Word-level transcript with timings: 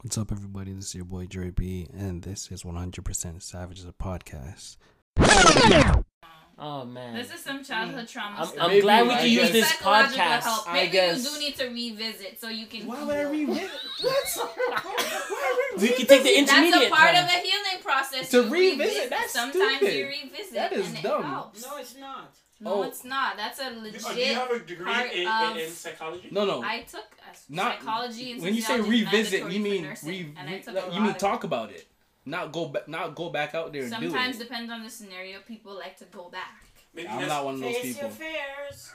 What's 0.00 0.16
up, 0.16 0.30
everybody? 0.30 0.72
This 0.72 0.86
is 0.86 0.94
your 0.94 1.04
boy 1.04 1.26
Dre 1.26 1.50
B, 1.50 1.88
and 1.92 2.22
this 2.22 2.50
is 2.52 2.62
100% 2.62 3.42
Savage, 3.42 3.82
the 3.82 3.92
podcast. 3.92 4.76
Oh 6.60 6.84
man. 6.84 7.14
This 7.14 7.32
is 7.32 7.40
some 7.40 7.62
childhood 7.62 8.08
trauma. 8.08 8.36
I'm, 8.40 8.46
stuff. 8.46 8.58
I'm 8.68 8.80
glad 8.80 9.06
we 9.06 9.14
can 9.14 9.28
use 9.28 9.52
this 9.52 9.70
podcast. 9.74 10.40
help. 10.42 10.68
I 10.68 10.72
Maybe 10.72 10.90
guess- 10.92 11.22
you 11.24 11.30
do 11.30 11.38
need 11.38 11.56
to 11.56 11.68
revisit 11.68 12.40
so 12.40 12.48
you 12.48 12.66
can. 12.66 12.84
Why 12.86 13.02
would 13.04 13.16
I 13.16 13.22
revisit? 13.22 13.70
Let's. 14.02 14.38
We 15.80 15.88
can 15.90 16.06
take 16.06 16.22
the 16.24 16.36
intermediate. 16.38 16.74
That's 16.74 16.86
a 16.86 16.90
part 16.90 17.14
time. 17.14 17.24
of 17.24 17.30
the 17.30 17.38
healing 17.38 17.82
process. 17.84 18.28
To 18.30 18.42
You 18.44 18.50
revisit? 18.50 19.08
That's 19.10 19.32
Sometimes 19.32 19.76
stupid. 19.76 19.94
you 19.98 20.06
revisit. 20.06 20.54
That 20.54 20.72
is 20.72 20.88
and 20.88 20.96
it 20.98 21.02
dumb. 21.02 21.22
helps. 21.22 21.64
No, 21.64 21.76
it's 21.76 21.96
not. 21.96 22.34
No, 22.60 22.74
Oh. 22.74 22.82
it's 22.82 23.04
not. 23.04 23.36
That's 23.36 23.60
a 23.60 23.70
Do, 23.72 23.80
legit. 23.80 24.04
uh, 24.04 24.12
do 24.14 24.20
you 24.20 24.34
have 24.34 24.50
a 24.50 24.58
degree 24.58 24.84
part 24.92 25.12
in, 25.12 25.28
of- 25.28 25.56
in, 25.56 25.62
in 25.64 25.70
psychology? 25.70 26.28
No, 26.32 26.44
no. 26.44 26.62
I 26.62 26.80
took 26.82 27.04
a 27.22 27.52
Not- 27.54 27.78
psychology 27.78 28.32
and 28.32 28.42
when 28.42 28.54
you 28.54 28.62
say 28.62 28.80
revisit, 28.80 29.44
mandatory 29.44 29.54
you 29.54 29.60
mean 29.60 29.82
re, 29.84 30.34
re- 30.34 30.62
like, 30.74 30.92
you 30.94 31.00
mean 31.00 31.10
of 31.10 31.18
talk 31.18 31.44
about 31.44 31.70
it, 31.70 31.86
not 32.26 32.50
go 32.52 32.66
back, 32.66 32.88
not 32.88 33.14
go 33.14 33.30
back 33.30 33.54
out 33.54 33.72
there 33.72 33.82
and 33.82 33.90
Sometimes 33.92 34.36
do 34.38 34.42
it. 34.42 34.44
depends 34.48 34.72
on 34.72 34.82
the 34.82 34.90
scenario. 34.90 35.38
People 35.46 35.74
like 35.76 35.96
to 35.98 36.04
go 36.06 36.28
back. 36.30 36.64
Maybe 36.94 37.06
I'm 37.08 37.20
has, 37.20 37.28
not 37.28 37.44
one 37.44 37.54
of 37.54 37.60
those 37.60 37.76
people. 37.78 38.10
fears. 38.10 38.92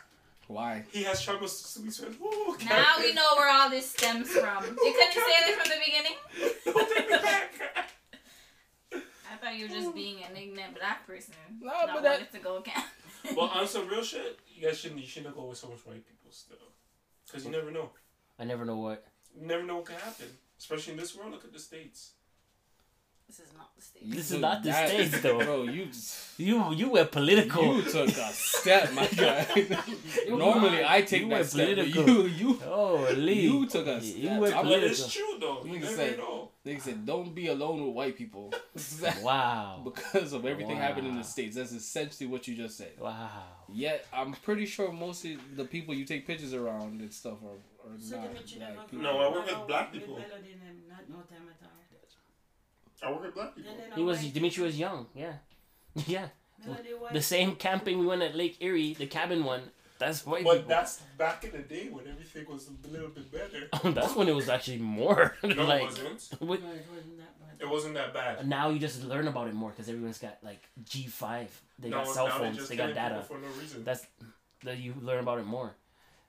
Why? 0.48 0.84
He 0.91 1.04
has 1.04 1.21
trauma, 1.23 1.48
so 1.48 1.82
he 1.82 1.90
says, 1.90 2.13
"Ooh, 2.21 2.52
okay." 2.52 2.68
Now 2.68 2.95
we 2.99 3.13
know 3.13 3.27
where 3.38 3.49
all 3.49 3.70
this 3.70 3.90
stems 3.91 4.30
from. 4.30 4.66
You 4.66 4.93
couldn't 4.93 5.13
say 5.13 5.38
that 5.48 5.55
from 5.57 5.70
the 5.70 5.80
beginning. 5.85 6.18
Don't 6.66 6.90
take 6.90 7.09
me 7.09 7.18
back. 7.18 7.54
I 8.93 9.35
thought 9.41 9.55
you 9.55 9.68
were 9.70 9.73
just 9.73 9.95
being 9.95 10.18
an 10.23 10.35
ignorant 10.35 10.76
black 10.76 11.07
person. 11.07 11.34
No, 11.62 11.68
not 11.71 11.88
but 11.93 12.04
that- 12.04 12.12
wanted 12.20 12.32
to 12.34 12.40
go 12.40 12.57
again. 12.57 12.84
well, 13.36 13.48
on 13.48 13.68
some 13.68 13.88
real 13.88 14.04
shit, 14.04 14.40
you 14.54 14.66
guys 14.68 14.80
shouldn't. 14.80 15.00
You 15.02 15.08
shouldn't 15.08 15.36
go 15.36 15.45
with 15.45 15.58
so 15.58 15.68
much 15.68 15.86
white 15.86 16.05
people 16.08 16.32
still, 16.32 16.58
because 17.26 17.46
you 17.46 17.52
never 17.52 17.72
know. 17.72 17.90
I 18.40 18.44
never 18.46 18.66
know 18.66 18.77
what. 18.77 19.05
You 19.40 19.48
never 19.48 19.63
know 19.63 19.77
what 19.77 19.86
can 19.86 19.96
happen, 19.96 20.27
especially 20.59 20.94
in 20.94 20.99
this 20.99 21.16
world. 21.16 21.32
Look 21.32 21.44
at 21.46 21.54
the 21.54 21.59
states. 21.59 22.12
this 23.27 23.40
is 23.40 23.54
not 23.58 23.70
the 23.76 23.82
states. 23.82 24.05
This 24.16 24.32
is 24.32 24.40
not 24.40 24.63
the 24.63 24.70
that- 24.70 24.90
States, 24.90 25.21
though. 25.21 25.40
bro. 25.43 25.63
You 25.63 25.88
You 26.38 26.74
you 26.74 26.90
went 26.90 27.12
political. 27.12 27.63
you 27.77 27.82
took 27.84 28.10
a 28.10 28.32
step, 28.34 28.91
my 28.93 29.07
guy. 29.15 29.46
Normally 30.30 30.84
I 30.85 31.02
take 31.02 31.21
You 31.24 31.30
that 31.30 31.35
went 31.35 31.48
step, 31.48 31.76
but 31.77 31.91
political. 31.91 32.27
you 32.27 32.58
you 32.58 33.15
Lee. 33.15 33.41
You 33.41 33.65
took 33.68 33.87
a 33.87 33.93
You 33.96 34.02
step. 34.02 34.40
went 34.41 34.54
I 34.55 34.62
But 34.63 34.70
would've- 34.71 34.91
it's 34.91 35.12
true 35.13 35.37
though. 35.40 35.63
You 35.63 35.71
Nigga 35.74 35.82
never 35.82 35.96
said- 35.96 36.18
know. 36.18 36.43
They 36.63 36.77
said 36.79 37.05
don't 37.05 37.33
be 37.35 37.47
alone 37.47 37.85
with 37.85 37.93
white 37.93 38.17
people 38.17 38.53
Wow. 39.21 39.81
because 39.83 40.33
of 40.33 40.45
everything 40.45 40.77
happening 40.77 41.11
in 41.11 41.17
the 41.17 41.23
states. 41.23 41.55
That's 41.55 41.71
essentially 41.71 42.27
what 42.27 42.47
you 42.47 42.55
just 42.55 42.77
said. 42.77 42.93
Wow. 42.99 43.29
Yet 43.71 44.05
I'm 44.13 44.33
pretty 44.33 44.65
sure 44.65 44.91
most 44.91 45.25
of 45.25 45.39
the 45.55 45.65
people 45.65 45.93
you 45.93 46.05
take 46.05 46.25
pictures 46.25 46.53
around 46.53 47.01
and 47.01 47.13
stuff 47.13 47.37
are, 47.43 47.89
are 47.91 47.99
So 47.99 48.17
not 48.17 48.31
black 48.34 48.89
people. 48.89 49.03
No, 49.03 49.19
I 49.19 49.31
work 49.31 49.45
with 49.45 49.67
black 49.67 49.91
people. 49.91 50.15
Melody, 50.15 50.53
them, 50.53 50.84
not 50.89 51.09
no 51.09 51.15
time 51.17 51.47
at 51.49 51.67
all. 51.67 53.09
I 53.09 53.11
work 53.11 53.23
with 53.25 53.34
black 53.35 53.55
people. 53.55 53.73
He 53.95 54.01
was 54.01 54.19
white 54.19 54.34
Dimitri 54.34 54.63
was 54.63 54.79
young. 54.79 55.07
Yeah. 55.13 55.34
Yeah. 56.07 56.27
The 57.11 57.21
same 57.21 57.55
camping 57.57 57.99
we 57.99 58.05
went 58.05 58.21
at 58.21 58.35
Lake 58.35 58.55
Erie, 58.61 58.93
the 58.93 59.05
cabin 59.05 59.43
one. 59.43 59.63
That's 60.05 60.26
white 60.26 60.43
But 60.43 60.54
people. 60.54 60.70
that's 60.70 61.01
back 61.18 61.43
in 61.43 61.51
the 61.51 61.59
day 61.59 61.87
when 61.90 62.07
everything 62.07 62.46
was 62.51 62.70
a 62.70 62.87
little 62.87 63.09
bit 63.09 63.32
better. 63.32 63.91
that's 63.91 64.16
when 64.16 64.28
it 64.28 64.35
was 64.35 64.50
actually 64.50 64.79
more 64.79 65.35
No, 65.44 65.63
like. 65.66 65.84
it 65.84 65.85
wasn't. 65.85 66.41
with- 66.41 66.62
No, 66.63 66.72
it 66.72 66.85
wasn't 66.94 67.18
that 67.18 67.40
bad. 67.40 67.50
It 67.59 67.69
wasn't 67.69 67.94
that 67.96 68.13
bad. 68.13 68.47
now 68.47 68.69
you 68.69 68.79
just 68.79 69.03
learn 69.03 69.28
about 69.28 69.47
it 69.47 69.53
more 69.53 69.69
because 69.72 69.88
everyone's 69.88 70.18
got 70.19 70.38
like 70.44 70.62
G 70.84 71.07
five. 71.07 71.50
They 71.79 71.90
no, 71.90 71.97
got 72.03 72.07
cell 72.07 72.29
phones. 72.29 72.57
just 72.57 72.69
They 72.69 72.75
got 72.75 72.94
data. 72.94 73.24
for 73.28 73.38
no 73.38 73.47
reason. 73.59 73.84
That's 73.84 74.06
that 74.63 74.78
you 74.78 74.94
learn 75.01 75.19
about 75.19 75.40
it 75.40 75.46
more. 75.46 75.72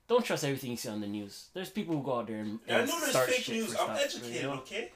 Don't 0.07 0.23
trust 0.23 0.43
everything 0.43 0.71
you 0.71 0.77
see 0.77 0.89
on 0.89 1.01
the 1.01 1.07
news. 1.07 1.47
There's 1.53 1.69
people 1.69 1.95
who 1.95 2.03
go 2.03 2.19
out 2.19 2.27
there 2.27 2.37
and, 2.37 2.59
I 2.69 2.85
know 2.85 2.85
there's 2.85 3.09
start 3.09 3.27
fake 3.29 3.43
shit 3.43 3.55
news. 3.55 3.69
I'm 3.69 3.75
stuff. 3.75 3.99
educated, 4.03 4.35
you 4.35 4.41
know? 4.43 4.53
okay? 4.55 4.91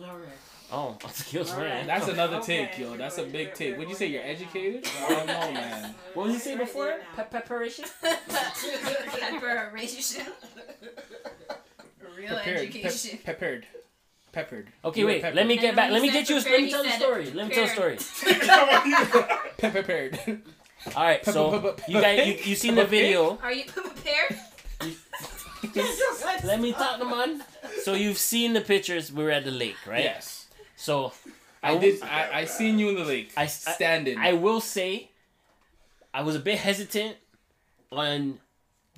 All 0.00 0.06
right. 0.18 0.28
Oh, 0.72 0.98
skills 1.12 1.52
Alright. 1.52 1.68
man. 1.68 1.86
That's 1.86 2.08
another 2.08 2.36
Okay, 2.38 2.66
take, 2.66 2.78
yo. 2.78 2.96
That's 2.96 3.18
a 3.18 3.22
big 3.22 3.32
we're- 3.48 3.52
take. 3.54 3.72
we're 3.72 3.78
Would 3.78 3.88
you 3.88 3.94
say 3.94 4.06
you're 4.06 4.22
educated? 4.24 4.84
I 5.06 5.08
don't 5.10 5.26
know, 5.26 5.52
man. 5.52 5.94
What 6.14 6.24
did 6.26 6.32
you 6.34 6.38
say 6.40 6.56
before? 6.56 6.96
Pe- 7.16 7.24
preparation. 7.30 7.84
Preparation. 9.40 10.26
Real 12.16 12.34
Prepared. 12.34 12.58
education. 12.68 13.18
Pe- 13.18 13.22
peppered. 13.24 13.66
Peppered. 14.32 14.68
Okay, 14.84 15.00
You 15.00 15.06
wait. 15.06 15.22
peppered. 15.22 15.36
Let 15.36 15.46
me 15.46 15.56
get 15.56 15.76
back. 15.76 15.90
Let 15.92 16.02
me 16.02 16.10
get 16.10 16.28
you. 16.28 16.40
prepared, 16.40 16.60
Let 16.60 16.62
me 16.64 16.70
tell 16.70 16.82
the 16.82 16.90
said 16.90 16.98
story. 17.00 17.30
Let 17.30 17.48
me 17.48 17.54
tell 17.54 17.64
the 17.64 17.70
story. 17.70 17.96
prepared. 18.40 19.28
Pe- 19.58 19.70
Prepared. 19.70 20.42
All 20.96 21.04
right. 21.04 21.24
So 21.24 21.60
pe- 21.60 21.72
pe- 21.84 21.92
you 21.92 22.00
guys, 22.00 22.26
you 22.26 22.34
you 22.50 22.54
seen 22.56 22.74
the 22.74 22.84
video? 22.84 23.38
Are 23.42 23.52
you 23.52 23.64
prepared? 23.66 24.36
Let 26.44 26.60
me 26.60 26.72
talk 26.72 26.98
to 26.98 27.04
man. 27.04 27.42
So 27.86 27.94
you've 27.94 28.18
seen 28.18 28.52
the 28.52 28.60
pictures. 28.60 29.12
We 29.12 29.22
were 29.22 29.30
at 29.30 29.44
the 29.44 29.52
lake, 29.52 29.76
right? 29.86 30.02
Yes. 30.02 30.46
So 30.74 31.12
I 31.62 31.78
did. 31.78 32.02
I, 32.02 32.40
I 32.40 32.44
seen 32.46 32.80
you 32.80 32.88
in 32.88 32.96
the 32.96 33.04
lake. 33.04 33.30
I- 33.36 33.42
I- 33.44 33.46
standing. 33.46 34.18
I 34.18 34.32
will 34.32 34.60
say, 34.60 35.10
I 36.12 36.22
was 36.22 36.34
a 36.34 36.40
bit 36.40 36.58
hesitant 36.58 37.14
on 37.92 38.40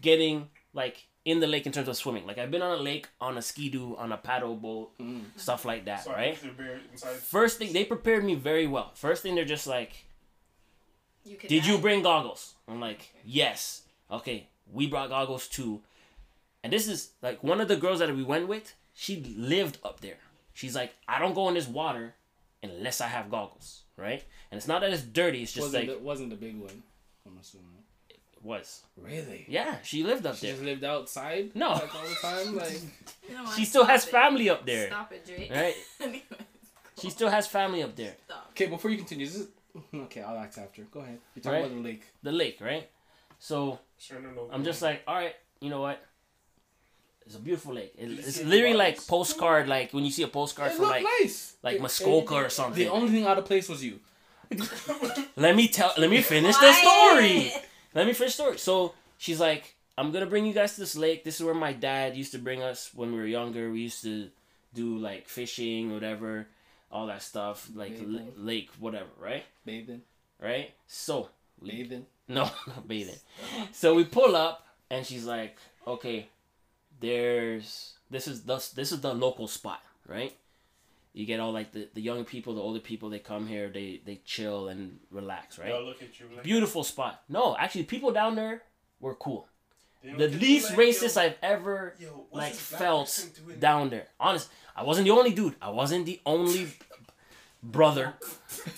getting 0.00 0.48
like 0.72 0.96
in 1.26 1.40
the 1.40 1.46
lake 1.46 1.66
in 1.66 1.72
terms 1.72 1.88
of 1.88 1.96
swimming. 1.98 2.26
Like 2.26 2.38
I've 2.38 2.50
been 2.50 2.62
on 2.62 2.78
a 2.78 2.82
lake 2.82 3.08
on 3.20 3.36
a 3.36 3.42
ski 3.42 3.68
doo, 3.68 3.94
on 3.98 4.10
a 4.10 4.16
paddle 4.16 4.56
boat, 4.56 4.96
Mm. 4.98 5.24
stuff 5.36 5.66
like 5.66 5.84
that, 5.84 6.04
So 6.04 6.12
right? 6.12 6.32
have 6.32 6.42
to 6.42 6.52
bear 6.56 6.80
inside. 6.90 7.16
First 7.16 7.58
thing 7.58 7.74
they 7.74 7.84
prepared 7.84 8.24
me 8.24 8.36
very 8.36 8.66
well. 8.66 8.92
First 8.94 9.22
thing 9.22 9.34
they're 9.34 9.44
just 9.56 9.66
like, 9.66 9.92
You 11.26 11.36
could 11.36 11.50
"Did 11.50 11.66
you 11.66 11.76
bring 11.76 12.00
goggles?" 12.02 12.54
I'm 12.66 12.80
like, 12.80 13.12
"Yes." 13.22 13.82
Okay, 14.10 14.48
we 14.72 14.86
brought 14.86 15.10
goggles 15.10 15.46
too. 15.46 15.82
And 16.64 16.72
this 16.72 16.88
is 16.88 17.10
like 17.20 17.44
one 17.44 17.60
of 17.60 17.68
the 17.68 17.76
girls 17.76 17.98
that 17.98 18.08
we 18.16 18.24
went 18.24 18.48
with. 18.48 18.74
She 19.00 19.22
lived 19.36 19.78
up 19.84 20.00
there. 20.00 20.18
She's 20.54 20.74
like, 20.74 20.92
"I 21.06 21.20
don't 21.20 21.34
go 21.34 21.46
in 21.48 21.54
this 21.54 21.68
water 21.68 22.14
unless 22.64 23.00
I 23.00 23.06
have 23.06 23.30
goggles." 23.30 23.82
Right? 23.96 24.24
And 24.50 24.58
it's 24.58 24.66
not 24.66 24.80
that 24.80 24.90
it's 24.92 25.02
dirty. 25.02 25.42
It's 25.42 25.52
just 25.52 25.66
wasn't 25.68 25.86
like 25.88 25.96
it 25.96 26.02
wasn't 26.02 26.30
the 26.30 26.36
big 26.36 26.56
one. 26.58 26.82
I'm 27.26 27.38
assuming. 27.40 27.84
it 28.10 28.18
was. 28.42 28.82
Really? 28.96 29.44
Yeah, 29.48 29.76
she 29.84 30.02
lived 30.02 30.26
up 30.26 30.32
there. 30.32 30.40
She 30.40 30.46
there. 30.46 30.54
just 30.54 30.64
lived 30.64 30.84
outside. 30.84 31.54
No. 31.54 31.72
Like 31.74 31.94
all 31.94 32.08
the 32.08 32.14
time. 32.28 32.56
Like 32.62 32.80
You 33.28 33.34
know? 33.34 33.46
She 33.56 33.64
still 33.64 33.84
has 33.84 34.04
it. 34.06 34.10
family 34.10 34.50
up 34.50 34.66
there, 34.66 34.86
Stop 34.88 35.12
it, 35.12 35.24
Drake. 35.26 35.50
right? 35.54 35.74
Anyways, 36.00 36.22
She 37.00 37.10
still 37.10 37.28
has 37.28 37.46
family 37.46 37.82
up 37.84 37.94
there. 37.94 38.14
stop. 38.24 38.46
okay. 38.50 38.66
Before 38.66 38.90
you 38.90 38.96
continue, 38.98 39.26
this 39.26 39.36
is 39.36 39.48
okay. 39.94 40.22
I'll 40.22 40.38
act 40.38 40.58
after. 40.58 40.82
Go 40.90 41.00
ahead. 41.00 41.18
You're 41.34 41.42
talking 41.42 41.52
Right. 41.60 41.66
about 41.66 41.76
the 41.82 41.88
lake. 41.88 42.02
The 42.24 42.32
lake, 42.32 42.58
right? 42.60 42.88
So 43.38 43.78
Sure, 43.98 44.18
no, 44.20 44.30
no. 44.30 44.48
I'm 44.52 44.64
just 44.64 44.80
like, 44.82 45.02
all 45.06 45.14
right, 45.14 45.34
you 45.60 45.70
know 45.70 45.80
what? 45.80 46.02
It's 47.28 47.36
a 47.36 47.40
beautiful 47.40 47.74
lake. 47.74 47.92
It- 47.98 48.10
it's 48.28 48.42
literally 48.42 48.74
like 48.74 48.96
postcard, 49.06 49.68
like 49.68 49.92
when 49.92 50.04
you 50.04 50.10
see 50.10 50.22
a 50.24 50.28
postcard 50.28 50.72
It 50.72 50.76
from 50.76 50.86
looked 50.86 51.02
like 51.04 51.06
nice. 51.20 51.54
like 51.62 51.76
It- 51.76 51.82
Muskoka 51.82 52.34
or 52.34 52.48
something. 52.48 52.82
The 52.82 52.90
only 52.90 53.10
thing 53.12 53.26
out 53.26 53.36
of 53.38 53.44
place 53.44 53.68
was 53.68 53.84
you. 53.84 54.00
Let 55.36 55.54
me 55.54 55.68
tell. 55.68 55.92
Let 55.98 56.10
me 56.10 56.22
finish 56.22 56.56
the 56.56 56.72
story. 56.72 57.52
Let 57.94 58.06
me 58.06 58.12
finish 58.14 58.36
the 58.36 58.42
story. 58.42 58.58
So 58.58 58.94
she's 59.18 59.38
like, 59.40 59.74
I'm 59.96 60.10
gonna 60.10 60.26
bring 60.26 60.46
you 60.46 60.54
guys 60.54 60.74
to 60.74 60.80
this 60.80 60.96
lake. 60.96 61.22
This 61.24 61.36
is 61.38 61.44
where 61.44 61.54
my 61.54 61.72
dad 61.72 62.16
used 62.16 62.32
to 62.32 62.38
bring 62.38 62.62
us 62.62 62.90
when 62.94 63.12
we 63.12 63.18
were 63.18 63.26
younger. 63.26 63.70
We 63.70 63.80
used 63.80 64.02
to 64.04 64.30
do 64.74 64.96
like 64.98 65.28
fishing, 65.28 65.92
whatever, 65.92 66.46
all 66.90 67.06
that 67.08 67.22
stuff, 67.22 67.68
like 67.74 67.98
l- 68.00 68.26
lake, 68.36 68.70
whatever, 68.78 69.10
right? 69.20 69.44
Bathing. 69.66 70.02
Right. 70.40 70.72
So 70.86 71.28
we 71.60 71.70
Bathing. 71.72 72.06
No, 72.28 72.44
not 72.66 72.86
bathing. 72.86 73.18
So 73.72 73.94
we 73.94 74.04
pull 74.04 74.36
up, 74.36 74.66
and 74.90 75.04
she's 75.06 75.24
like, 75.24 75.56
"Okay, 75.86 76.28
there's 77.00 77.94
this 78.10 78.26
is 78.28 78.42
the 78.44 78.56
this 78.74 78.92
is 78.92 79.00
the 79.00 79.14
local 79.14 79.46
spot, 79.48 79.82
right? 80.06 80.34
You 81.14 81.26
get 81.26 81.40
all 81.40 81.52
like 81.52 81.72
the, 81.72 81.88
the 81.94 82.00
young 82.00 82.24
people, 82.24 82.54
the 82.54 82.60
older 82.60 82.80
people. 82.80 83.08
They 83.10 83.18
come 83.18 83.46
here, 83.46 83.68
they 83.68 84.00
they 84.04 84.20
chill 84.24 84.68
and 84.68 84.98
relax, 85.10 85.58
right? 85.58 85.68
They'll 85.68 85.84
look 85.84 86.02
at 86.02 86.18
you 86.20 86.26
like. 86.34 86.44
Beautiful 86.44 86.84
spot. 86.84 87.22
No, 87.28 87.56
actually, 87.58 87.84
people 87.84 88.12
down 88.12 88.34
there 88.36 88.62
were 89.00 89.14
cool. 89.14 89.48
The 90.02 90.28
least 90.28 90.70
like, 90.70 90.78
racist 90.78 91.16
yo, 91.16 91.22
I've 91.22 91.34
ever 91.42 91.94
yo, 91.98 92.26
like 92.32 92.54
felt 92.54 93.26
down 93.58 93.90
there. 93.90 94.06
Honest, 94.20 94.48
I 94.76 94.84
wasn't 94.84 95.06
the 95.06 95.10
only 95.10 95.32
dude. 95.32 95.56
I 95.60 95.70
wasn't 95.70 96.06
the 96.06 96.20
only 96.24 96.68
brother 97.62 98.14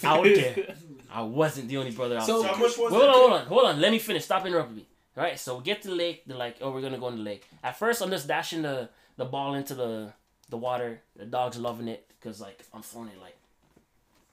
out 0.02 0.24
there. 0.24 0.74
I 1.12 1.22
wasn't 1.22 1.68
the 1.68 1.76
only 1.76 1.90
brother 1.90 2.16
out 2.16 2.26
So- 2.26 2.36
So 2.36 2.42
there. 2.42 2.52
how 2.52 2.58
much 2.58 2.78
was 2.78 2.92
Hold 2.92 3.04
on, 3.04 3.14
hold 3.14 3.32
on, 3.32 3.46
hold 3.46 3.64
on. 3.66 3.80
Let 3.80 3.92
me 3.92 3.98
finish. 3.98 4.24
Stop 4.24 4.46
interrupting 4.46 4.76
me. 4.76 4.86
All 5.20 5.26
right, 5.26 5.38
so 5.38 5.58
we 5.58 5.64
get 5.64 5.82
to 5.82 5.88
the 5.88 5.94
lake. 5.94 6.22
They're 6.24 6.34
like, 6.34 6.56
"Oh, 6.62 6.70
we're 6.70 6.80
gonna 6.80 6.96
go 6.96 7.08
in 7.08 7.16
the 7.16 7.22
lake." 7.22 7.46
At 7.62 7.78
first, 7.78 8.00
I'm 8.00 8.08
just 8.08 8.26
dashing 8.26 8.62
the 8.62 8.88
the 9.18 9.26
ball 9.26 9.52
into 9.52 9.74
the 9.74 10.14
the 10.48 10.56
water. 10.56 11.02
The 11.14 11.26
dog's 11.26 11.58
loving 11.58 11.88
it 11.88 12.08
because 12.08 12.40
like 12.40 12.64
I'm 12.72 12.80
throwing 12.80 13.08
it 13.08 13.20
like 13.20 13.36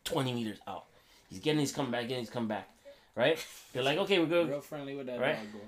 20 0.05 0.31
meters 0.31 0.59
out. 0.65 0.85
He's 1.29 1.39
getting, 1.39 1.59
he's 1.59 1.73
coming 1.73 1.91
back, 1.91 2.03
getting, 2.03 2.19
he's 2.19 2.29
coming 2.29 2.47
back. 2.47 2.69
Right? 3.15 3.37
They're 3.73 3.83
like, 3.83 3.97
"Okay, 3.97 4.17
we're 4.17 4.27
good. 4.27 4.47
Real 4.47 4.61
friendly 4.61 4.95
with 4.95 5.07
that 5.07 5.19
Right? 5.19 5.35
dog, 5.35 5.51
bro. 5.51 5.61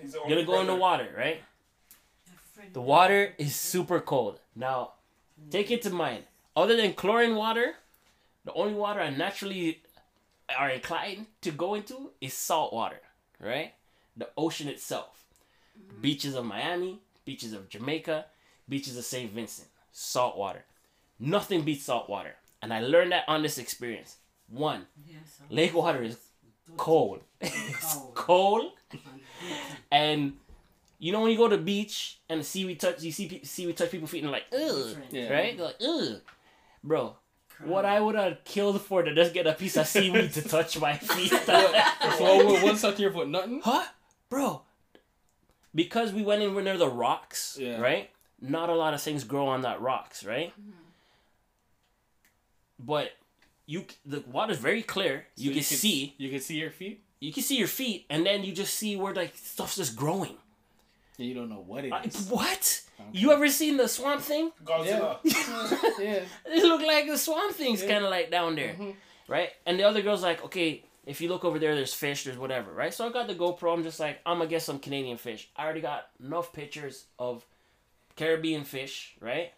He's 0.00 0.14
We're 0.14 0.28
gonna 0.28 0.44
go 0.44 0.60
in 0.60 0.68
the 0.68 0.76
water." 0.76 1.12
Right? 1.18 1.42
The 2.72 2.80
water 2.80 3.34
is 3.38 3.56
super 3.56 3.98
cold. 3.98 4.38
Now, 4.54 4.92
take 5.50 5.72
it 5.72 5.82
to 5.82 5.90
mind. 5.90 6.22
Other 6.54 6.76
than 6.76 6.92
chlorine 6.92 7.34
water, 7.34 7.74
the 8.44 8.52
only 8.52 8.74
water 8.74 9.00
I 9.00 9.10
naturally 9.10 9.82
are 10.56 10.70
inclined 10.70 11.26
to 11.40 11.50
go 11.50 11.74
into 11.74 12.12
is 12.20 12.32
salt 12.32 12.72
water, 12.72 13.00
right? 13.40 13.74
The 14.16 14.28
ocean 14.36 14.68
itself. 14.68 15.24
Mm-hmm. 15.78 16.00
Beaches 16.00 16.34
of 16.34 16.44
Miami, 16.44 17.00
beaches 17.24 17.52
of 17.52 17.68
Jamaica, 17.68 18.26
beaches 18.68 18.96
of 18.96 19.04
St. 19.04 19.30
Vincent. 19.32 19.68
salt 19.92 20.36
water. 20.36 20.64
Nothing 21.18 21.62
beats 21.62 21.84
salt 21.84 22.08
water. 22.08 22.34
And 22.62 22.72
I 22.72 22.80
learned 22.80 23.12
that 23.12 23.24
on 23.28 23.42
this 23.42 23.58
experience. 23.58 24.16
One, 24.48 24.86
Yes. 25.06 25.40
lake 25.50 25.74
water 25.74 26.02
is 26.02 26.18
cold. 26.76 27.20
it's 27.40 27.94
Cold. 27.94 28.14
cold. 28.14 28.72
And 29.90 30.34
you 30.98 31.12
know 31.12 31.20
when 31.20 31.30
you 31.30 31.36
go 31.36 31.48
to 31.48 31.56
the 31.56 31.62
beach 31.62 32.18
and 32.28 32.40
the 32.40 32.44
seaweed 32.44 32.80
touch, 32.80 33.02
you 33.02 33.12
see 33.12 33.40
seaweed 33.44 33.76
touch 33.76 33.90
people's 33.90 34.10
feet 34.10 34.22
and 34.22 34.32
like, 34.32 34.44
ugh, 34.52 34.96
Yeah. 35.10 35.32
right? 35.32 35.56
They're 35.56 35.66
like, 35.66 35.76
ugh, 35.82 36.20
bro. 36.82 37.16
What 37.64 37.84
I 37.86 38.00
would 38.00 38.14
have 38.16 38.44
killed 38.44 38.80
for 38.82 39.02
to 39.02 39.14
just 39.14 39.32
get 39.32 39.46
a 39.46 39.52
piece 39.54 39.76
of 39.76 39.86
seaweed 39.94 40.32
to 40.34 40.42
touch 40.42 40.78
my 40.78 40.94
feet. 40.96 41.30
So 41.30 42.44
what, 42.44 42.62
what's 42.62 42.84
up 42.84 42.96
to 42.96 43.02
your 43.02 43.12
foot? 43.12 43.28
Nothing. 43.28 43.60
huh, 43.64 43.84
bro? 44.28 44.62
Because 45.74 46.12
we 46.12 46.22
went 46.22 46.42
in 46.42 46.54
near 46.64 46.76
the 46.78 46.88
rocks, 46.88 47.56
Yeah. 47.60 47.78
right? 47.80 48.10
Not 48.40 48.68
a 48.70 48.74
lot 48.74 48.94
of 48.94 49.00
things 49.02 49.24
grow 49.24 49.46
on 49.46 49.62
that 49.62 49.80
rocks, 49.80 50.24
right? 50.24 50.52
But 52.78 53.12
you, 53.66 53.84
the 54.04 54.20
water's 54.30 54.58
very 54.58 54.82
clear. 54.82 55.26
So 55.36 55.42
you 55.44 55.50
can 55.50 55.58
could- 55.60 55.64
see, 55.78 56.14
You 56.18 56.30
can 56.30 56.40
see 56.40 56.56
your 56.56 56.70
feet. 56.70 57.02
you 57.20 57.32
can 57.32 57.42
see 57.42 57.56
your 57.56 57.68
feet, 57.68 58.06
and 58.10 58.24
then 58.26 58.44
you 58.44 58.52
just 58.52 58.74
see 58.74 58.96
where 58.96 59.14
like 59.14 59.36
stuff's 59.36 59.76
just 59.76 59.96
growing. 59.96 60.36
And 61.18 61.26
you 61.26 61.34
don't 61.34 61.48
know 61.48 61.64
what 61.66 61.84
it 61.84 61.88
is. 61.88 61.92
I- 61.92 62.02
is. 62.02 62.28
what? 62.28 62.82
You 63.12 63.32
ever 63.32 63.48
seen 63.48 63.76
the 63.76 63.88
swamp 63.88 64.22
thing? 64.22 64.52
Godzilla. 64.64 65.18
yeah. 65.98 66.20
It 66.46 66.62
look 66.64 66.82
like 66.82 67.06
the 67.06 67.18
swamp 67.18 67.54
thing's 67.54 67.82
Yeah. 67.82 67.88
kind 67.90 68.04
of 68.04 68.10
like 68.10 68.30
down 68.30 68.54
there, 68.56 68.74
Mhm. 68.74 68.94
right? 69.28 69.50
And 69.66 69.78
the 69.78 69.84
other 69.84 70.02
girl's 70.02 70.22
like, 70.22 70.44
okay, 70.44 70.84
if 71.06 71.20
you 71.20 71.28
look 71.28 71.44
over 71.44 71.58
there, 71.58 71.74
there's 71.74 71.94
fish, 71.94 72.24
there's 72.24 72.36
whatever, 72.36 72.72
right? 72.72 72.92
So 72.92 73.06
I 73.08 73.12
got 73.12 73.28
the 73.28 73.34
GoPro. 73.34 73.72
I'm 73.72 73.82
just 73.84 74.00
like, 74.00 74.20
I'm 74.26 74.38
gonna 74.38 74.50
get 74.50 74.62
some 74.62 74.78
Canadian 74.78 75.16
fish. 75.16 75.48
I 75.56 75.64
already 75.64 75.80
got 75.80 76.08
enough 76.20 76.52
pictures 76.52 77.06
of 77.18 77.44
Caribbean 78.16 78.64
fish, 78.64 79.14
right? 79.20 79.52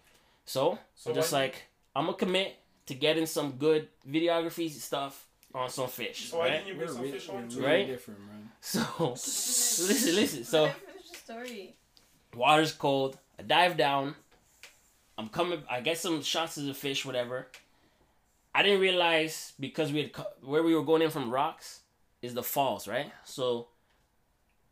So, 0.44 0.78
So 0.94 1.10
I'm 1.10 1.14
just 1.16 1.32
why- 1.32 1.40
like, 1.40 1.62
I'm 1.96 2.04
gonna 2.06 2.16
commit 2.16 2.56
to 2.86 2.94
getting 2.94 3.26
some 3.26 3.52
good 3.52 3.88
videography 4.08 4.70
stuff 4.70 5.26
on 5.54 5.68
some 5.70 5.88
fish, 5.88 6.28
So 6.30 6.38
why 6.38 6.44
right? 6.44 6.52
didn't 6.52 6.68
you 6.68 6.74
bring 6.74 6.88
We're 6.88 6.94
some 6.94 7.02
re- 7.02 7.10
fish 7.12 7.28
on 7.30 7.48
really 7.48 7.62
Right? 7.66 7.86
different, 7.86 8.20
man. 8.20 8.50
So, 8.60 8.80
listen, 9.10 10.14
listen. 10.14 10.44
So. 10.44 10.62
Let 10.64 10.74
me 10.76 10.92
finish 10.92 11.10
the 11.10 11.16
story. 11.16 11.76
water's 12.34 12.72
cold. 12.72 13.18
I 13.38 13.42
dive 13.42 13.76
down. 13.76 14.14
I'm 15.16 15.28
coming. 15.28 15.62
I 15.68 15.80
get 15.80 15.98
some 15.98 16.22
shots 16.22 16.56
of 16.58 16.64
the 16.64 16.74
fish, 16.74 17.04
whatever. 17.04 17.48
I 18.58 18.62
didn't 18.64 18.80
realize 18.80 19.52
because 19.60 19.92
we 19.92 20.02
had 20.02 20.10
where 20.42 20.64
we 20.64 20.74
were 20.74 20.82
going 20.82 21.00
in 21.02 21.10
from 21.10 21.30
rocks 21.30 21.82
is 22.22 22.34
the 22.34 22.42
falls, 22.42 22.88
right? 22.88 23.12
So 23.22 23.68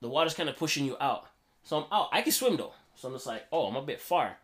the 0.00 0.08
water's 0.08 0.34
kind 0.34 0.48
of 0.48 0.56
pushing 0.56 0.84
you 0.84 0.96
out. 1.00 1.26
So 1.62 1.76
I'm 1.76 1.84
out. 1.92 2.08
I 2.10 2.22
can 2.22 2.32
swim 2.32 2.56
though. 2.56 2.72
So 2.96 3.06
I'm 3.06 3.14
just 3.14 3.28
like, 3.28 3.44
oh, 3.52 3.68
I'm 3.68 3.76
a 3.76 3.82
bit 3.82 4.00
far. 4.00 4.38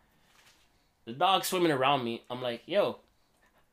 The 1.03 1.11
dog 1.11 1.43
swimming 1.43 1.73
around 1.73 2.05
me. 2.05 2.23
I'm 2.29 2.41
like, 2.41 2.61
yo, 2.67 2.99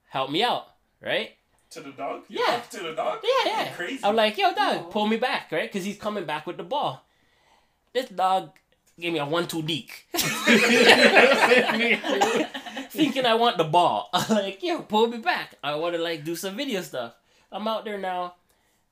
help 0.08 0.32
me 0.32 0.42
out, 0.42 0.66
right? 1.00 1.36
To 1.70 1.80
the 1.80 1.92
dog? 1.92 2.24
You 2.28 2.40
Yeah. 2.44 2.60
To 2.72 2.80
the 2.82 2.94
dog? 2.96 3.20
Yeah, 3.22 3.44
You 3.44 3.50
yeah. 3.50 3.72
Crazy. 3.74 4.00
I'm 4.04 4.16
like, 4.16 4.36
yo, 4.36 4.52
dog, 4.52 4.76
No. 4.76 4.82
pull 4.90 5.06
me 5.06 5.18
back, 5.18 5.52
right? 5.52 5.70
Because 5.70 5.84
he's 5.84 5.98
coming 5.98 6.24
back 6.24 6.48
with 6.48 6.56
the 6.56 6.64
ball. 6.64 7.04
This 7.92 8.08
dog 8.08 8.50
gave 8.98 9.12
me 9.12 9.20
a 9.20 9.24
one-two 9.24 9.62
deke. 9.62 10.08
Thinking 13.00 13.26
I 13.26 13.34
want 13.34 13.56
the 13.56 13.64
ball. 13.64 14.10
I'm 14.12 14.36
like, 14.36 14.62
yo, 14.62 14.82
pull 14.82 15.06
me 15.06 15.18
back. 15.18 15.54
I 15.62 15.74
want 15.76 15.94
to 15.94 16.00
like 16.00 16.24
do 16.24 16.36
some 16.36 16.56
video 16.56 16.82
stuff. 16.82 17.14
I'm 17.52 17.66
out 17.66 17.84
there 17.84 17.98
now, 17.98 18.34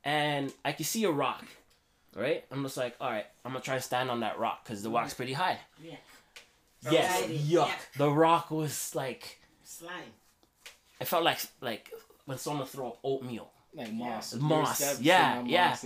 and 0.03 0.51
I 0.65 0.73
can 0.73 0.85
see 0.85 1.03
a 1.05 1.11
rock, 1.11 1.45
right? 2.15 2.43
I'm 2.51 2.63
just 2.63 2.77
like, 2.77 2.95
all 2.99 3.09
right, 3.09 3.25
I'm 3.45 3.51
gonna 3.53 3.63
try 3.63 3.75
and 3.75 3.83
stand 3.83 4.09
on 4.11 4.19
that 4.21 4.39
rock 4.39 4.63
because 4.63 4.83
the 4.83 4.89
rock's 4.89 5.13
pretty 5.13 5.33
high. 5.33 5.59
Yeah. 5.83 5.95
Yes, 6.89 7.19
Sliding, 7.19 7.37
yuck. 7.37 7.67
yeah. 7.67 7.71
The 7.97 8.09
rock 8.09 8.51
was 8.51 8.95
like, 8.95 9.39
Slime. 9.63 9.91
I 10.99 11.05
felt 11.05 11.23
like 11.23 11.39
like 11.61 11.89
when 12.25 12.37
someone 12.37 12.67
throw 12.67 12.97
oatmeal. 13.03 13.49
Like 13.75 13.93
moss. 13.93 14.33
Moss, 14.35 14.81
You're 14.81 14.95
yeah, 15.01 15.33
stepping 15.33 15.49
yeah. 15.51 15.69
moss, 15.69 15.85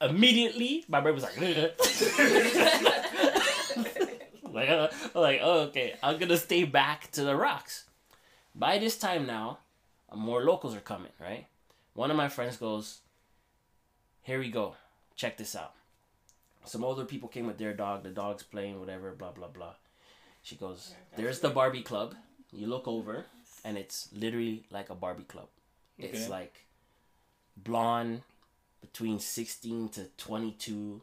immediately 0.00 0.84
my 0.88 1.00
brain 1.00 1.14
was 1.14 1.24
like 1.24 1.36
like, 4.56 4.68
uh, 4.70 4.88
like 5.14 5.40
oh, 5.42 5.60
okay 5.68 5.94
i'm 6.02 6.18
gonna 6.18 6.36
stay 6.36 6.64
back 6.64 7.10
to 7.12 7.22
the 7.22 7.36
rocks. 7.36 7.84
By 8.54 8.78
this 8.78 8.96
time 8.98 9.26
now 9.26 9.58
more 10.14 10.42
locals 10.50 10.74
are 10.74 10.80
coming 10.92 11.12
right? 11.20 11.46
One 11.94 12.10
of 12.10 12.16
my 12.16 12.28
friends 12.28 12.56
goes 12.56 13.00
here 14.22 14.38
we 14.40 14.50
go. 14.50 14.74
Check 15.14 15.36
this 15.36 15.54
out. 15.54 15.72
Some 16.64 16.82
older 16.84 17.04
people 17.04 17.28
came 17.28 17.46
with 17.46 17.58
their 17.58 17.72
dog. 17.74 18.02
The 18.02 18.10
dog's 18.10 18.42
playing 18.42 18.80
whatever 18.80 19.12
blah 19.12 19.32
blah 19.32 19.48
blah. 19.48 19.74
She 20.42 20.56
goes 20.56 20.94
there's 21.16 21.40
the 21.40 21.50
barbie 21.50 21.82
club. 21.82 22.14
You 22.52 22.66
look 22.66 22.86
over 22.88 23.26
and 23.64 23.76
it's 23.76 24.08
literally 24.12 24.64
like 24.70 24.90
a 24.90 24.94
barbie 24.94 25.24
club. 25.34 25.48
It's 25.98 26.22
Okay. 26.24 26.28
like 26.38 26.54
blonde 27.56 28.22
between 28.80 29.18
16 29.18 29.88
to 29.90 30.04
22 30.16 31.02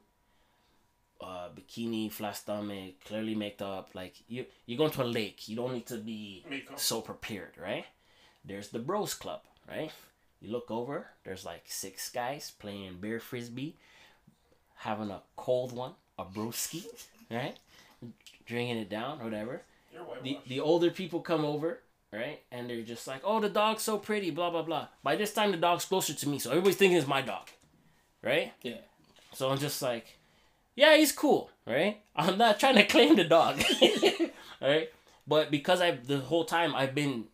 uh 1.21 1.47
bikini 1.55 2.11
flat 2.11 2.35
stomach 2.35 2.95
clearly 3.05 3.35
made 3.35 3.61
up 3.61 3.89
like 3.93 4.15
you 4.27 4.45
you're 4.65 4.77
going 4.77 4.91
to 4.91 5.03
a 5.03 5.05
lake 5.05 5.47
you 5.47 5.55
don't 5.55 5.73
need 5.73 5.85
to 5.85 5.97
be 5.97 6.43
Makeup. 6.49 6.79
so 6.79 7.01
prepared 7.01 7.51
right 7.61 7.85
there's 8.43 8.69
the 8.69 8.79
bros 8.79 9.13
club 9.13 9.41
right 9.69 9.91
you 10.41 10.51
look 10.51 10.69
over 10.69 11.07
there's 11.23 11.45
like 11.45 11.63
six 11.67 12.09
guys 12.09 12.51
playing 12.59 12.97
beer 12.99 13.19
frisbee 13.19 13.75
having 14.77 15.09
a 15.11 15.21
cold 15.35 15.71
one 15.71 15.93
a 16.19 16.25
broski 16.25 16.85
right 17.31 17.57
drinking 18.45 18.77
it 18.77 18.89
down 18.89 19.23
whatever 19.23 19.61
You're 19.93 20.03
the, 20.23 20.39
the 20.47 20.59
older 20.59 20.89
people 20.89 21.21
come 21.21 21.45
over, 21.45 21.79
right? 22.11 22.41
And 22.51 22.69
they're 22.69 22.81
just 22.81 23.07
like, 23.07 23.21
oh, 23.23 23.39
the 23.39 23.47
dog's 23.47 23.83
so 23.83 23.97
pretty, 23.97 24.31
blah, 24.31 24.49
blah, 24.49 24.63
blah. 24.63 24.87
By 25.03 25.15
this 25.15 25.33
time, 25.33 25.51
the 25.51 25.57
dog's 25.57 25.85
closer 25.85 26.13
to 26.13 26.27
me. 26.29 26.39
So 26.39 26.49
everybody's 26.49 26.77
thinking 26.77 26.97
it's 26.97 27.07
my 27.07 27.21
dog, 27.21 27.47
right? 28.21 28.51
Yeah. 28.63 28.81
So 29.33 29.49
I'm 29.49 29.59
just 29.59 29.81
like, 29.81 30.17
yeah, 30.75 30.95
he's 30.97 31.11
cool, 31.11 31.49
right? 31.65 32.01
I'm 32.15 32.37
not 32.37 32.59
trying 32.59 32.75
to 32.75 32.85
claim 32.85 33.15
the 33.15 33.23
dog, 33.23 33.61
right? 34.61 34.89
But 35.27 35.51
because 35.51 35.81
I've 35.81 36.07
the 36.07 36.19
whole 36.19 36.45
time 36.45 36.75
I've 36.75 36.95
been 36.95 37.25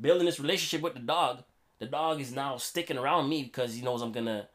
building 0.00 0.26
this 0.26 0.40
relationship 0.40 0.82
with 0.82 0.94
the 0.94 1.00
dog, 1.00 1.44
the 1.78 1.86
dog 1.86 2.20
is 2.20 2.32
now 2.32 2.56
sticking 2.56 2.98
around 2.98 3.28
me 3.28 3.42
because 3.42 3.74
he 3.74 3.82
knows 3.82 4.02
I'm 4.02 4.12
gonna 4.12 4.48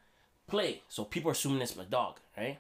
play. 0.48 0.82
So 0.90 1.04
people 1.04 1.30
are 1.30 1.34
assuming 1.34 1.62
it's 1.62 1.76
my 1.76 1.86
dog, 1.86 2.20
right? 2.38 2.60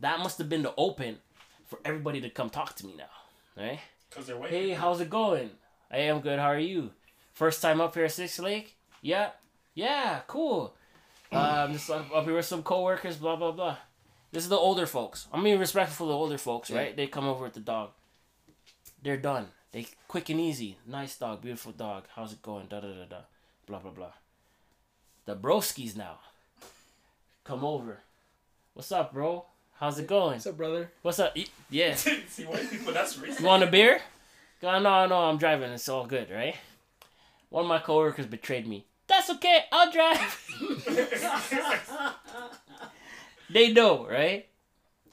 That 0.00 0.20
must 0.20 0.38
have 0.38 0.48
been 0.48 0.62
the 0.62 0.74
open 0.76 1.18
for 1.66 1.78
everybody 1.84 2.20
to 2.20 2.30
come 2.30 2.50
talk 2.50 2.74
to 2.76 2.86
me 2.86 2.94
now, 2.96 3.62
right? 3.62 3.80
Because 4.08 4.26
they're 4.26 4.36
white. 4.36 4.50
Hey, 4.50 4.70
how's 4.70 5.00
it 5.00 5.10
going? 5.10 5.50
I'm 5.90 6.20
good. 6.20 6.38
How 6.38 6.46
are 6.46 6.58
you? 6.58 6.90
First 7.32 7.62
time 7.62 7.80
up 7.80 7.94
here 7.94 8.04
at 8.04 8.12
Six 8.12 8.38
Lake? 8.38 8.76
Yeah. 9.00 9.30
Yeah, 9.74 10.20
cool. 10.26 10.74
Um, 11.30 11.72
just 11.72 11.90
up, 11.90 12.10
up 12.14 12.24
here 12.24 12.34
with 12.34 12.46
some 12.46 12.62
coworkers, 12.62 13.16
blah 13.16 13.36
blah 13.36 13.52
blah. 13.52 13.76
This 14.32 14.42
is 14.44 14.48
the 14.48 14.56
older 14.56 14.86
folks. 14.86 15.26
I'm 15.32 15.42
being 15.42 15.58
respectful 15.58 16.06
of 16.06 16.10
the 16.10 16.16
older 16.16 16.38
folks, 16.38 16.70
right? 16.70 16.94
They 16.96 17.06
come 17.06 17.26
over 17.26 17.44
with 17.44 17.54
the 17.54 17.60
dog. 17.60 17.90
They're 19.02 19.16
done. 19.16 19.48
They 19.72 19.86
quick 20.06 20.28
and 20.28 20.40
easy. 20.40 20.78
Nice 20.86 21.16
dog, 21.16 21.42
beautiful 21.42 21.72
dog. 21.72 22.04
How's 22.14 22.32
it 22.32 22.42
going? 22.42 22.66
Da 22.66 22.80
da 22.80 22.88
da 22.88 23.04
da. 23.04 23.20
Blah 23.66 23.78
blah 23.78 23.90
blah. 23.90 24.12
The 25.26 25.36
broskies 25.36 25.96
now. 25.96 26.18
Come 27.44 27.64
over. 27.64 28.00
What's 28.74 28.92
up, 28.92 29.12
bro? 29.12 29.44
How's 29.78 29.98
it 29.98 30.06
going? 30.06 30.32
What's 30.32 30.46
up, 30.46 30.56
brother? 30.56 30.90
What's 31.02 31.18
up? 31.18 31.36
Yeah. 31.70 31.94
See, 31.94 32.44
white 32.44 32.70
people, 32.70 32.92
that's 32.92 33.16
racist. 33.16 33.40
You 33.40 33.46
want 33.46 33.62
a 33.62 33.66
beer? 33.66 34.00
Go, 34.60 34.78
no, 34.80 35.06
no, 35.06 35.16
I'm 35.16 35.38
driving. 35.38 35.70
It's 35.70 35.88
all 35.88 36.06
good, 36.06 36.30
right? 36.30 36.56
One 37.48 37.64
of 37.64 37.68
my 37.68 37.78
coworkers 37.78 38.26
betrayed 38.26 38.66
me. 38.66 38.84
That's 39.06 39.30
okay. 39.30 39.64
I'll 39.72 39.90
drive. 39.90 40.18
they 43.50 43.72
know, 43.72 44.06
right? 44.06 44.46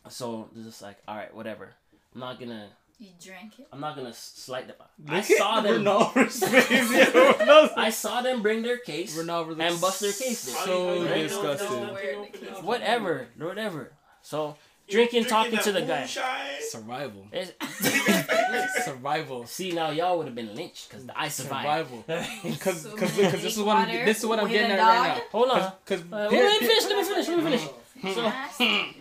So 0.10 0.50
it's 0.56 0.66
just 0.66 0.82
like, 0.82 0.98
all 1.08 1.16
right, 1.16 1.34
whatever. 1.34 1.74
I'm 2.14 2.20
not 2.22 2.40
gonna. 2.40 2.70
You 2.98 3.10
drank 3.22 3.60
it. 3.60 3.68
I'm 3.74 3.82
not 3.82 3.96
gonna 3.98 4.14
slight 4.14 4.68
them. 4.68 4.78
I 5.10 5.16
Look 5.18 5.30
at 5.32 5.38
saw 5.38 5.60
them. 5.62 5.84
Ronaldo's 5.84 6.40
face. 6.40 6.92
Ronaldo's- 7.12 7.74
I 7.76 7.90
saw 7.90 8.22
them 8.22 8.42
bring 8.42 8.62
their 8.62 8.78
case. 8.78 9.18
Ronaldo 9.18 9.60
And 9.60 9.82
bust 9.82 10.00
their 10.00 10.14
case 10.14 10.46
then. 10.46 10.56
So 10.66 11.04
Right? 11.04 11.24
disgusted. 11.24 11.70
Where 11.70 12.22
the 12.22 12.28
case- 12.38 12.62
Whatever, 12.64 13.28
whatever. 13.38 13.92
So 14.22 14.56
drinking, 14.88 15.26
talking 15.26 15.60
to 15.60 15.72
the 15.74 15.82
guy. 15.82 16.06
Survival. 16.06 17.28
Survival. 18.86 19.46
See 19.46 19.72
now, 19.72 19.90
y'all 19.90 20.18
would 20.18 20.28
have 20.28 20.36
been 20.36 20.56
lynched 20.56 20.90
because 20.90 21.06
I 21.16 21.28
survived. 21.28 21.90
Survival. 21.90 22.04
Because 22.44 22.82
So 22.82 22.92
because 22.92 23.16
this 23.42 23.58
is 23.58 23.60
what 23.62 23.76
I'm 23.78 24.06
this 24.06 24.20
is 24.20 24.26
what 24.26 24.40
I'm 24.40 24.48
getting 24.48 24.72
at 24.72 24.80
right 24.80 25.18
now. 25.18 25.22
Hold 25.32 25.50
on. 25.50 25.72
Because 25.84 26.02
Uh, 26.12 26.30
let 26.32 26.32
me 26.62 26.68
finish. 26.68 26.84
Let 26.86 26.98
me 26.98 27.04
finish. 27.04 27.28
Let 27.28 27.38
me 27.38 27.44
finish. 27.44 27.68
So, 28.02 28.32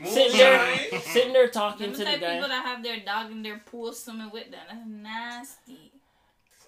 sitting 0.04 0.38
there, 0.38 1.00
sitting 1.00 1.32
there 1.32 1.48
talking 1.48 1.86
Them 1.88 1.92
to 1.94 1.98
the 1.98 2.04
type 2.04 2.14
people 2.20 2.48
that 2.48 2.64
have 2.64 2.82
their 2.82 3.00
dog 3.00 3.30
in 3.32 3.42
their 3.42 3.58
pool 3.58 3.92
swimming 3.92 4.30
with 4.32 4.50
them. 4.50 4.60
That's 4.68 4.86
nasty. 4.86 5.90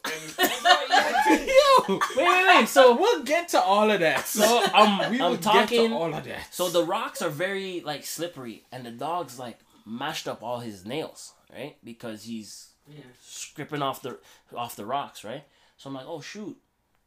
Yo, 0.39 1.89
Wait, 1.89 2.01
wait, 2.17 2.47
wait. 2.47 2.69
So, 2.69 2.97
we'll 2.97 3.23
get 3.25 3.49
to 3.51 3.61
all 3.61 3.91
of 3.91 4.01
that. 4.01 4.25
so 4.27 4.65
I'm, 4.73 5.01
um, 5.01 5.11
we 5.11 5.21
um, 5.21 5.31
will 5.31 5.37
I'm 5.37 5.37
get 5.37 5.43
talking. 5.43 5.91
to 5.91 5.97
all 5.97 6.15
of 6.15 6.25
that. 6.25 6.55
So 6.55 6.69
the 6.69 6.85
rocks 6.85 7.23
are 7.23 7.29
very 7.31 7.81
like 7.81 8.05
slippery, 8.05 8.65
and 8.71 8.85
the 8.87 8.91
dog's 8.93 9.39
like 9.39 9.59
mashed 9.85 10.29
up 10.29 10.43
all 10.43 10.61
his 10.61 10.85
nails, 10.87 11.33
right? 11.53 11.77
Because 11.85 12.25
he's 12.25 12.69
Yeah. 12.89 13.01
stripping 13.21 13.83
off 13.83 14.03
the 14.03 14.19
off 14.55 14.77
the 14.77 14.87
rocks, 14.87 15.25
right? 15.25 15.45
So 15.77 15.89
I'm 15.91 15.95
like, 15.95 16.07
oh 16.07 16.21
shoot, 16.21 16.57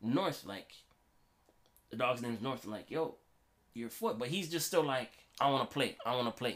North, 0.01 0.45
like 0.45 0.71
the 1.89 1.95
dog's 1.97 2.21
name's 2.21 2.41
North. 2.41 2.65
I'm 2.65 2.71
like, 2.71 2.91
yo, 2.91 3.15
your 3.73 3.89
foot, 3.89 4.17
but 4.19 4.27
he's 4.29 4.49
just 4.49 4.67
still 4.67 4.83
like, 4.83 5.11
I 5.39 5.49
want 5.49 5.69
to 5.69 5.73
play, 5.73 5.95
I 6.05 6.15
want 6.15 6.27
to 6.27 6.31
play, 6.37 6.51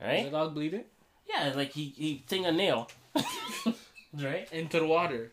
Is 0.00 0.06
right? 0.06 0.24
the 0.24 0.30
dog 0.30 0.54
bleeding? 0.54 0.84
Yeah, 1.28 1.52
like 1.54 1.72
he 1.72 1.92
he 1.96 2.24
ting 2.28 2.44
a 2.46 2.52
nail, 2.52 2.88
right? 4.14 4.50
Into 4.52 4.80
the 4.80 4.86
water. 4.86 5.32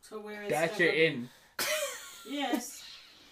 So 0.00 0.20
where 0.20 0.42
is 0.42 0.50
That 0.50 0.70
that 0.72 0.80
you're 0.80 0.92
in. 0.92 1.28
Yes. 2.28 2.82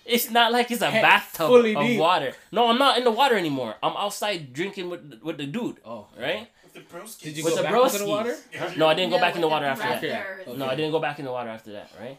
It's 0.05 0.31
not 0.31 0.53
like 0.53 0.71
it's 0.71 0.83
a 0.83 0.91
Head 0.91 1.03
bathtub 1.03 1.51
of 1.53 1.65
deep. 1.65 1.99
water. 1.99 2.33
No, 2.51 2.67
I'm 2.69 2.79
not 2.79 2.99
in 2.99 3.05
the 3.05 3.11
water 3.11 3.37
anymore. 3.37 3.77
I'm 3.83 3.97
outside 3.97 4.53
drinking 4.53 4.91
with 4.91 5.21
with 5.23 5.39
the 5.39 5.47
dude, 5.47 5.79
Oh. 5.87 6.09
right? 6.19 6.49
With 6.65 6.75
the 6.75 6.81
broskies. 6.81 7.21
Did 7.23 7.37
you 7.39 7.45
With 7.45 7.55
go 7.55 7.63
the 7.63 7.69
back 7.69 7.85
into 7.85 7.99
the 7.99 8.07
water? 8.09 8.37
Huh? 8.59 8.71
No, 8.77 8.89
I 8.89 8.95
didn't 8.95 9.11
go 9.11 9.17
No, 9.17 9.23
back 9.23 9.35
in 9.37 9.41
the 9.41 9.49
water 9.49 9.67
after 9.67 9.89
that. 9.89 10.03
raptor. 10.03 10.41
Okay. 10.49 10.57
No, 10.59 10.67
I 10.67 10.75
didn't 10.75 10.91
go 10.93 10.99
back 11.01 11.19
in 11.21 11.25
the 11.25 11.31
water 11.33 11.51
after 11.51 11.73
that, 11.73 11.91
right? 12.01 12.19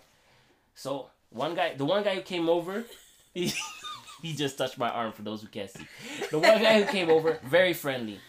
So 0.75 1.10
one 1.29 1.55
guy, 1.55 1.75
the 1.75 1.86
one 1.86 2.03
guy 2.03 2.15
who 2.15 2.22
came 2.22 2.48
over, 2.50 2.86
he, 3.33 3.51
he 4.23 4.33
just 4.33 4.57
touched 4.57 4.79
my 4.79 4.89
arm. 4.89 5.11
For 5.11 5.21
those 5.21 5.41
who 5.43 5.47
can't 5.49 5.69
see, 5.69 5.85
the 6.31 6.39
one 6.39 6.59
guy 6.61 6.81
who 6.81 6.91
came 6.91 7.11
over, 7.11 7.37
very 7.43 7.73
friendly. 7.73 8.19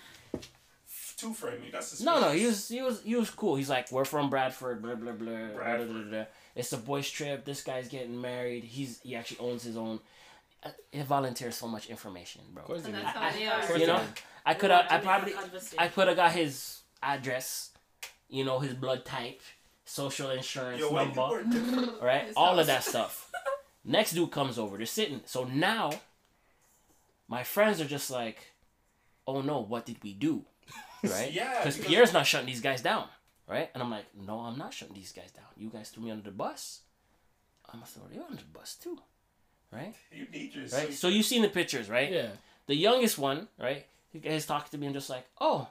Too 1.16 1.32
friendly. 1.32 1.70
That's 1.70 1.86
suspicious. 1.86 2.04
No, 2.04 2.20
no, 2.20 2.32
he 2.32 2.44
was 2.44 2.68
he 2.68 2.82
was 2.82 3.00
he 3.02 3.14
was 3.14 3.30
cool. 3.30 3.54
He's 3.56 3.70
like, 3.70 3.90
we're 3.92 4.04
from 4.04 4.28
Bradford, 4.28 4.82
blah 4.82 4.96
blah 4.96 5.12
blah. 5.12 5.30
blah, 5.32 5.46
blah, 5.46 5.56
Bradford. 5.56 5.88
blah, 5.88 6.02
blah. 6.10 6.24
It's 6.56 6.72
a 6.72 6.76
boys' 6.76 7.08
trip. 7.08 7.44
This 7.44 7.62
guy's 7.62 7.88
getting 7.88 8.20
married. 8.20 8.64
He's 8.64 9.00
he 9.02 9.14
actually 9.16 9.38
owns 9.38 9.62
his 9.62 9.76
own. 9.76 10.00
Uh, 10.62 10.70
It 10.92 11.04
volunteers 11.06 11.54
so 11.56 11.68
much 11.68 11.86
information, 11.88 12.42
bro. 12.52 12.62
Of 12.62 12.66
course 12.66 12.82
So 12.82 12.88
it 12.88 12.92
that's 12.92 13.16
how 13.16 13.30
they 13.30 13.46
are. 13.46 13.60
course 13.62 13.80
You 13.80 13.86
know. 13.86 14.02
I 14.46 14.54
could 14.54 14.70
have, 14.70 14.86
I 14.86 14.88
to 14.88 14.94
make 14.94 15.02
a 15.02 15.06
probably. 15.06 15.32
I 15.78 15.88
could 15.88 16.08
have 16.08 16.16
got 16.16 16.32
his 16.32 16.80
address, 17.02 17.70
you 18.28 18.44
know, 18.44 18.58
his 18.58 18.74
blood 18.74 19.04
type, 19.04 19.40
social 19.84 20.30
insurance 20.30 20.80
Yo, 20.80 20.90
number. 20.90 21.44
right? 22.02 22.26
All 22.36 22.58
of 22.58 22.66
that 22.66 22.82
stuff. 22.82 23.30
Next 23.84 24.12
dude 24.12 24.30
comes 24.30 24.58
over. 24.58 24.76
They're 24.76 24.86
sitting. 24.86 25.20
So 25.26 25.44
now, 25.44 25.90
my 27.28 27.42
friends 27.42 27.80
are 27.80 27.84
just 27.86 28.10
like, 28.10 28.38
"Oh 29.26 29.40
no, 29.42 29.60
what 29.60 29.86
did 29.86 30.02
we 30.02 30.12
do?" 30.12 30.44
Right? 31.02 31.32
Yeah, 31.32 31.58
Because 31.58 31.76
because- 31.76 31.90
Pierre's 31.90 32.12
not 32.14 32.26
shutting 32.26 32.46
these 32.46 32.62
guys 32.62 32.80
down, 32.80 33.06
right? 33.46 33.70
And 33.74 33.82
I'm 33.82 33.90
like, 33.90 34.06
"No, 34.14 34.40
I'm 34.40 34.56
not 34.56 34.72
shutting 34.72 34.94
these 34.94 35.12
guys 35.12 35.30
down. 35.32 35.44
You 35.56 35.68
guys 35.68 35.90
threw 35.90 36.02
me 36.04 36.10
under 36.10 36.24
the 36.24 36.30
bus. 36.30 36.80
I'm 37.68 37.80
gonna 37.80 37.86
throw 37.86 38.04
you 38.12 38.22
under 38.22 38.36
the 38.42 38.48
bus 38.58 38.74
too, 38.74 38.98
right? 39.70 39.94
You 40.12 40.26
need 40.32 40.54
your 40.54 40.66
Right? 40.68 40.92
So 40.94 41.08
you've 41.08 41.26
seen 41.26 41.42
the 41.42 41.48
pictures, 41.48 41.90
right? 41.90 42.10
Yeah. 42.10 42.28
The 42.66 42.74
youngest 42.74 43.18
one, 43.18 43.48
right? 43.58 43.84
He 44.12 44.18
guys 44.20 44.46
talking 44.46 44.70
to 44.70 44.78
me 44.78 44.86
and 44.86 44.94
just 44.94 45.10
like, 45.10 45.26
oh, 45.40 45.68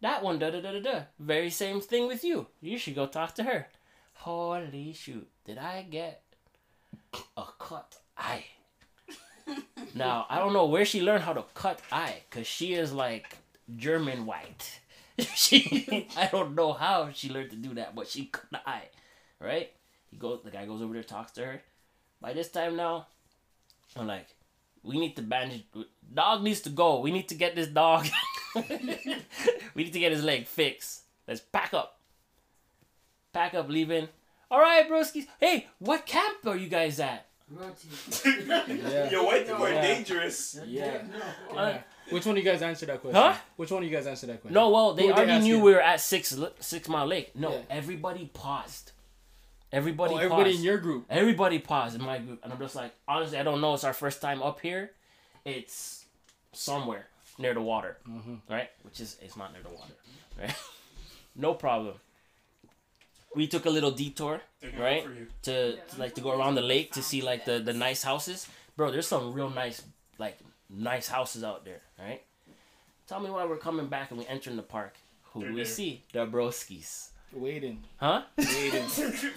that 0.00 0.22
one, 0.22 0.38
da 0.38 0.50
da 0.50 0.60
da 0.60 0.72
da 0.72 0.80
da. 0.80 1.00
Very 1.18 1.50
same 1.50 1.80
thing 1.80 2.06
with 2.06 2.22
you. 2.22 2.46
You 2.60 2.76
should 2.78 2.94
go 2.94 3.06
talk 3.06 3.34
to 3.36 3.44
her. 3.44 3.66
Holy 4.14 4.92
shoot! 4.92 5.26
Did 5.44 5.58
I 5.58 5.82
get 5.82 6.22
a 7.36 7.44
cut 7.58 7.96
eye? 8.16 8.44
now 9.94 10.26
I 10.28 10.38
don't 10.38 10.52
know 10.52 10.66
where 10.66 10.84
she 10.84 11.02
learned 11.02 11.24
how 11.24 11.32
to 11.32 11.44
cut 11.54 11.80
eye, 11.90 12.22
cause 12.30 12.46
she 12.46 12.74
is 12.74 12.92
like 12.92 13.36
German 13.76 14.26
white. 14.26 14.80
she, 15.34 16.08
I 16.16 16.26
don't 16.26 16.54
know 16.54 16.72
how 16.72 17.10
she 17.12 17.28
learned 17.28 17.50
to 17.50 17.56
do 17.56 17.74
that, 17.74 17.94
but 17.94 18.08
she 18.08 18.26
cut 18.26 18.46
the 18.50 18.68
eye, 18.68 18.88
right? 19.40 19.70
He 20.10 20.16
goes, 20.16 20.40
the 20.44 20.50
guy 20.50 20.66
goes 20.66 20.82
over 20.82 20.94
there, 20.94 21.02
talks 21.02 21.32
to 21.32 21.44
her. 21.44 21.62
By 22.20 22.32
this 22.32 22.50
time 22.50 22.76
now, 22.76 23.06
I'm 23.96 24.06
like, 24.06 24.26
we 24.82 24.98
need 24.98 25.16
to 25.16 25.22
bandage. 25.22 25.64
Dog 26.12 26.42
needs 26.42 26.60
to 26.62 26.70
go. 26.70 27.00
We 27.00 27.10
need 27.10 27.28
to 27.28 27.34
get 27.34 27.54
this 27.54 27.68
dog. 27.68 28.06
we 28.54 29.84
need 29.84 29.92
to 29.92 29.98
get 29.98 30.12
his 30.12 30.24
leg 30.24 30.46
fixed. 30.46 31.02
Let's 31.26 31.40
pack 31.40 31.72
up. 31.72 31.98
Pack 33.32 33.54
up, 33.54 33.68
leaving. 33.68 34.08
All 34.52 34.60
right, 34.60 34.86
broskies. 34.88 35.26
Hey, 35.40 35.66
what 35.78 36.04
camp 36.04 36.46
are 36.46 36.56
you 36.56 36.68
guys 36.68 37.00
at? 37.00 37.24
Roti. 37.50 37.88
Yeah. 38.46 39.10
Yo, 39.10 39.24
white 39.24 39.46
people 39.46 39.64
are 39.64 39.72
Yeah. 39.72 39.80
dangerous. 39.80 40.58
Yeah. 40.66 41.02
No. 41.50 41.58
Uh, 41.58 41.78
Which 42.10 42.26
one 42.26 42.36
of 42.36 42.44
you 42.44 42.50
guys 42.50 42.60
answered 42.60 42.90
that 42.90 43.00
question? 43.00 43.20
Huh? 43.20 43.34
Which 43.56 43.70
one 43.70 43.82
of 43.82 43.88
you 43.90 43.96
guys 43.96 44.06
answered 44.06 44.28
that 44.28 44.42
question? 44.42 44.52
No, 44.52 44.68
well, 44.68 44.92
they 44.92 45.02
Who 45.04 45.08
would 45.08 45.16
they 45.16 45.22
already 45.22 45.42
knew 45.44 45.56
you? 45.56 45.62
we 45.64 45.72
were 45.72 45.80
at 45.80 46.02
Six 46.02 46.38
Six 46.60 46.86
Mile 46.90 47.06
Lake. 47.06 47.34
No, 47.34 47.50
Yeah. 47.52 47.62
everybody 47.70 48.26
paused. 48.34 48.92
Everybody 49.72 50.12
Oh, 50.12 50.16
paused. 50.18 50.24
everybody 50.26 50.54
in 50.56 50.62
your 50.62 50.76
group. 50.76 51.06
Everybody 51.08 51.58
paused 51.58 51.94
in 51.96 52.02
my 52.02 52.18
group, 52.18 52.40
and 52.44 52.52
I'm 52.52 52.58
just 52.58 52.76
like, 52.76 52.92
honestly, 53.08 53.38
I 53.38 53.42
don't 53.42 53.62
know. 53.62 53.72
It's 53.72 53.84
our 53.84 53.94
first 53.94 54.20
time 54.20 54.42
up 54.42 54.60
here. 54.60 54.92
It's 55.46 56.04
somewhere 56.52 57.06
near 57.38 57.54
the 57.54 57.62
water, 57.62 57.96
Mhm. 58.06 58.42
right? 58.50 58.70
Which 58.82 59.00
is 59.00 59.16
it's 59.22 59.34
not 59.38 59.54
near 59.54 59.62
the 59.62 59.70
water, 59.70 59.94
right? 60.38 60.54
no 61.34 61.54
problem. 61.54 61.94
We 63.34 63.46
took 63.46 63.64
a 63.66 63.70
little 63.70 63.90
detour 63.90 64.40
They're 64.60 64.72
Right? 64.78 65.04
For 65.04 65.12
you. 65.12 65.26
to, 65.42 65.76
to 65.76 65.98
like 65.98 66.14
to 66.16 66.20
go 66.20 66.32
around 66.38 66.54
the 66.56 66.62
lake 66.62 66.92
to 66.92 67.02
see 67.02 67.22
like 67.22 67.44
the 67.44 67.58
the 67.60 67.72
nice 67.72 68.02
houses, 68.02 68.46
bro. 68.76 68.90
There's 68.90 69.06
some 69.06 69.32
real 69.32 69.50
nice 69.50 69.82
like 70.18 70.38
nice 70.68 71.08
houses 71.08 71.42
out 71.44 71.64
there, 71.64 71.80
right? 71.98 72.22
Tell 73.08 73.20
me 73.20 73.30
why 73.30 73.44
we're 73.44 73.56
coming 73.68 73.86
back 73.88 74.10
and 74.10 74.18
we 74.18 74.26
enter 74.26 74.50
in 74.50 74.56
the 74.56 74.62
park. 74.62 74.94
Who 75.32 75.40
do 75.42 75.48
we 75.48 75.56
there. 75.56 75.64
see? 75.64 76.02
The 76.12 76.26
broskies, 76.26 77.08
Waiting. 77.32 77.82
huh? 77.96 78.22
Waiting. 78.38 78.82
I'm 78.84 78.90
telling 78.90 79.18
you, 79.22 79.30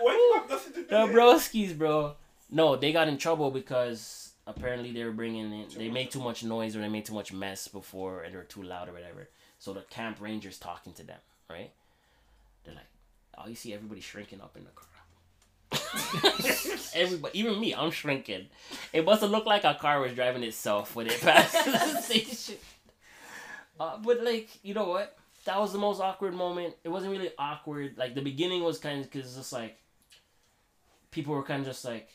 white 0.00 0.18
people 0.18 0.34
have 0.40 0.50
nothing 0.50 0.72
to 0.74 0.80
do 0.82 0.86
The 0.88 1.00
with 1.06 1.10
it. 1.10 1.16
broskies, 1.16 1.78
bro. 1.78 2.14
No, 2.50 2.76
they 2.76 2.92
got 2.92 3.08
in 3.08 3.16
trouble 3.16 3.50
because 3.50 4.32
apparently 4.46 4.92
they 4.92 5.04
were 5.04 5.12
bringing 5.12 5.52
in. 5.52 5.66
They 5.76 5.88
made 5.88 6.10
too 6.10 6.20
much 6.20 6.42
noise 6.44 6.74
or 6.76 6.80
they 6.80 6.88
made 6.88 7.04
too 7.04 7.14
much 7.14 7.32
mess 7.32 7.68
before, 7.68 8.22
and 8.22 8.32
they 8.34 8.36
were 8.36 8.44
too 8.44 8.62
loud 8.62 8.88
or 8.88 8.92
whatever. 8.92 9.28
So 9.58 9.72
the 9.72 9.82
camp 9.82 10.20
rangers 10.20 10.58
talking 10.58 10.92
to 10.94 11.04
them, 11.04 11.20
right? 11.48 11.70
They're 12.64 12.74
like, 12.74 12.84
"Oh, 13.38 13.48
you 13.48 13.54
see 13.54 13.74
everybody 13.74 14.00
shrinking 14.00 14.40
up 14.40 14.56
in 14.56 14.64
the 14.64 14.70
car." 14.70 14.88
everybody, 16.94 17.38
even 17.38 17.58
me, 17.60 17.74
I'm 17.74 17.90
shrinking. 17.90 18.46
It 18.92 19.04
must 19.04 19.22
have 19.22 19.30
looked 19.30 19.46
like 19.46 19.64
a 19.64 19.74
car 19.74 20.00
was 20.00 20.12
driving 20.12 20.42
itself 20.42 20.94
when 20.94 21.06
it 21.06 21.20
passed 21.20 21.64
the 21.64 22.00
station. 22.02 22.56
Uh, 23.80 23.98
but 23.98 24.22
like, 24.22 24.48
you 24.62 24.74
know 24.74 24.88
what? 24.88 25.16
That 25.44 25.58
was 25.58 25.72
the 25.72 25.78
most 25.78 26.00
awkward 26.00 26.34
moment. 26.34 26.74
It 26.84 26.88
wasn't 26.88 27.12
really 27.12 27.30
awkward. 27.38 27.96
Like 27.96 28.14
the 28.14 28.22
beginning 28.22 28.62
was 28.62 28.78
kind 28.78 29.00
of 29.00 29.10
because 29.10 29.26
it's 29.26 29.36
just 29.36 29.52
like 29.52 29.76
people 31.10 31.34
were 31.34 31.42
kind 31.42 31.60
of 31.60 31.66
just 31.66 31.84
like, 31.84 32.08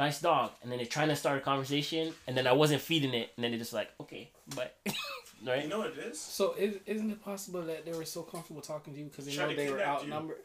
nice 0.00 0.20
dog. 0.20 0.50
And 0.62 0.70
then 0.72 0.78
they're 0.78 0.86
trying 0.86 1.08
to 1.08 1.16
start 1.16 1.38
a 1.38 1.40
conversation. 1.40 2.12
And 2.26 2.36
then 2.36 2.46
I 2.46 2.52
wasn't 2.52 2.80
feeding 2.80 3.14
it. 3.14 3.30
And 3.36 3.44
then 3.44 3.50
they're 3.52 3.58
just 3.58 3.72
like, 3.72 3.90
okay, 4.00 4.30
but, 4.56 4.76
right? 5.46 5.62
You 5.62 5.68
know 5.68 5.78
what 5.78 5.92
it 5.96 5.98
is? 5.98 6.20
So 6.20 6.54
is, 6.54 6.76
isn't 6.86 7.10
it 7.10 7.22
possible 7.24 7.62
that 7.62 7.84
they 7.84 7.92
were 7.92 8.04
so 8.04 8.22
comfortable 8.22 8.62
talking 8.62 8.94
to 8.94 8.98
you 8.98 9.06
because 9.06 9.26
they 9.26 9.32
Trying 9.32 9.50
know 9.50 9.56
they 9.56 9.70
were 9.70 9.76
kidnap 9.78 9.98
you. 9.98 10.12
outnumbered? 10.12 10.36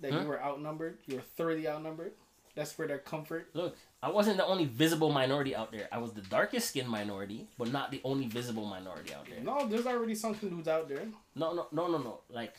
That 0.00 0.12
Huh? 0.12 0.20
you 0.20 0.26
were 0.28 0.42
outnumbered. 0.42 0.98
You 1.06 1.16
were 1.16 1.22
thoroughly 1.36 1.68
outnumbered. 1.68 2.12
That's 2.54 2.72
for 2.72 2.86
their 2.86 2.98
comfort. 2.98 3.48
Look, 3.52 3.76
I 4.02 4.08
wasn't 4.10 4.38
the 4.38 4.46
only 4.46 4.64
visible 4.64 5.12
minority 5.12 5.54
out 5.54 5.72
there. 5.72 5.88
I 5.92 5.98
was 5.98 6.12
the 6.14 6.22
darkest 6.22 6.68
skinned 6.70 6.88
minority, 6.88 7.46
but 7.58 7.70
not 7.70 7.90
the 7.90 8.00
only 8.02 8.26
visible 8.28 8.64
minority 8.64 9.12
out 9.12 9.26
there. 9.28 9.40
No, 9.42 9.66
there's 9.68 9.86
already 9.86 10.14
something 10.14 10.48
dudes 10.48 10.66
out 10.68 10.88
there. 10.88 11.04
No, 11.34 11.52
no, 11.52 11.66
no, 11.70 11.86
no, 11.88 11.98
no. 11.98 12.20
Like, 12.30 12.54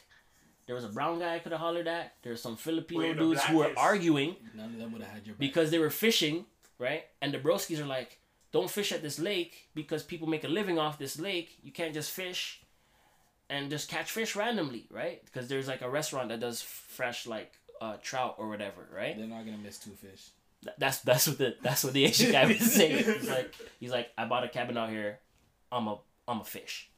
there 0.67 0.75
was 0.75 0.83
a 0.85 0.89
brown 0.89 1.19
guy 1.19 1.35
I 1.35 1.39
could 1.39 1.51
have 1.53 1.61
hollered 1.61 1.87
at. 1.87 2.13
There's 2.21 2.41
some 2.41 2.55
Filipino 2.57 3.01
Wait, 3.01 3.17
dudes 3.17 3.43
who 3.45 3.57
were 3.57 3.71
arguing 3.77 4.35
None 4.53 4.65
of 4.73 4.77
them 4.77 4.91
would 4.93 5.01
have 5.01 5.11
had 5.11 5.25
your 5.25 5.33
back. 5.35 5.39
because 5.39 5.71
they 5.71 5.79
were 5.79 5.89
fishing, 5.89 6.45
right? 6.77 7.05
And 7.21 7.33
the 7.33 7.39
broskies 7.39 7.79
are 7.79 7.85
like, 7.85 8.19
don't 8.51 8.69
fish 8.69 8.91
at 8.91 9.01
this 9.01 9.17
lake 9.19 9.69
because 9.73 10.03
people 10.03 10.27
make 10.27 10.43
a 10.43 10.47
living 10.47 10.77
off 10.77 10.97
this 10.99 11.19
lake. 11.19 11.57
You 11.63 11.71
can't 11.71 11.93
just 11.93 12.11
fish 12.11 12.61
and 13.49 13.69
just 13.69 13.89
catch 13.89 14.11
fish 14.11 14.35
randomly, 14.35 14.87
right? 14.91 15.23
Because 15.25 15.47
there's 15.47 15.67
like 15.67 15.81
a 15.81 15.89
restaurant 15.89 16.29
that 16.29 16.39
does 16.41 16.61
fresh 16.61 17.25
like 17.27 17.53
uh, 17.81 17.95
trout 18.01 18.35
or 18.37 18.47
whatever, 18.49 18.87
right? 18.93 19.17
They're 19.17 19.27
not 19.27 19.45
gonna 19.45 19.57
miss 19.57 19.77
two 19.79 19.91
fish. 19.91 20.29
Th- 20.63 20.75
That's 20.77 20.99
that's 21.01 21.27
what 21.27 21.37
the 21.37 21.55
that's 21.61 21.83
what 21.83 21.93
the 21.93 22.03
Asian 22.05 22.31
guy 22.31 22.45
was 22.45 22.59
saying. 22.59 23.03
He's 23.05 23.29
like 23.29 23.53
he's 23.79 23.91
like 23.91 24.09
I 24.17 24.25
bought 24.25 24.43
a 24.43 24.49
cabin 24.49 24.75
out 24.77 24.89
here. 24.89 25.19
I'm 25.71 25.87
a 25.87 25.99
I'm 26.27 26.41
a 26.41 26.45
fish, 26.45 26.89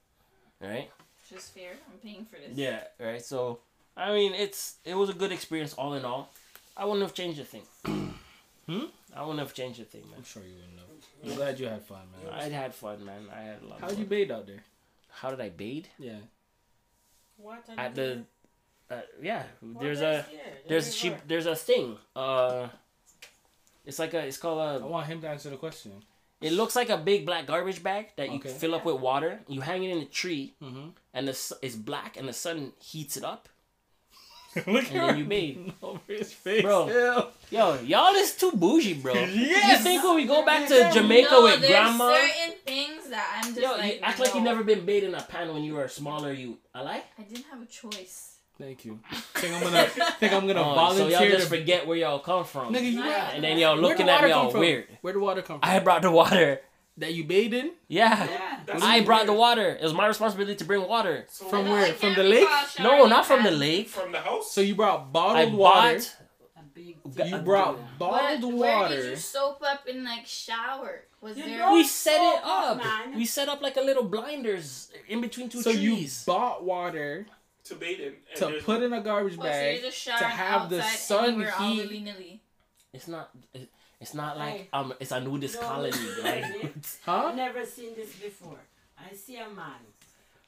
right? 0.61 0.89
Just 1.29 1.53
fair. 1.53 1.71
I'm 1.91 1.99
paying 1.99 2.25
for 2.25 2.37
this. 2.37 2.55
Yeah, 2.57 2.81
right. 2.99 3.23
So 3.23 3.59
I 3.95 4.13
mean, 4.13 4.33
it's 4.33 4.75
it 4.85 4.95
was 4.95 5.09
a 5.09 5.13
good 5.13 5.31
experience 5.31 5.73
all 5.73 5.93
in 5.93 6.05
all. 6.05 6.31
I 6.75 6.85
wouldn't 6.85 7.01
have 7.01 7.13
changed 7.13 7.39
a 7.39 7.43
thing. 7.43 7.63
hmm? 7.85 8.85
I 9.15 9.21
wouldn't 9.21 9.39
have 9.39 9.53
changed 9.53 9.81
a 9.81 9.83
thing, 9.83 10.03
man. 10.03 10.15
I'm 10.17 10.23
sure 10.23 10.43
you 10.43 10.55
wouldn't 10.55 10.75
know. 10.75 10.83
I'm 11.25 11.35
glad 11.35 11.59
you 11.59 11.67
had 11.67 11.83
fun, 11.83 11.99
man. 12.13 12.33
I 12.33 12.49
had 12.49 12.73
fun, 12.73 13.03
man. 13.03 13.27
I 13.35 13.41
had 13.41 13.61
a 13.61 13.67
lot. 13.67 13.81
How'd 13.81 13.91
of 13.91 13.99
you 13.99 14.05
fun. 14.05 14.09
bathe 14.09 14.31
out 14.31 14.47
there? 14.47 14.63
How 15.11 15.29
did 15.31 15.41
I 15.41 15.49
bathe? 15.49 15.85
Yeah. 15.97 16.19
What 17.37 17.63
At 17.77 17.95
the, 17.95 18.23
uh, 18.89 19.01
yeah. 19.21 19.43
What 19.59 19.81
There's 19.81 20.01
a 20.01 20.25
there's 20.67 20.85
There 20.85 20.93
she 20.93 21.13
there's 21.27 21.45
a 21.45 21.55
thing. 21.55 21.97
Uh, 22.15 22.67
it's 23.85 23.99
like 23.99 24.13
a 24.13 24.25
it's 24.25 24.37
called 24.37 24.59
a. 24.59 24.83
I 24.83 24.87
want 24.87 25.07
him 25.07 25.21
to 25.21 25.29
answer 25.29 25.49
the 25.49 25.57
question. 25.57 25.91
It 26.41 26.53
looks 26.53 26.75
like 26.75 26.89
a 26.89 26.97
big 26.97 27.25
black 27.25 27.45
garbage 27.47 27.83
bag 27.83 28.07
that 28.15 28.29
you 28.29 28.35
Okay. 28.37 28.49
fill 28.49 28.73
up 28.75 28.85
with 28.85 28.95
water. 29.01 29.41
You 29.47 29.61
hang 29.61 29.83
it 29.83 29.91
in 29.91 29.97
a 29.99 30.05
tree, 30.05 30.53
Mm-hmm. 30.63 30.89
and 31.13 31.27
the 31.27 31.33
su- 31.33 31.55
it's 31.61 31.75
black, 31.75 32.15
and 32.17 32.27
the 32.29 32.33
sun 32.33 32.71
heats 32.81 33.17
it 33.17 33.23
up. 33.25 33.49
Look 34.65 34.89
And 34.91 34.99
then 35.01 35.17
you 35.17 35.25
bathe. 35.25 35.71
over 35.83 35.99
his 36.07 36.33
face. 36.33 36.63
Bro. 36.63 36.87
Ew. 36.89 37.23
Yo, 37.51 37.79
y'all 37.81 38.15
is 38.15 38.33
too 38.35 38.51
bougie, 38.53 38.95
bro. 38.95 39.13
Yes. 39.13 39.77
You 39.79 39.83
think 39.83 40.03
when 40.03 40.15
we 40.15 40.25
go 40.25 40.43
back 40.45 40.67
to 40.69 40.89
Jamaica 40.91 41.29
no, 41.31 41.43
with 41.43 41.59
there's 41.61 41.71
grandma? 41.71 42.15
certain 42.15 42.55
things 42.65 43.09
that 43.09 43.41
I'm 43.43 43.53
just 43.53 43.61
Yo, 43.61 43.71
like. 43.73 43.95
you 43.95 43.99
act 44.01 44.19
like 44.19 44.33
you 44.33 44.41
never 44.41 44.63
been 44.63 44.85
bathed 44.85 45.05
in 45.05 45.13
a 45.15 45.21
pan 45.21 45.53
when 45.53 45.63
you 45.63 45.73
were 45.75 45.83
a 45.83 45.89
smaller 45.89 46.31
you. 46.33 46.57
I 46.73 46.81
like. 46.81 47.05
I 47.19 47.23
didn't 47.23 47.45
have 47.51 47.61
a 47.61 47.65
choice. 47.67 48.28
Thank 48.59 48.83
you. 48.85 48.99
Think 49.35 49.55
I'm 49.55 49.63
gonna 49.63 49.83
think 50.19 50.33
I'm 50.33 50.45
gonna 50.45 50.61
Oh, 50.61 50.93
so 50.93 51.07
y'all 51.07 51.21
just 51.25 51.49
to. 51.49 51.57
forget 51.57 51.87
where 51.87 51.97
y'all 51.97 52.19
come 52.19 52.43
from. 52.43 52.73
Nigga, 52.73 52.91
you 52.91 53.03
Yeah. 53.03 53.31
and 53.31 53.43
then 53.43 53.57
y'all 53.57 53.77
looking 53.77 54.05
the 54.07 54.11
at 54.11 54.23
me 54.25 54.31
all 54.31 54.49
from? 54.51 54.59
weird. 54.59 54.87
Where 55.01 55.13
the 55.13 55.19
water 55.19 55.41
come 55.41 55.59
from? 55.61 55.69
I 55.69 55.79
brought 55.79 56.01
the 56.01 56.11
water. 56.11 56.61
that 56.97 57.13
you 57.13 57.23
bathed 57.23 57.53
in? 57.53 57.71
Yeah. 57.87 58.27
Yeah. 58.27 58.77
I 58.83 58.99
so 58.99 59.05
brought 59.05 59.25
the 59.25 59.31
water. 59.31 59.69
It 59.69 59.81
was 59.81 59.93
my 59.93 60.05
responsibility 60.07 60.55
to 60.57 60.65
bring 60.65 60.85
water. 60.85 61.25
So 61.29 61.45
From 61.45 61.69
where? 61.69 61.85
I 61.85 61.91
From 61.93 62.13
the 62.13 62.23
lake? 62.23 62.49
No, 62.81 63.05
not 63.05 63.25
from 63.25 63.43
the 63.43 63.51
lake. 63.51 63.87
From 63.87 64.11
the 64.11 64.19
house. 64.19 64.51
So 64.51 64.59
you 64.59 64.75
brought 64.75 64.99
I 64.99 65.03
bottled 65.05 65.53
water. 65.53 65.99
bought. 65.99 66.15
You 66.75 66.95
You 67.25 67.37
brought 67.37 67.77
What, 67.77 67.97
bottled 67.99 68.53
where 68.53 68.75
water. 68.77 68.95
did 68.97 69.09
you 69.11 69.15
soap 69.15 69.61
up 69.63 69.87
in 69.87 70.03
like 70.03 70.25
shower? 70.25 71.03
Was 71.21 71.37
You 71.37 71.43
there? 71.45 71.71
We 71.71 71.83
set 71.85 72.19
it 72.21 72.43
up, 72.43 72.71
up. 72.71 72.77
man. 72.77 73.15
We 73.15 73.23
set 73.25 73.47
up 73.47 73.61
like 73.61 73.77
a 73.77 73.81
little 73.81 74.03
blinders 74.03 74.91
in 75.07 75.21
between 75.21 75.47
two 75.49 75.61
so 75.61 75.69
you 75.69 75.95
trees. 75.95 76.23
bought 76.25 76.63
water 76.65 77.25
to 77.69 77.75
bathe 77.75 77.99
in. 77.99 78.13
To 78.37 78.59
put 78.63 78.83
in 78.83 78.91
a 78.93 79.01
garbage 79.01 79.35
so 79.37 79.43
you're 79.43 79.51
bag. 79.51 79.81
just 79.81 80.03
to 80.05 80.11
have 80.13 80.69
the 80.69 80.81
sun 80.83 81.25
anywhere 81.25 81.53
all 81.57 81.67
heat- 81.69 82.39
It's 82.93 83.07
not. 83.07 83.29
it- 83.53 83.69
It's 84.01 84.13
not 84.13 84.37
like 84.37 84.69
um. 84.71 84.93
It's 85.01 85.11
a 85.11 85.19
nudist 85.19 85.55
No, 85.55 85.67
colony. 85.67 85.91
Like 86.23 86.45
Huh? 87.05 87.25
I've 87.27 87.35
never 87.35 87.65
seen 87.65 87.95
this 87.95 88.13
before. 88.15 88.59
I 88.97 89.13
see 89.13 89.35
a 89.37 89.49
man, 89.49 89.81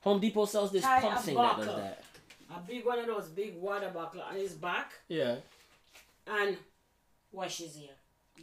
Home 0.06 0.20
Depot 0.22 0.46
sells 0.46 0.72
this 0.72 0.84
Tie 0.84 1.02
pump 1.02 1.20
a 1.20 1.22
thing 1.22 1.36
that 1.36 1.58
does 1.58 1.66
that. 1.68 2.04
a 2.56 2.60
big 2.66 2.86
one 2.86 3.00
of 3.00 3.08
those 3.08 3.28
big 3.28 3.56
water 3.60 3.90
buckle 3.94 4.22
on 4.22 4.36
his 4.36 4.54
back, 4.54 4.94
Yeah. 5.10 5.36
and 6.28 6.56
washes 7.34 7.76
here. 7.76 7.96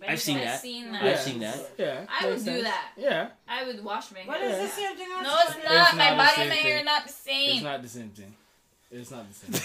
I've 0.06 0.20
seen 0.20 0.36
I've 0.38 0.44
that. 0.44 0.60
seen 0.60 0.92
that. 0.92 1.02
I've 1.02 1.18
seen 1.20 1.40
that. 1.40 1.70
Yeah. 1.78 2.06
I 2.08 2.26
would 2.26 2.32
makes 2.34 2.44
do 2.44 2.62
that. 2.62 2.88
Yeah. 2.96 3.28
I 3.48 3.64
would 3.66 3.82
wash 3.82 4.12
my 4.12 4.20
But 4.26 4.36
hair. 4.40 4.50
it's 4.50 4.74
the 4.76 4.80
same 4.82 4.96
thing. 4.96 5.08
No, 5.08 5.18
it's 5.18 5.26
not. 5.28 5.38
It's 5.48 5.64
my 5.64 5.70
not 5.74 5.90
the 5.90 6.16
body 6.16 6.40
and 6.42 6.48
my 6.50 6.54
hair 6.56 6.80
are 6.80 6.84
not 6.84 7.02
the 7.06 7.12
same. 7.12 7.50
It's 7.56 7.62
not 7.64 7.82
the 7.82 7.88
same 7.88 8.10
thing. 8.10 8.34
It's 8.90 9.10
not 9.10 9.28
the 9.28 9.34
same 9.34 9.60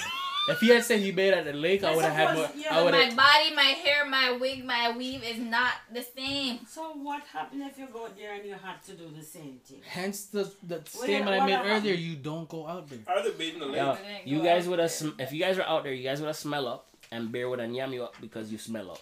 if 0.50 0.60
he 0.60 0.70
had 0.70 0.84
said 0.84 1.00
he 1.00 1.12
bathed 1.12 1.38
at 1.38 1.46
the 1.46 1.54
lake, 1.54 1.84
I 1.84 1.92
I 1.92 1.96
would 1.96 2.04
have 2.04 2.14
had 2.14 2.36
more. 2.36 2.50
yeah, 2.58 2.78
I 2.78 2.84
would 2.84 2.92
my 2.92 3.08
body, 3.16 3.56
my 3.56 3.72
hair, 3.84 4.06
my 4.06 4.32
wig, 4.34 4.66
my 4.66 4.92
weave 4.92 5.24
is 5.24 5.40
not 5.40 5.72
the 5.94 6.04
same. 6.04 6.60
So 6.68 6.92
what 7.02 7.24
happened 7.32 7.62
if 7.64 7.78
you 7.78 7.88
go 7.88 8.10
there 8.18 8.34
and 8.34 8.46
you 8.46 8.54
had 8.62 8.84
to 8.88 8.92
do 8.94 9.10
the 9.16 9.24
same 9.24 9.60
thing? 9.64 9.80
Hence 9.88 10.26
the 10.26 10.44
the 10.68 10.76
What 10.80 10.88
statement 10.90 11.26
what 11.26 11.40
I 11.40 11.46
made 11.46 11.52
happened? 11.54 11.72
earlier. 11.72 11.94
You 11.94 12.16
don't 12.18 12.50
go 12.50 12.68
out 12.68 12.90
there. 12.90 13.00
I'd 13.08 13.16
rather 13.26 13.30
in 13.42 13.60
the 13.60 13.66
lake. 13.68 13.76
Yeah, 13.78 13.98
you 14.26 14.44
guys 14.44 14.68
would 14.68 14.80
have. 14.80 14.90
there. 14.90 15.12
Sm- 15.12 15.20
if 15.22 15.32
you 15.32 15.40
guys 15.40 15.56
were 15.58 15.64
out 15.64 15.84
there, 15.84 15.94
you 15.94 16.04
guys 16.04 16.20
would 16.20 16.28
have 16.28 16.36
smell 16.36 16.68
up, 16.68 16.88
and 17.10 17.32
Bear 17.32 17.48
would 17.50 17.60
have 17.60 17.72
yam 17.72 17.94
you 17.94 18.04
up 18.04 18.16
because 18.20 18.52
you 18.52 18.58
smell 18.58 18.92
up. 18.92 19.00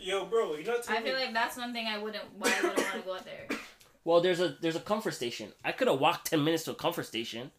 Yo, 0.00 0.26
bro, 0.26 0.54
you're 0.54 0.64
not 0.64 0.88
I 0.88 1.02
feel 1.02 1.14
like 1.16 1.32
that's 1.32 1.56
one 1.56 1.72
thing 1.72 1.88
I 1.88 1.98
wouldn't. 1.98 2.22
Why 2.38 2.50
I 2.56 2.68
wouldn't 2.68 2.78
want 2.78 2.92
to 2.92 2.98
go 3.00 3.14
out 3.14 3.24
there. 3.24 3.58
Well, 4.06 4.20
there's 4.20 4.38
a 4.38 4.56
there's 4.60 4.76
a 4.76 4.80
comfort 4.80 5.14
station. 5.14 5.48
I 5.64 5.72
could 5.72 5.88
have 5.88 5.98
walked 5.98 6.26
ten 6.28 6.44
minutes 6.44 6.64
to 6.64 6.72
a 6.72 6.74
comfort 6.74 7.06
station, 7.06 7.50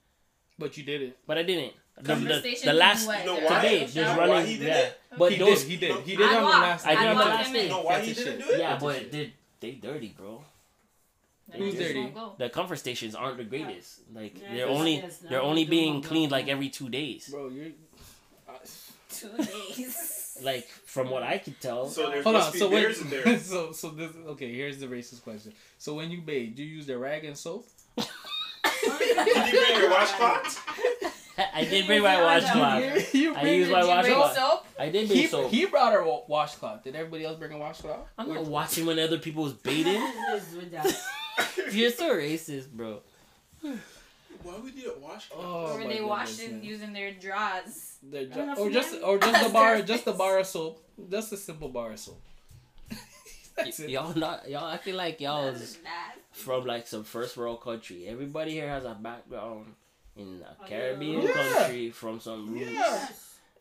But 0.59 0.77
you 0.77 0.83
didn't. 0.83 1.15
but 1.25 1.39
I 1.39 1.43
didn't. 1.43 1.73
The, 1.97 2.03
Comfort 2.13 2.27
the, 2.43 2.49
the 2.49 2.55
to 2.55 2.73
last 2.73 3.01
do 3.03 3.07
what? 3.07 3.19
You 3.19 3.25
know 3.25 3.35
There 3.35 3.45
why? 3.49 3.55
are 3.55 3.61
today 3.61 3.73
no 3.73 3.79
there's 3.79 3.95
You 3.95 4.01
know 4.01 4.07
showers? 4.07 4.17
why 4.19 4.27
running. 4.35 4.47
he 4.47 4.57
did 4.57 4.67
yeah, 4.67 4.77
it? 4.79 4.99
but 5.17 5.31
he 5.31 5.37
those 5.39 5.61
did. 5.63 5.69
He 5.71 5.77
did. 5.77 5.95
He 6.01 6.15
did 6.17 6.25
I'd 6.25 6.35
on 6.37 6.43
the 6.43 6.49
last. 6.49 6.85
I 6.85 6.91
I'd 6.91 6.97
did 6.99 7.07
on 7.07 7.17
the 7.17 7.23
last 7.25 7.53
day. 7.53 7.69
No, 7.69 7.81
why 7.81 7.99
he 8.01 8.13
didn't 8.13 8.23
shit. 8.39 8.47
do 8.47 8.53
it? 8.53 8.59
yeah, 8.59 8.77
but 8.81 8.95
shit. 8.97 9.11
they 9.11 9.33
they 9.61 9.71
dirty, 9.71 10.15
bro. 10.17 10.43
Then 11.47 11.61
Who's 11.61 11.75
dirty? 11.75 12.13
The 12.37 12.49
comfort 12.49 12.75
stations 12.79 13.15
aren't 13.15 13.37
the 13.37 13.43
greatest. 13.45 13.99
Like 14.13 14.41
Yeah, 14.41 14.55
they're 14.55 14.67
only 14.67 15.03
they're 15.29 15.41
only 15.41 15.63
being 15.65 16.01
cleaned 16.01 16.31
like 16.31 16.47
every 16.49 16.69
two 16.69 16.89
days. 16.89 17.29
Bro, 17.29 17.49
you're. 17.49 17.67
Uh, 18.47 18.53
Two 19.09 19.29
days. 19.37 20.37
Like 20.43 20.67
from 20.67 21.09
what 21.09 21.23
I 21.23 21.37
could 21.37 21.61
tell. 21.61 21.87
So 21.87 22.09
there 22.09 22.21
hold 22.23 22.35
on. 22.35 22.51
So 22.51 22.69
when, 22.69 22.93
there. 23.09 23.39
so 23.39 23.71
so 23.71 23.89
this 23.91 24.11
okay. 24.27 24.53
Here's 24.53 24.79
the 24.79 24.87
racist 24.87 25.23
question. 25.23 25.53
So 25.77 25.93
when 25.93 26.11
you 26.11 26.19
bathe, 26.21 26.57
do 26.57 26.63
you 26.63 26.75
use 26.75 26.87
the 26.87 26.97
rag 26.97 27.23
and 27.23 27.37
soap? 27.37 27.65
Did 27.95 28.05
you 28.83 29.59
bring 29.65 29.79
your 29.79 29.89
washcloth? 29.91 30.61
I 31.37 31.65
did 31.65 31.85
bring 31.87 32.01
my 32.01 32.21
washcloth. 32.21 33.13
you 33.13 33.35
I 33.35 33.41
bring 33.41 33.53
use 33.55 33.67
it- 33.67 33.71
my 33.71 33.81
Did 33.81 33.87
you 33.97 34.01
bring 34.03 34.19
washcloth. 34.19 34.35
soap? 34.35 34.65
I 34.79 34.89
did 34.89 35.07
He, 35.07 35.13
bring 35.15 35.27
soap. 35.29 35.51
he 35.51 35.65
brought 35.65 35.93
a 35.93 36.03
wa- 36.03 36.21
washcloth. 36.27 36.83
Did 36.83 36.95
everybody 36.95 37.25
else 37.25 37.37
bring 37.37 37.51
a 37.51 37.57
washcloth? 37.57 38.07
I'm 38.17 38.29
not 38.33 38.45
watching 38.45 38.85
when 38.85 38.99
other 38.99 39.17
people 39.17 39.43
was 39.43 39.53
bathing. 39.53 40.01
What 40.01 40.37
is 40.37 40.55
with 40.55 40.71
that? 40.71 41.73
You're 41.73 41.91
so 41.91 42.13
racist, 42.15 42.69
bro. 42.71 43.01
Why 43.61 44.57
would 44.61 44.75
you 44.75 44.93
wash? 45.01 45.29
Oh, 45.35 45.73
or 45.73 45.79
my 45.79 45.87
they 45.87 46.01
wash 46.01 46.35
goodness, 46.37 46.39
it 46.47 46.51
man. 46.53 46.63
using 46.63 46.93
their 46.93 47.11
drawers. 47.11 47.95
Their 48.03 48.21
I 48.21 48.23
ju- 48.25 48.29
don't 48.33 48.47
know 48.47 48.55
or 48.63 48.69
just 48.69 48.93
you- 48.93 49.01
or 49.01 49.17
just 49.17 49.43
the 49.47 49.49
bar, 49.51 49.81
just 49.81 50.05
the 50.05 50.11
bar 50.13 50.37
of 50.39 50.45
soap, 50.47 50.83
just 51.09 51.33
a 51.33 51.37
simple 51.37 51.69
bar 51.69 51.91
of 51.93 51.99
soap. 51.99 52.21
That's 53.57 53.79
Y- 53.79 53.85
y'all 53.87 54.13
not 54.17 54.47
y'all 54.49 54.69
acting 54.69 54.95
like 54.95 55.19
y'all 55.21 55.47
is 55.47 55.77
from 56.31 56.65
like 56.65 56.87
some 56.87 57.03
first 57.03 57.37
world 57.37 57.61
country. 57.61 58.05
Everybody 58.07 58.51
here 58.51 58.67
has 58.69 58.83
a 58.83 58.93
background 59.01 59.73
in 60.15 60.41
a 60.45 60.55
Oh, 60.61 60.65
Caribbean 60.65 61.21
yeah. 61.21 61.31
country 61.33 61.89
from 61.91 62.19
some 62.19 62.53
roots. 62.53 62.71
Yeah. 62.71 63.07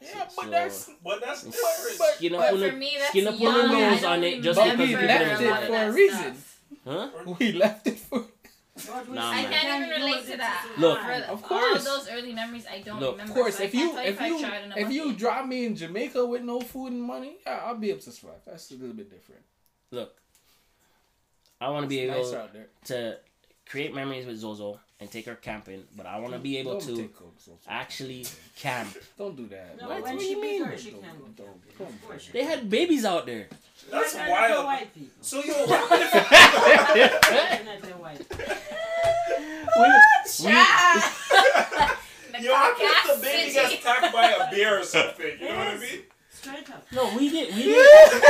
Yeah, 0.01 0.29
but 0.37 0.45
So- 0.45 0.51
that's 0.51 0.91
But 1.03 1.21
that's 1.21 1.43
But- 1.45 1.53
different. 1.53 1.99
but- 1.99 2.15
Skin 2.17 2.35
up 2.35 2.41
But 2.41 2.53
on 2.53 2.55
for 2.55 2.67
the 2.67 2.73
me, 2.73 2.95
that's 2.99 3.11
skin 3.11 3.27
up 3.27 3.35
on 3.35 3.41
young. 3.41 3.55
the 3.55 3.69
nose 3.79 4.01
don't 4.01 4.13
on 4.13 4.25
it 4.25 4.43
just 4.43 4.61
because 4.63 4.79
we 4.79 4.87
we 4.87 5.03
left 5.03 5.41
it 5.43 5.67
for 5.67 5.77
a 5.77 5.93
reason. 5.93 6.37
Huh? 6.85 7.11
we 7.39 7.53
left 7.53 7.87
it 7.87 7.99
for. 7.99 8.19
What 8.19 9.09
Nah, 9.09 9.31
say, 9.31 9.43
man. 9.43 9.47
I 9.47 9.51
can't 9.51 9.87
even 9.87 10.03
relate 10.03 10.27
to 10.33 10.37
that. 10.37 10.75
Look. 10.79 10.99
For 11.01 11.13
Of 11.13 11.43
all 11.45 11.49
course. 11.49 11.85
those 11.85 12.09
early 12.11 12.33
memories, 12.33 12.67
I 12.69 12.81
don't 12.81 12.99
Look, 13.01 13.13
remember. 13.13 13.33
Of 13.33 13.39
course, 13.39 13.57
so 13.57 13.63
if 13.63 13.73
can't 13.73 13.93
you 13.95 13.99
if 14.01 14.21
you 14.21 14.41
tried 14.41 14.65
in 14.65 14.73
a 14.73 14.77
if 14.79 14.91
you 14.91 15.13
drop 15.13 15.47
me 15.47 15.65
in 15.67 15.77
Jamaica 15.77 16.27
with 16.27 16.43
no 16.43 16.61
food 16.61 16.91
and 16.93 17.01
money, 17.03 17.37
yeah, 17.47 17.63
I'll 17.65 17.77
be 17.77 17.93
up 17.93 18.01
to 18.01 18.11
survive. 18.11 18.41
That's 18.45 18.71
a 18.73 18.75
little 18.75 18.95
bit 18.97 19.09
different. 19.11 19.43
Look, 19.93 20.13
I 21.61 21.69
want 21.71 21.85
to 21.85 21.89
be 21.89 22.01
It's 22.01 22.13
able 22.13 22.25
nicer 22.25 22.39
out 22.41 22.53
there. 22.53 22.69
to 22.87 23.19
create 23.65 23.95
memories 23.95 24.27
with 24.27 24.39
Zozo 24.39 24.81
and 25.01 25.11
take 25.11 25.27
her 25.27 25.35
camping, 25.35 25.85
but 25.97 26.07
I 26.07 26.19
want 26.21 26.33
to 26.35 26.39
be 26.39 26.57
able 26.59 26.81
to 26.81 26.97
take 26.97 27.15
Coke, 27.17 27.35
so- 27.39 27.53
so- 27.63 27.71
actually 27.71 28.25
camp. 28.57 28.97
Don't 29.19 29.37
do 29.37 29.47
that. 29.49 29.81
No, 29.81 29.89
What? 29.89 30.03
when 30.03 30.15
What 30.15 30.23
she 30.23 30.29
do 30.29 30.35
you 30.37 30.41
mean? 30.41 30.65
her, 30.65 30.79
she 30.79 30.91
Don't- 30.93 31.03
don't- 31.03 31.37
don't- 31.79 31.89
Of 31.91 32.07
course 32.07 32.23
she 32.23 32.33
They 32.33 32.45
had 32.45 32.71
babies 32.71 33.05
out 33.05 33.27
there. 33.27 33.49
That's 33.91 34.13
Definitely 34.15 34.33
wild. 34.33 34.65
white 34.67 34.95
people. 34.95 35.11
So 35.21 35.43
yo, 35.45 35.53
what 35.67 35.81
happened 36.01 37.01
if 37.01 37.21
Definitely 37.21 37.91
white 37.93 38.29
people. 38.29 38.55
The 42.33 42.41
yo, 42.43 42.53
what 42.53 42.79
happened 42.79 43.11
if 43.11 43.17
the 43.17 43.23
baby 43.27 43.51
city. 43.53 43.69
gets 43.75 43.83
attacked 43.85 44.13
by 44.13 44.31
a 44.31 44.51
bear 44.51 44.81
or 44.81 44.85
something? 44.85 45.27
You 45.41 45.49
know 45.49 45.57
what 45.57 45.69
I 45.69 45.77
mean? 45.79 46.03
Straight 46.45 46.71
up. 46.71 46.87
No, 46.93 47.17
we 47.17 47.29
did. 47.31 47.55
We 47.55 47.63
did. 47.63 48.23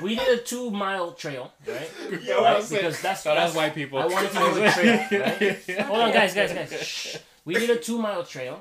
we 0.02 0.14
did 0.16 0.38
a 0.38 0.42
two 0.42 0.70
mile 0.70 1.12
trail, 1.12 1.52
right? 1.66 1.90
Yo, 2.22 2.42
Right? 2.42 2.56
I 2.56 2.60
said- 2.60 2.76
Because 2.78 3.00
that's 3.02 3.24
No, 3.24 3.34
that's 3.34 3.52
that's 3.52 3.56
white 3.56 3.74
people. 3.74 3.98
I 3.98 4.06
wanted 4.06 4.30
to 4.32 4.38
do 4.38 4.64
a 4.64 4.70
trail, 5.08 5.20
right? 5.20 5.80
Hold 5.86 6.00
on, 6.00 6.12
guys, 6.12 6.34
guys, 6.34 6.52
guys. 6.52 6.72
Shh. 6.82 7.16
We 7.44 7.54
did 7.54 7.70
a 7.70 7.76
two 7.76 7.98
mile 7.98 8.24
trail, 8.24 8.60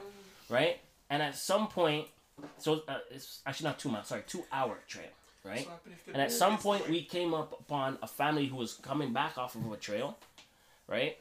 right? 0.49 0.79
And 1.09 1.21
at 1.21 1.35
some 1.35 1.67
point, 1.67 2.07
so 2.57 2.81
uh, 2.87 2.97
it's 3.11 3.41
actually 3.45 3.65
not 3.69 3.79
two 3.79 3.89
miles. 3.89 4.07
Sorry, 4.07 4.23
two 4.27 4.43
hour 4.51 4.77
trail, 4.87 5.09
right? 5.43 5.67
And 6.13 6.21
at 6.21 6.31
some 6.31 6.57
point, 6.57 6.87
we 6.89 7.03
came 7.03 7.33
up 7.33 7.59
upon 7.59 7.97
a 8.01 8.07
family 8.07 8.45
who 8.47 8.57
was 8.57 8.73
coming 8.73 9.13
back 9.13 9.37
off 9.37 9.55
of 9.55 9.71
a 9.71 9.77
trail, 9.77 10.17
right? 10.87 11.17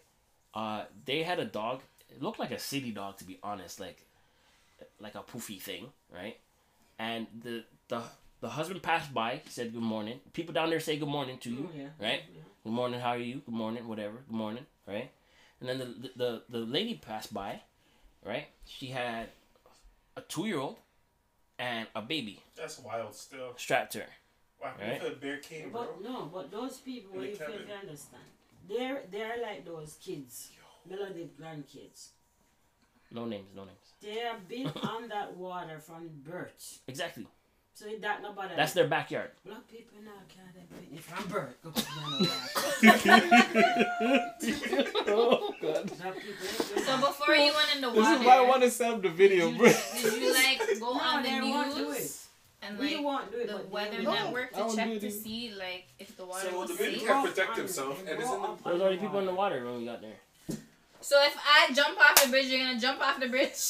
Uh, 0.55 0.85
they 1.07 1.23
had 1.23 1.39
a 1.39 1.45
dog. 1.45 1.81
It 2.11 2.23
looked 2.23 2.39
like 2.39 2.51
a 2.51 2.59
city 2.59 2.91
dog, 2.93 3.17
to 3.19 3.25
be 3.25 3.39
honest, 3.43 3.81
like 3.81 3.99
like 5.01 5.15
a 5.15 5.21
poofy 5.23 5.61
thing, 5.61 5.87
right? 6.15 6.37
And 6.99 7.27
the 7.43 7.65
the 7.89 8.03
the 8.41 8.49
husband 8.51 8.83
passed 8.83 9.13
by, 9.15 9.41
said 9.49 9.73
good 9.73 9.83
morning. 9.83 10.21
People 10.33 10.55
down 10.55 10.71
there 10.71 10.81
say 10.81 10.97
good 10.97 11.09
morning 11.09 11.39
to 11.39 11.51
you, 11.51 11.69
Oh, 11.73 11.77
yeah. 11.77 11.89
right? 12.01 12.23
Good 12.63 12.73
morning, 12.73 13.01
how 13.01 13.11
are 13.11 13.19
you? 13.19 13.43
Good 13.45 13.55
morning, 13.55 13.87
whatever. 13.89 14.17
Good 14.29 14.37
morning, 14.37 14.67
right? 14.87 15.11
And 15.61 15.69
then 15.69 15.79
the 15.79 16.11
the 16.17 16.43
the 16.49 16.59
lady 16.59 16.95
passed 16.95 17.33
by, 17.35 17.63
right? 18.25 18.47
She 18.67 18.87
had 18.89 19.29
a 20.17 20.21
two 20.23 20.47
year 20.47 20.59
old 20.59 20.77
and 21.59 21.87
a 21.95 22.03
baby 22.03 22.41
That's 22.57 22.79
wild 22.79 23.15
still. 23.15 23.55
strapped 23.57 23.93
to 23.93 24.01
her. 24.01 24.07
What 24.59 24.71
happened 24.79 25.03
if 25.03 25.13
a 25.13 25.17
bear 25.17 25.39
came, 25.39 25.71
bro? 25.71 25.83
But 25.83 26.03
no, 26.03 26.31
but 26.33 26.51
those 26.51 26.79
people, 26.79 27.15
In 27.17 27.21
the 27.23 27.29
you 27.29 27.37
fail 27.37 27.49
cabin. 27.49 27.71
understand. 27.83 28.23
They're 28.69 29.03
they're 29.11 29.43
like 29.43 29.65
those 29.67 29.99
kids, 30.05 30.51
melody 30.89 31.29
grandkids. 31.41 32.09
No 33.15 33.25
names, 33.27 33.51
no 33.55 33.65
names. 33.65 33.79
They 34.03 34.19
have 34.19 34.47
been 34.49 34.67
on 34.83 35.09
that 35.09 35.37
water 35.37 35.79
from 35.79 36.11
birth. 36.29 36.81
Exactly. 36.89 37.27
So 37.75 37.87
it 37.87 38.03
that 38.03 38.23
nobody. 38.23 38.55
That's 38.57 38.73
their 38.73 38.87
backyard. 38.89 39.31
Black 39.45 39.67
people 39.69 39.99
now 40.05 40.21
can't 40.29 40.55
have 40.57 40.91
been 40.91 40.99
from 40.99 41.27
birth. 41.29 41.57
Go 41.63 41.71
put 41.71 41.87
me 41.87 42.29
on 43.09 43.15
oh 45.09 45.55
god. 45.61 45.91
Black 45.99 46.15
people. 46.17 46.83
So 46.85 46.97
before 46.99 47.35
you 47.35 47.53
went 47.53 47.75
in 47.75 47.81
the 47.81 47.89
water, 47.89 48.01
This 48.01 48.21
is 48.21 48.27
why 48.27 48.37
I 48.39 48.41
want 48.43 48.63
to 48.63 48.71
set 48.71 48.93
up 48.95 49.03
the 49.03 49.09
video, 49.11 49.51
bro. 49.53 49.67
did 50.03 50.13
you 50.23 50.33
like 50.33 50.61
go 50.81 50.95
No, 50.95 51.01
on 51.01 51.23
the 51.23 51.29
they 51.31 51.41
won't 51.41 51.75
do 51.77 51.85
news 51.89 52.27
and 52.63 52.79
We 52.79 52.97
like 52.97 53.05
won't 53.05 53.33
do 53.33 53.39
it. 53.39 53.49
the 53.49 53.59
weather 53.71 54.03
No, 54.03 54.13
network 54.13 54.53
to 54.55 54.77
check 54.77 55.01
to 55.01 55.11
see 55.11 55.53
like 55.59 55.87
if 55.99 56.17
the 56.17 56.25
water 56.27 56.49
So 56.51 56.59
was 56.61 56.71
the 56.71 56.77
baby 56.77 56.99
safe? 56.99 57.07
can't 57.09 57.29
protect 57.29 57.57
himself, 57.57 57.99
and 58.01 58.09
Go 58.09 58.15
isn't 58.25 58.41
up 58.43 58.63
There 58.63 58.73
was 58.73 58.81
on 58.81 58.87
already 58.87 58.99
people 58.99 59.19
in 59.21 59.27
the 59.27 59.35
water. 59.35 59.57
water 59.57 59.71
when 59.73 59.81
we 59.81 59.85
got 59.87 60.01
there. 60.01 60.17
So 61.05 61.23
if 61.23 61.37
I 61.37 61.71
jump 61.75 61.99
off 61.99 62.23
the 62.25 62.31
bridge, 62.31 62.47
you're 62.47 62.65
gonna 62.65 62.81
jump 62.81 63.01
off 63.01 63.21
the 63.21 63.29
bridge. 63.29 63.53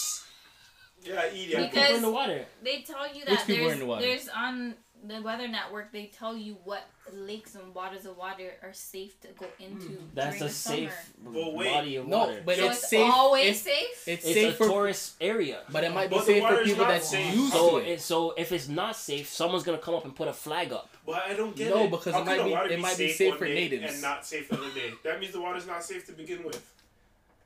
Yeah, 1.06 1.20
eat 1.34 1.50
yeah. 1.50 1.60
Because- 1.66 1.82
People 1.82 1.96
in 1.96 2.02
the 2.02 2.10
water. 2.10 2.46
They 2.62 2.80
tell 2.80 3.14
you 3.14 3.26
that 3.26 3.46
people 3.46 3.66
are 3.66 3.68
there's 3.68 3.72
in 3.74 3.78
the 3.80 3.84
water? 3.86 4.00
there's 4.06 4.28
on 4.30 4.74
the 5.06 5.20
Weather 5.20 5.48
Network. 5.48 5.92
They 5.92 6.06
tell 6.06 6.34
you 6.34 6.56
what 6.64 6.82
lakes 7.12 7.56
and 7.56 7.74
waters 7.74 8.06
of 8.06 8.16
water 8.16 8.52
are 8.62 8.72
safe 8.72 9.20
to 9.20 9.28
go 9.38 9.44
hmm. 9.58 9.64
into 9.64 9.98
That's 10.14 10.40
a 10.40 10.44
the 10.44 10.48
safe. 10.48 11.12
Well, 11.22 11.52
wait. 11.52 11.70
body 11.74 11.96
of 11.96 12.06
water. 12.06 12.32
No, 12.36 12.40
but 12.46 12.56
so 12.56 12.64
it's 12.68 12.78
it's, 12.78 12.88
safe- 12.88 13.12
always 13.12 13.60
it's- 13.60 13.62
safe. 13.62 14.08
It's, 14.08 14.24
it's 14.24 14.34
safe 14.34 14.54
a 14.54 14.56
for, 14.56 14.66
tourist 14.66 15.16
area. 15.20 15.60
but 15.70 15.84
it 15.84 15.92
might 15.92 16.08
be 16.08 16.16
But 16.16 16.20
the 16.24 16.32
safe 16.32 16.42
for 16.42 16.50
water's 16.52 16.68
people 16.68 16.84
not 16.84 16.90
that's 16.92 17.08
safe. 17.10 17.34
used 17.34 17.52
So 17.52 17.70
to 17.70 17.76
it. 17.76 17.88
it, 17.90 18.00
so 18.00 18.30
if 18.38 18.52
it's 18.52 18.68
not 18.68 18.96
safe, 18.96 19.28
someone's 19.28 19.62
gonna 19.64 19.76
come 19.76 19.94
up 19.94 20.06
and 20.06 20.16
put 20.16 20.28
a 20.28 20.32
flag 20.32 20.72
up. 20.72 20.88
But 21.04 21.22
I 21.28 21.34
don't 21.34 21.54
get 21.54 21.68
No, 21.68 21.80
it. 21.80 21.84
No, 21.84 21.88
because 21.90 22.14
How 22.14 22.22
it 22.22 22.24
might 22.24 22.38
the 22.38 22.44
be- 22.44 22.74
it 22.74 22.80
might 22.80 22.96
be 22.96 23.08
safe 23.08 23.16
safe 23.16 23.36
for 23.36 23.44
natives. 23.44 23.92
and 23.92 24.00
not 24.00 24.24
safe 24.24 24.48
the 24.48 24.56
other 24.56 24.70
day. 24.70 24.94
That 25.02 25.20
means 25.20 25.34
the 25.34 25.40
water's 25.42 25.66
not 25.66 25.84
safe 25.84 26.06
to 26.06 26.12
begin 26.12 26.44
with. 26.44 26.64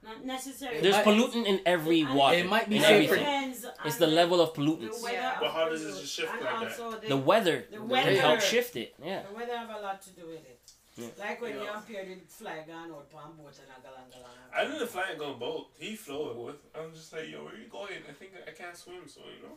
Not 0.03 0.25
necessarily. 0.25 0.81
There's 0.81 0.97
pollutant 0.97 1.47
in 1.47 1.61
every 1.67 2.05
water. 2.05 2.37
It 2.39 2.49
might 2.49 2.69
be 2.69 2.77
in 2.77 2.83
safer. 2.83 3.15
everything. 3.15 3.19
Depends 3.25 3.67
It's 3.85 3.97
the 3.97 4.07
level 4.07 4.41
of 4.41 4.55
pollutants. 4.55 4.99
The 4.99 5.05
weather 5.05 5.17
Yeah. 5.17 5.37
But 5.41 5.51
how 5.51 5.69
does 5.69 5.83
the 5.83 5.89
it 5.89 6.01
just 6.01 6.15
shift 6.15 6.33
and 6.33 6.41
like 6.45 6.51
that? 6.77 6.81
also 6.81 6.99
The 7.01 7.17
weather 7.17 7.67
The 7.71 7.77
can 7.79 7.89
weather. 7.89 8.21
help 8.21 8.41
shift 8.41 8.77
it. 8.77 8.95
Yeah. 9.05 9.23
The 9.29 9.35
weather 9.35 9.57
have 9.57 9.71
a 9.71 9.81
lot 9.81 10.01
to 10.03 10.11
do 10.11 10.27
with 10.27 10.45
it. 10.55 10.61
Yeah. 10.97 11.09
Like 11.19 11.41
when 11.43 11.55
Yeah. 11.57 11.63
you 11.65 11.71
appeared 11.79 12.09
with 12.09 12.29
fly 12.29 12.65
gun 12.67 12.91
out 12.93 13.09
on 13.15 13.37
boat 13.37 13.55
and 13.63 13.71
a 13.77 13.79
galang 13.87 14.09
galang. 14.15 14.57
I 14.57 14.65
didn't 14.65 14.89
fly 14.89 15.07
and 15.11 15.19
go 15.19 15.35
boat. 15.35 15.67
He 15.79 15.95
flew 15.97 16.31
it 16.31 16.37
with. 16.37 16.57
I'm 16.75 16.93
just 16.93 17.13
like, 17.13 17.29
yo, 17.29 17.45
where 17.45 17.57
you 17.57 17.67
going? 17.69 17.99
I 18.09 18.13
think 18.13 18.33
I 18.47 18.51
can't 18.53 18.77
swim, 18.77 19.03
so 19.07 19.21
you 19.21 19.43
know. 19.47 19.55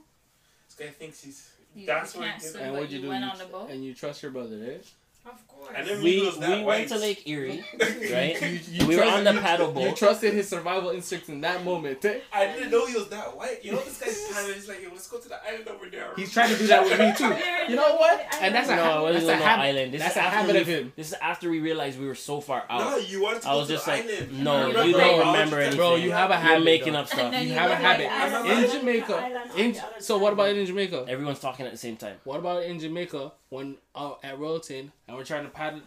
This 0.67 0.75
guy 0.75 0.87
thinks 0.93 1.23
he's. 1.23 1.51
You, 1.75 1.85
that's 1.85 2.13
you 2.15 2.19
what 2.21 2.29
can't 2.29 2.41
he 2.41 2.47
swim, 2.49 2.63
And 2.63 2.73
what'd 2.73 2.91
you 2.91 2.97
you 2.97 3.03
do? 3.03 3.09
went 3.09 3.23
You 3.25 3.31
on 3.31 3.37
the 3.37 3.45
boat. 3.45 3.69
and 3.69 3.83
you 3.85 3.93
trust 3.93 4.21
your 4.23 4.31
brother, 4.31 4.57
eh? 4.71 4.77
Of 5.23 5.47
course. 5.47 5.69
We 6.01 6.15
knew 6.17 6.23
it 6.23 6.25
was 6.25 6.37
that 6.39 6.57
we 6.57 6.63
went 6.63 6.89
to. 6.89 6.97
Lake 6.97 7.27
Erie, 7.27 7.63
right? 7.79 8.41
You- 8.41 8.59
you 8.71 8.87
we 8.87 8.95
were 8.95 9.03
trust- 9.03 9.17
on 9.17 9.23
the 9.23 9.33
you- 9.33 9.39
paddle 9.39 9.79
You 9.81 9.91
trusted 9.93 10.33
his 10.33 10.49
survival 10.49 10.89
instincts 10.89 11.29
in 11.29 11.41
that 11.41 11.63
moment. 11.63 12.03
eh? 12.03 12.19
I 12.33 12.47
didn't 12.47 12.71
know 12.71 12.85
he 12.87 12.95
was 12.95 13.07
that 13.09 13.37
white. 13.37 13.63
You 13.63 13.73
know, 13.73 13.79
this 13.79 13.99
guy's 13.99 14.27
kind 14.33 14.53
He's 14.53 14.67
like, 14.67 14.81
yo, 14.81 14.89
let's 14.89 15.07
go 15.07 15.19
to 15.19 15.29
the 15.29 15.37
island 15.47 15.67
over 15.67 15.89
there. 15.89 16.07
He's 16.15 16.33
trying 16.33 16.49
to 16.51 16.57
do 16.57 16.67
that 16.67 16.83
with 16.83 16.99
me 16.99 17.13
too. 17.15 17.33
You 17.69 17.75
know 17.75 17.95
what? 17.95 18.25
And 18.41 18.53
that's 18.55 18.69
a, 18.69 18.75
No, 18.75 19.05
it 19.07 19.13
wasn't 19.13 19.27
that's 19.27 19.39
a 19.39 19.43
no 19.43 19.45
habit. 19.49 19.61
island. 19.63 19.93
This 19.93 20.01
that's 20.01 20.11
is 20.15 20.17
a 20.17 20.21
after 20.23 20.37
habit 20.39 20.55
we, 20.55 20.61
of 20.61 20.67
him. 20.67 20.93
This 20.95 21.07
is 21.09 21.13
after 21.21 21.49
we 21.49 21.59
realized 21.59 21.99
we 21.99 22.07
were 22.07 22.15
so 22.15 22.41
far 22.41 22.63
out. 22.69 22.79
No, 22.81 22.97
you 22.97 23.21
wanted 23.21 23.43
to 23.43 23.49
I 23.49 23.53
go 23.53 23.59
was 23.59 23.67
to 23.67 23.73
just 23.75 23.85
the 23.85 23.91
like, 23.91 24.03
island. 24.05 24.43
no, 24.43 24.57
Remember 24.67 24.85
you 24.85 24.91
don't 24.93 25.17
Bro, 25.19 25.31
remember 25.31 25.59
anything. 25.59 25.77
Bro, 25.77 25.95
you 25.97 26.11
have 26.11 26.31
a 26.31 26.33
You're 26.33 26.41
habit. 26.41 26.65
making 26.65 26.95
up 26.95 27.07
stuff. 27.07 27.33
You 27.33 27.39
you 27.49 27.53
have 27.53 27.71
a 27.71 27.75
habit. 27.75 28.51
In 28.51 28.71
Jamaica, 28.79 29.07
the 29.07 29.15
island 29.15 29.51
on 29.53 29.59
in, 29.59 29.75
so 29.99 30.17
what 30.17 30.29
side. 30.29 30.33
about 30.33 30.49
in 30.49 30.65
Jamaica? 30.65 31.05
Everyone's 31.07 31.39
talking 31.39 31.65
at 31.65 31.71
the 31.71 31.77
same 31.77 31.95
time. 31.97 32.17
What 32.23 32.39
about 32.39 32.63
in 32.63 32.79
Jamaica 32.79 33.31
when 33.49 33.77
uh, 33.95 34.13
at 34.23 34.37
Royalton 34.39 34.91
and 35.07 35.17
we're 35.17 35.23
trying 35.23 35.43
to 35.43 35.49
paddle? 35.49 35.81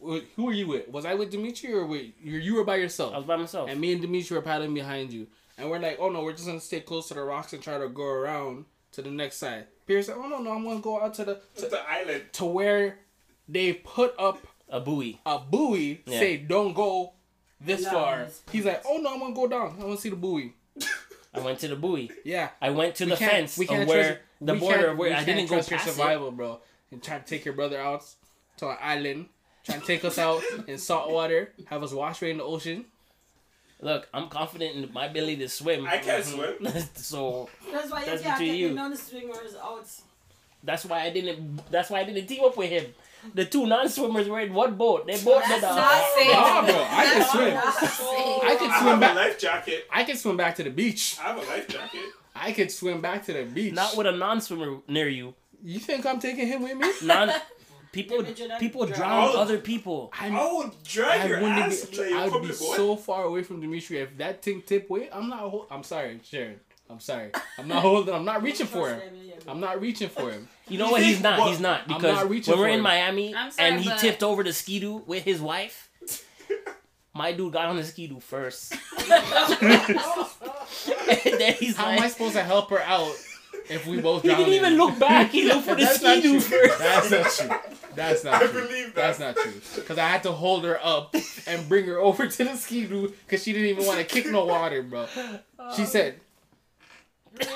Who 0.00 0.44
were 0.44 0.52
you 0.52 0.66
with? 0.66 0.88
Was 0.88 1.04
I 1.06 1.14
with 1.14 1.30
Dimitri 1.30 1.72
or 1.72 1.86
wait? 1.86 2.16
You 2.20 2.38
you 2.38 2.54
were 2.56 2.64
by 2.64 2.76
yourself? 2.76 3.14
I 3.14 3.18
was 3.18 3.26
by 3.26 3.36
myself. 3.36 3.70
And 3.70 3.80
me 3.80 3.92
and 3.92 4.00
Dimitri 4.02 4.36
were 4.36 4.42
paddling 4.42 4.74
behind 4.74 5.12
you. 5.12 5.28
And 5.58 5.70
we're 5.70 5.78
like, 5.78 5.98
oh 6.00 6.08
no, 6.08 6.22
we're 6.24 6.32
just 6.32 6.46
gonna 6.46 6.60
stay 6.60 6.80
close 6.80 7.08
to 7.08 7.14
the 7.14 7.22
rocks 7.22 7.52
and 7.52 7.62
try 7.62 7.78
to 7.78 7.88
go 7.88 8.04
around 8.04 8.64
to 8.92 9.02
the 9.02 9.10
next 9.10 9.36
side. 9.36 9.66
Pierce 9.86 10.06
said, 10.06 10.16
oh 10.18 10.26
no, 10.28 10.38
no, 10.38 10.52
I'm 10.52 10.64
gonna 10.64 10.80
go 10.80 11.00
out 11.00 11.14
to 11.14 11.24
the 11.24 11.40
To 11.56 11.66
the 11.68 11.80
island. 11.88 12.24
to 12.32 12.44
where 12.44 12.98
they 13.48 13.74
put 13.74 14.14
up 14.18 14.38
A 14.68 14.80
buoy. 14.80 15.20
a 15.26 15.38
buoy, 15.38 16.02
Yeah. 16.06 16.18
say 16.18 16.36
don't 16.38 16.72
go 16.74 17.12
this 17.60 17.82
No, 17.84 17.90
far. 17.90 18.26
He's 18.50 18.64
like, 18.64 18.82
oh 18.88 18.96
no, 18.98 19.12
I'm 19.14 19.20
gonna 19.20 19.34
go 19.34 19.46
down. 19.46 19.76
I 19.80 19.84
wanna 19.84 19.96
see 19.98 20.08
the 20.10 20.16
buoy. 20.16 20.54
I 21.34 21.40
went 21.40 21.60
to 21.60 21.68
the 21.68 21.76
buoy. 21.76 22.10
Yeah. 22.24 22.48
I 22.60 22.70
went 22.70 22.96
to 22.96 23.04
We 23.04 23.10
the 23.10 23.16
fence 23.18 23.56
we 23.56 23.66
can't 23.66 23.82
of 23.82 23.88
where 23.88 24.04
trust- 24.04 24.20
the 24.40 24.54
border 24.54 24.88
of 24.88 24.98
where 24.98 25.14
I 25.14 25.22
didn't 25.24 25.46
go 25.46 25.56
trust 25.56 25.70
past 25.70 25.86
your 25.86 25.92
it. 25.92 25.96
survival, 25.96 26.30
bro. 26.32 26.60
And 26.92 27.02
trying 27.02 27.22
to 27.22 27.26
take 27.26 27.44
your 27.44 27.54
brother 27.54 27.80
out 27.80 28.04
to 28.58 28.68
an 28.68 28.76
island, 28.80 29.26
trying 29.64 29.80
to 29.80 29.86
take 29.86 30.04
us 30.04 30.18
out 30.18 30.42
in 30.68 30.78
salt 30.78 31.10
water, 31.10 31.52
have 31.66 31.82
us 31.82 31.92
wash 31.92 32.20
away 32.22 32.30
in 32.32 32.36
the 32.38 32.44
ocean. 32.44 32.84
Look, 33.80 34.08
I'm 34.14 34.28
confident 34.28 34.76
in 34.76 34.92
my 34.92 35.06
ability 35.06 35.38
to 35.38 35.48
swim. 35.48 35.86
I 35.86 35.98
can't 35.98 36.22
mm-hmm. 36.24 36.66
swim. 36.66 36.84
so 36.94 37.48
That's 37.72 37.90
why 37.90 38.00
you 38.00 38.06
That's 38.06 38.22
can't 38.22 38.38
between 38.38 38.52
take 38.52 38.60
you. 38.60 38.68
the 38.68 38.74
non-swimmers 38.74 39.54
out. 39.60 39.86
that's 40.62 40.84
why 40.84 41.00
I 41.02 41.10
didn't. 41.10 41.68
That's 41.70 41.90
why 41.90 42.00
I 42.00 42.04
didn't 42.04 42.26
team 42.28 42.44
up 42.44 42.56
with 42.56 42.70
him. 42.70 42.86
The 43.34 43.44
two 43.44 43.66
non-swimmers 43.66 44.28
were 44.28 44.40
in 44.40 44.52
one 44.52 44.74
boat. 44.76 45.06
They 45.06 45.14
both 45.14 45.42
That's 45.42 45.54
did 45.54 45.62
a- 45.64 45.74
not 45.74 46.04
safe. 46.16 46.32
Nah, 46.32 46.62
bro, 46.66 46.86
I 46.90 47.04
can 47.12 47.28
swim. 47.30 47.54
not 47.54 47.74
safe. 47.74 47.98
I 48.44 48.56
can 48.58 48.70
I 48.70 48.78
swim 48.78 48.88
have 48.88 48.96
a 48.96 49.00
back. 49.00 49.16
life 49.16 49.38
jacket. 49.38 49.86
I 49.90 50.04
can 50.04 50.16
swim 50.16 50.36
back 50.36 50.54
to 50.56 50.62
the 50.64 50.70
beach. 50.70 51.16
I 51.20 51.22
have 51.28 51.36
a 51.36 51.40
life 51.40 51.68
jacket. 51.68 52.00
I 52.34 52.52
could 52.52 52.70
swim 52.70 53.00
back 53.00 53.24
to 53.26 53.32
the 53.32 53.44
beach. 53.44 53.74
Not 53.74 53.96
with 53.96 54.06
a 54.06 54.12
non-swimmer 54.12 54.78
near 54.88 55.08
you. 55.08 55.34
You 55.62 55.78
think 55.78 56.04
I'm 56.06 56.18
taking 56.20 56.46
him 56.46 56.62
with 56.62 56.76
me? 56.76 56.90
Non. 57.06 57.30
People. 57.92 58.24
People 58.58 58.86
drown. 58.86 58.98
drown 58.98 59.30
Oh. 59.34 59.38
other 59.40 59.58
people. 59.58 60.10
I'm, 60.18 60.34
I 60.34 60.50
would 60.50 60.70
drag 60.82 61.20
I 61.20 61.26
your 61.26 61.38
ass. 61.44 61.84
be. 61.84 61.98
like, 61.98 62.12
I 62.14 62.26
would 62.28 62.40
be 62.40 62.48
boy. 62.48 62.54
so 62.54 62.96
far 62.96 63.24
away 63.24 63.42
from 63.42 63.60
Dimitri 63.60 63.98
if 63.98 64.16
that 64.16 64.40
thing 64.42 64.62
tip 64.62 64.88
weight. 64.88 65.10
I'm 65.12 65.28
not. 65.28 65.40
Hol- 65.40 65.66
I'm 65.70 65.82
sorry, 65.82 66.18
Sharon. 66.24 66.58
I'm 66.88 67.00
sorry. 67.00 67.32
I'm 67.58 67.68
not 67.68 67.82
holding. 67.82 68.14
I'm 68.14 68.24
not 68.24 68.42
reaching 68.48 68.66
for 68.66 68.88
him. 68.88 69.00
I'm 69.46 69.60
not 69.60 69.78
reaching 69.82 70.08
for 70.08 70.30
him. 70.30 70.48
You 70.68 70.78
know 70.78 70.90
what? 70.90 71.02
He's 71.02 71.20
not. 71.20 71.46
He's 71.48 71.60
not 71.60 71.82
I'm 71.82 71.88
because 71.98 72.16
not 72.16 72.30
reaching 72.30 72.52
when 72.52 72.60
we're 72.60 72.66
for 72.68 72.70
in 72.70 72.76
him. 72.76 72.82
Miami 72.82 73.32
sorry, 73.34 73.52
and 73.58 73.78
he 73.80 73.90
but- 73.90 73.98
tipped 73.98 74.22
over 74.22 74.42
the 74.42 74.54
skidoo 74.54 75.02
with 75.06 75.24
his 75.24 75.42
wife. 75.42 75.90
My 77.14 77.32
dude 77.32 77.52
got 77.52 77.66
on 77.66 77.76
the 77.76 77.84
skidoo 77.84 78.20
first. 78.20 78.72
and 78.72 79.10
then 81.38 81.54
he's 81.54 81.76
How 81.76 81.88
am 81.90 82.00
I 82.02 82.08
supposed 82.08 82.32
to 82.34 82.42
help 82.42 82.70
her 82.70 82.80
out 82.80 83.12
if 83.70 83.86
we 83.86 84.00
both 84.00 84.22
he 84.22 84.28
didn't 84.28 84.52
even 84.52 84.72
in- 84.72 84.78
look 84.78 84.98
back. 84.98 85.30
He 85.30 85.44
looked 85.48 85.64
for 85.66 85.74
the 85.74 85.82
That's 85.84 86.02
not 86.02 86.18
skidoo 86.18 86.40
first. 86.40 86.78
That's 86.78 87.10
not 87.10 87.30
true. 87.30 87.72
That's 87.94 88.24
not 88.24 88.34
I 88.42 88.46
true. 88.46 88.62
believe 88.66 88.86
that. 88.86 88.94
That's 88.94 89.18
not 89.20 89.36
true. 89.36 89.52
Because 89.76 89.98
I 89.98 90.08
had 90.08 90.22
to 90.24 90.32
hold 90.32 90.64
her 90.64 90.78
up 90.82 91.14
and 91.46 91.68
bring 91.68 91.84
her 91.86 91.98
over 92.08 92.26
to 92.26 92.44
the 92.44 92.56
ski 92.56 92.86
because 92.86 93.42
she 93.42 93.52
didn't 93.52 93.68
even 93.68 93.86
want 93.86 93.98
to 93.98 94.04
kick 94.04 94.26
no 94.30 94.44
water, 94.44 94.82
bro. 94.82 95.06
She 95.76 95.82
um, 95.82 95.86
said, 95.86 96.20
Really? 97.38 97.50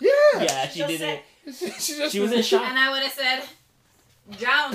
"Yeah." 0.00 0.10
Yeah, 0.42 0.68
she 0.68 0.78
Just 0.80 0.88
did 0.90 1.00
said- 1.00 1.18
it. 1.46 1.54
She, 1.54 1.66
she 1.72 1.98
just 1.98 2.12
She 2.12 2.20
was 2.20 2.32
in 2.32 2.42
shock. 2.42 2.62
And 2.62 2.78
I 2.78 2.90
would 2.90 3.02
have 3.02 3.12
said, 3.12 3.42
drown. 4.38 4.72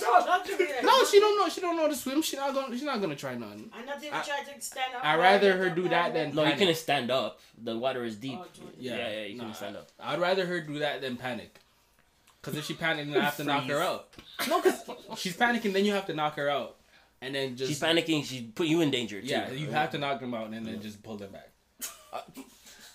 no, 0.00 0.24
not 0.24 0.46
to 0.46 0.56
me. 0.56 0.66
No, 1.00 1.06
she 1.06 1.18
don't 1.20 1.38
know. 1.38 1.48
She 1.48 1.60
don't 1.60 1.76
know 1.76 1.88
to 1.88 1.94
swim. 1.96 2.22
She 2.22 2.36
not 2.36 2.54
gonna. 2.54 2.74
She's 2.74 2.84
not 2.84 3.00
gonna 3.00 3.16
try 3.16 3.34
nothing. 3.34 3.70
I 3.72 3.82
not 3.84 3.98
even 4.02 4.14
I- 4.14 4.22
try 4.22 4.42
to 4.42 4.60
stand 4.60 4.94
up. 4.94 5.04
I'd 5.04 5.16
rather 5.18 5.56
her 5.56 5.70
do 5.70 5.88
that 5.88 6.12
than 6.12 6.34
No, 6.34 6.42
you 6.42 6.46
panic. 6.46 6.58
couldn't 6.58 6.74
stand 6.76 7.10
up. 7.10 7.40
The 7.62 7.76
water 7.78 8.04
is 8.04 8.16
deep. 8.16 8.38
Oh, 8.40 8.46
true. 8.54 8.68
yeah, 8.78 8.96
yeah, 8.96 9.22
you 9.24 9.34
nah. 9.36 9.44
couldn't 9.44 9.56
stand 9.56 9.76
up. 9.76 9.88
I'd 9.98 10.20
rather 10.20 10.46
her 10.46 10.60
do 10.60 10.78
that 10.80 11.00
than 11.00 11.16
panic. 11.16 11.58
Because 12.40 12.58
if 12.58 12.64
she 12.66 12.74
panicked, 12.74 13.12
then 13.12 13.20
I 13.20 13.24
have 13.24 13.36
to 13.36 13.44
knock 13.44 13.64
her 13.64 13.80
out. 13.80 14.08
No, 14.48 14.60
because 14.62 14.80
she's 15.18 15.36
panicking, 15.36 15.72
then 15.74 15.84
you 15.84 15.92
have 15.92 16.06
to 16.06 16.14
knock 16.14 16.36
her 16.36 16.48
out, 16.48 16.76
and 17.20 17.34
then 17.34 17.54
just 17.56 17.68
She's 17.70 17.80
panicking. 17.80 18.24
She 18.24 18.42
put 18.42 18.66
you 18.66 18.80
in 18.80 18.90
danger. 18.90 19.20
Too. 19.20 19.26
Yeah, 19.26 19.50
you 19.50 19.68
have 19.70 19.90
to 19.90 19.98
knock 19.98 20.20
them 20.20 20.32
out 20.34 20.50
and 20.50 20.66
then 20.66 20.80
just 20.80 21.02
pull 21.02 21.16
them 21.16 21.32
back. 21.32 21.50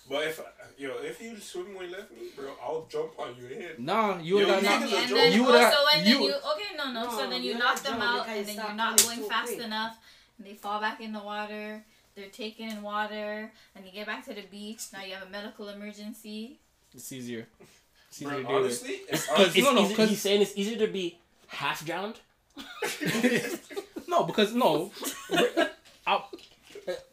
But 0.08 0.22
if 0.28 0.40
yo, 0.78 0.90
if 1.02 1.20
you 1.22 1.38
swim 1.38 1.74
when 1.74 1.90
left 1.90 2.10
me, 2.12 2.28
bro, 2.36 2.50
I'll 2.62 2.86
jump 2.90 3.18
on 3.18 3.34
your 3.40 3.48
head. 3.48 3.78
Nah, 3.78 4.18
you 4.18 4.34
would 4.36 4.46
Yo, 4.48 4.54
have 4.54 4.62
you 4.62 4.68
knocked. 4.68 4.82
think 4.82 4.92
it's 4.92 5.00
and 5.00 5.08
joke. 5.10 5.18
then 5.18 5.32
You 5.32 5.44
would've- 5.44 5.64
also 5.64 5.86
and 5.94 6.06
you- 6.06 6.22
you 6.24 6.34
okay 6.34 6.70
no 6.76 6.92
no, 6.92 7.04
No, 7.04 7.10
so 7.10 7.30
then 7.30 7.42
you 7.42 7.50
you're 7.50 7.58
knock 7.58 7.78
them 7.82 8.00
out 8.02 8.28
and 8.28 8.46
then 8.46 8.54
you 8.56 8.62
you're 8.62 8.74
not 8.74 9.02
going 9.02 9.18
too 9.18 9.28
fast 9.28 9.52
quick. 9.54 9.64
enough 9.66 9.96
and 10.38 10.46
they 10.46 10.54
fall 10.54 10.80
back 10.80 11.00
in 11.00 11.12
the 11.12 11.20
water 11.20 11.84
they're 12.14 12.28
taken 12.30 12.68
in 12.70 12.82
water 12.82 13.52
and 13.74 13.84
you 13.84 13.92
get 13.92 14.06
back 14.06 14.24
to 14.24 14.32
the 14.34 14.42
beach 14.42 14.82
now 14.92 15.02
you 15.02 15.12
have 15.14 15.22
a 15.26 15.30
medical 15.30 15.68
emergency 15.68 16.58
It's 16.94 17.12
easier. 17.12 17.46
It's 18.08 18.20
Bro, 18.20 18.30
easier 18.32 18.42
to 18.42 18.48
deal 18.48 18.56
with. 18.56 18.64
honestly, 18.64 19.00
it's 19.08 19.26
Cause- 19.26 19.56
It's 19.56 19.64
No, 19.66 19.72
no, 19.72 19.94
'cause- 19.94 20.08
he's 20.08 20.20
saying 20.22 20.40
it's 20.42 20.56
easier 20.56 20.78
to 20.78 20.86
be 20.92 21.18
half 21.48 21.84
drowned. 21.84 22.18
no, 24.08 24.24
because 24.24 24.52
no, 24.54 24.90
I, 26.06 26.22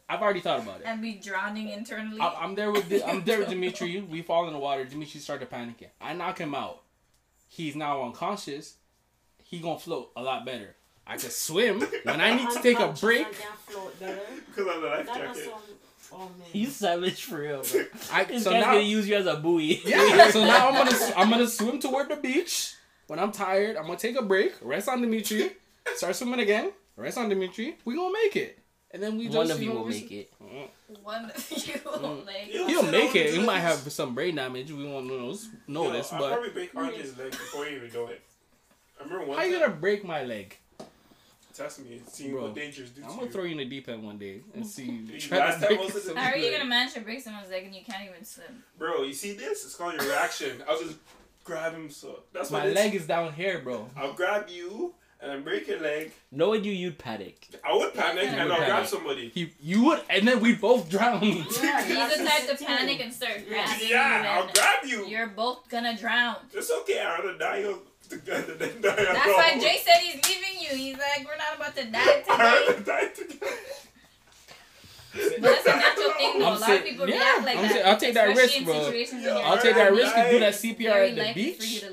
I've 0.08 0.20
already 0.20 0.40
thought 0.40 0.60
about 0.60 0.80
it. 0.80 0.86
and 0.86 1.00
be 1.00 1.14
drowning 1.14 1.68
internally 1.70 2.20
I, 2.20 2.34
I'm 2.40 2.54
there 2.54 2.70
with 2.70 2.88
Di- 2.88 3.02
I'm 3.02 3.24
there 3.24 3.38
with 3.38 3.48
Dimitri. 3.54 4.00
We 4.02 4.22
fall 4.22 4.46
in 4.46 4.52
the 4.52 4.58
water. 4.58 4.84
Dimitri 4.84 5.20
started 5.20 5.48
to 5.48 5.54
panicking. 5.56 5.88
I 6.00 6.12
knock 6.12 6.38
him 6.38 6.54
out. 6.54 6.82
He's 7.48 7.74
now 7.76 8.02
unconscious. 8.04 8.74
He 9.42 9.60
gonna 9.60 9.78
float 9.78 10.10
a 10.16 10.22
lot 10.22 10.44
better. 10.44 10.74
I 11.06 11.16
can 11.16 11.30
swim 11.30 11.80
when 12.02 12.20
I 12.20 12.34
need 12.34 12.50
to 12.50 12.60
take 12.62 12.78
a 12.80 12.88
break. 12.88 13.26
because 13.28 14.66
of 14.66 14.82
the 14.82 14.88
life 14.88 15.06
jacket. 15.06 15.52
Oh 16.12 16.18
man. 16.18 16.30
He's 16.52 16.76
savage 16.76 17.22
for 17.24 17.40
real, 17.40 17.62
bro. 17.62 17.84
I 18.12 18.24
This 18.24 18.44
so 18.44 18.50
guy's 18.50 18.60
now 18.64 18.72
gonna 18.72 18.84
use 18.84 19.08
you 19.08 19.16
as 19.16 19.26
a 19.26 19.36
buoy. 19.36 19.80
yeah. 19.84 20.30
So 20.30 20.44
now 20.44 20.68
I'm 20.68 20.74
gonna 20.74 21.14
I'm 21.16 21.30
gonna 21.30 21.48
swim 21.48 21.80
toward 21.80 22.08
the 22.10 22.16
beach. 22.16 22.74
When 23.06 23.18
I'm 23.18 23.32
tired, 23.32 23.76
I'm 23.76 23.84
gonna 23.86 23.98
take 23.98 24.18
a 24.18 24.22
break, 24.22 24.54
rest 24.62 24.88
on 24.88 25.00
Dimitri, 25.02 25.50
start 25.96 26.16
swimming 26.16 26.40
again, 26.40 26.72
rest 26.96 27.18
on 27.18 27.28
Dimitri. 27.28 27.76
We 27.84 27.96
gonna 27.96 28.12
make 28.12 28.34
it, 28.36 28.58
and 28.94 29.02
then 29.02 29.18
we 29.18 29.24
just 29.26 29.36
One 29.36 29.50
of 29.50 29.60
you 29.60 29.68
you 29.68 29.74
know, 29.74 29.80
will 29.80 29.86
we- 29.88 30.00
make 30.00 30.12
it. 30.12 30.32
one 31.02 31.24
of 31.30 31.50
you 31.50 31.74
Mm. 31.74 32.24
make 32.26 32.54
Yo, 32.54 32.66
He'll 32.66 32.82
sit 32.82 32.90
make 32.92 33.14
it. 33.16 33.26
to 33.32 33.40
He 33.40 33.44
might 33.52 33.60
have 33.60 33.78
some 33.92 34.14
brain 34.14 34.36
damage. 34.36 34.70
We 34.72 34.86
won't 34.86 35.06
know, 35.06 35.34
know 35.68 35.84
Yo, 35.84 35.92
this, 35.92 36.12
I'll 36.12 36.18
but 36.20 36.32
probably 36.32 36.50
break 36.50 36.74
Andre's 36.74 37.18
leg 37.18 37.30
before 37.32 37.66
you 37.66 37.76
even 37.76 37.92
know 37.92 38.06
it. 38.06 38.22
I 38.98 39.02
remember 39.04 39.26
one 39.26 39.36
how 39.38 39.44
you 39.44 39.58
gonna 39.58 39.72
break 39.74 40.04
my 40.04 40.22
leg? 40.24 40.56
Test 41.52 41.84
me 41.84 41.98
and 41.98 42.08
see 42.08 42.30
Bro, 42.32 42.42
what 42.46 42.54
dangers 42.56 42.90
do 42.90 43.02
I'm 43.02 43.08
to 43.10 43.14
gonna 43.14 43.26
you. 43.26 43.32
throw 43.32 43.42
you 43.44 43.52
in 43.52 43.58
the 43.58 43.64
deep 43.64 43.88
end 43.88 44.02
one 44.02 44.18
day 44.18 44.40
and 44.54 44.66
see. 44.66 44.84
You 45.08 45.36
last 45.36 45.60
time 45.62 45.78
I 45.78 45.80
was 45.82 45.90
in 45.90 45.94
the 45.94 46.00
some- 46.00 46.16
how 46.16 46.30
are 46.30 46.36
you 46.36 46.44
Like- 46.50 46.58
gonna 46.58 46.68
manage 46.70 46.94
to 46.94 47.00
break 47.00 47.20
someone's 47.20 47.50
leg 47.50 47.64
and 47.64 47.74
you 47.74 47.84
can't 47.84 48.08
even 48.08 48.24
swim 48.24 48.64
Bro, 48.78 49.02
you 49.04 49.12
see 49.12 49.34
this? 49.34 49.64
It's 49.64 49.76
called 49.76 49.94
your 49.94 50.04
reaction. 50.04 50.62
I'll 50.68 50.80
just 50.80 50.96
grab 51.44 51.74
him 51.74 51.90
so. 51.90 52.24
That's 52.32 52.50
what 52.50 52.64
My 52.64 52.70
leg 52.70 52.94
is 52.96 53.06
down 53.06 53.32
here, 53.34 53.60
bro. 53.60 53.88
I'll 53.96 54.14
grab 54.14 54.48
you 54.48 54.94
and 55.24 55.32
then 55.32 55.42
break 55.42 55.66
your 55.66 55.80
leg, 55.80 56.12
Knowing 56.30 56.62
you, 56.64 56.72
you'd 56.72 56.98
panic. 56.98 57.48
I 57.66 57.74
would 57.74 57.94
panic 57.94 58.24
and 58.28 58.48
would 58.50 58.58
I'll 58.60 58.66
grab 58.66 58.86
somebody. 58.86 59.30
He, 59.34 59.52
you 59.60 59.84
would, 59.84 60.02
and 60.10 60.28
then 60.28 60.40
we 60.40 60.54
both 60.54 60.88
drown. 60.90 61.22
Yeah, 61.24 61.32
He's 61.42 61.58
that's 61.60 62.18
the 62.18 62.24
type 62.24 62.58
to 62.58 62.64
panic 62.64 63.00
and 63.02 63.12
start 63.12 63.40
Yeah. 63.48 63.64
grabbing 63.64 63.88
Yeah, 63.88 64.22
you, 64.22 64.28
I'll 64.28 64.42
and 64.44 64.54
grab 64.54 64.84
you. 64.84 65.06
you're 65.06 65.26
both 65.28 65.68
gonna 65.70 65.96
drown. 65.96 66.36
It's 66.52 66.70
okay. 66.82 67.00
I'd 67.00 67.18
rather 67.24 67.38
die 67.38 67.64
on 67.64 67.78
together 68.08 68.54
than 68.54 68.80
die 68.82 68.88
alone. 68.94 69.14
That's 69.14 69.26
why 69.26 69.58
Jay 69.58 69.80
said 69.82 69.96
he's 70.02 70.20
leaving 70.28 70.60
you. 70.60 70.76
He's 70.76 70.98
like, 70.98 71.26
we're 71.26 71.36
not 71.38 71.56
about 71.56 71.74
to 71.76 71.84
die 71.90 71.98
I'd 72.04 72.24
today. 72.24 72.36
rather 72.38 72.80
die 72.80 73.08
together. 73.14 73.56
But 75.14 75.42
that's 75.42 75.66
a 75.66 75.76
natural 75.76 76.10
thing, 76.14 76.38
though. 76.40 76.46
I'm 76.46 76.56
a 76.56 76.58
lot 76.58 76.60
saying- 76.66 76.78
of 76.82 76.84
people 76.88 77.08
yeah, 77.08 77.14
react 77.20 77.44
like 77.46 77.56
I'm 77.56 77.62
that. 77.62 77.70
saying- 77.72 77.86
I'll 77.86 77.96
take 77.96 78.14
that 78.14 78.36
risk, 78.36 78.64
bro. 78.64 78.90
Yeah, 78.90 79.32
I'll 79.44 79.58
take 79.58 79.74
that 79.76 79.92
risk 79.92 80.16
and 80.16 80.30
do 80.30 80.40
that 80.40 80.54
CPR 80.54 80.76
very 80.76 81.08
at 81.10 81.14
the 81.14 81.22
likely 81.22 81.52
for 81.52 81.62
you 81.64 81.80
beach. 81.80 81.84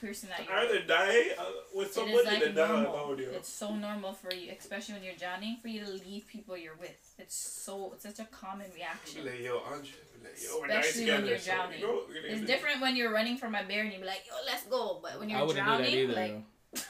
To 0.00 0.06
leave 0.06 0.20
the 0.20 0.26
person 0.26 0.28
that 0.30 0.40
I'd 0.40 0.46
you're 0.46 0.56
rather 0.56 0.86
die 0.86 1.34
uh, 1.38 1.44
with 1.74 1.88
It 1.88 1.94
somebody 1.94 2.18
is 2.18 2.24
than 2.24 2.40
like 2.40 2.54
die 2.54 2.68
normal. 2.82 3.04
alone. 3.04 3.20
It's 3.34 3.48
so 3.48 3.74
normal 3.74 4.12
for 4.12 4.32
you, 4.34 4.52
especially 4.58 4.94
when 4.94 5.04
you're 5.04 5.14
drowning, 5.18 5.56
for 5.62 5.68
you 5.68 5.84
to 5.84 5.90
leave 5.90 6.26
people 6.26 6.56
you're 6.56 6.76
with. 6.80 6.98
It's 7.18 7.34
so 7.36 7.92
it's 7.94 8.04
such 8.04 8.18
a 8.18 8.28
common 8.30 8.66
reaction. 8.74 9.24
Like, 9.24 9.40
yo, 9.40 9.58
Andre, 9.58 9.90
like, 10.22 10.42
yo, 10.42 10.60
we're 10.60 10.68
Especially 10.68 11.10
when 11.10 11.26
you're 11.26 11.38
so, 11.38 11.52
drowning. 11.52 11.80
you 11.80 11.86
know, 11.86 12.00
It's 12.24 12.46
different 12.46 12.80
when 12.80 12.96
you're 12.96 13.12
running 13.12 13.36
from 13.36 13.54
a 13.54 13.64
bear 13.64 13.82
and 13.84 13.92
you 13.92 13.98
be 14.00 14.04
like, 14.06 14.22
yo, 14.28 14.34
let's 14.46 14.64
go. 14.64 15.00
But 15.02 15.18
when 15.20 15.28
you're 15.28 15.44
wouldn't 15.44 15.56
do 15.66 15.70
that 15.70 15.78
drowning, 15.78 15.94
either. 15.98 16.12
like, 16.12 16.30
yo. 16.30 16.42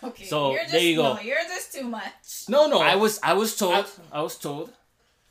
okay, 0.08 0.24
So, 0.24 0.50
you're 0.52 0.60
just, 0.62 0.72
there 0.72 0.82
you 0.82 0.96
go. 0.96 1.14
No, 1.14 1.20
you're 1.20 1.36
just 1.54 1.72
too 1.72 1.84
much. 1.84 2.48
No, 2.48 2.66
no. 2.68 2.80
I 2.80 2.96
was 2.96 3.20
I 3.22 3.34
was 3.34 3.56
told 3.56 3.74
I- 4.12 4.18
I, 4.18 4.22
was 4.22 4.36
told 4.36 4.72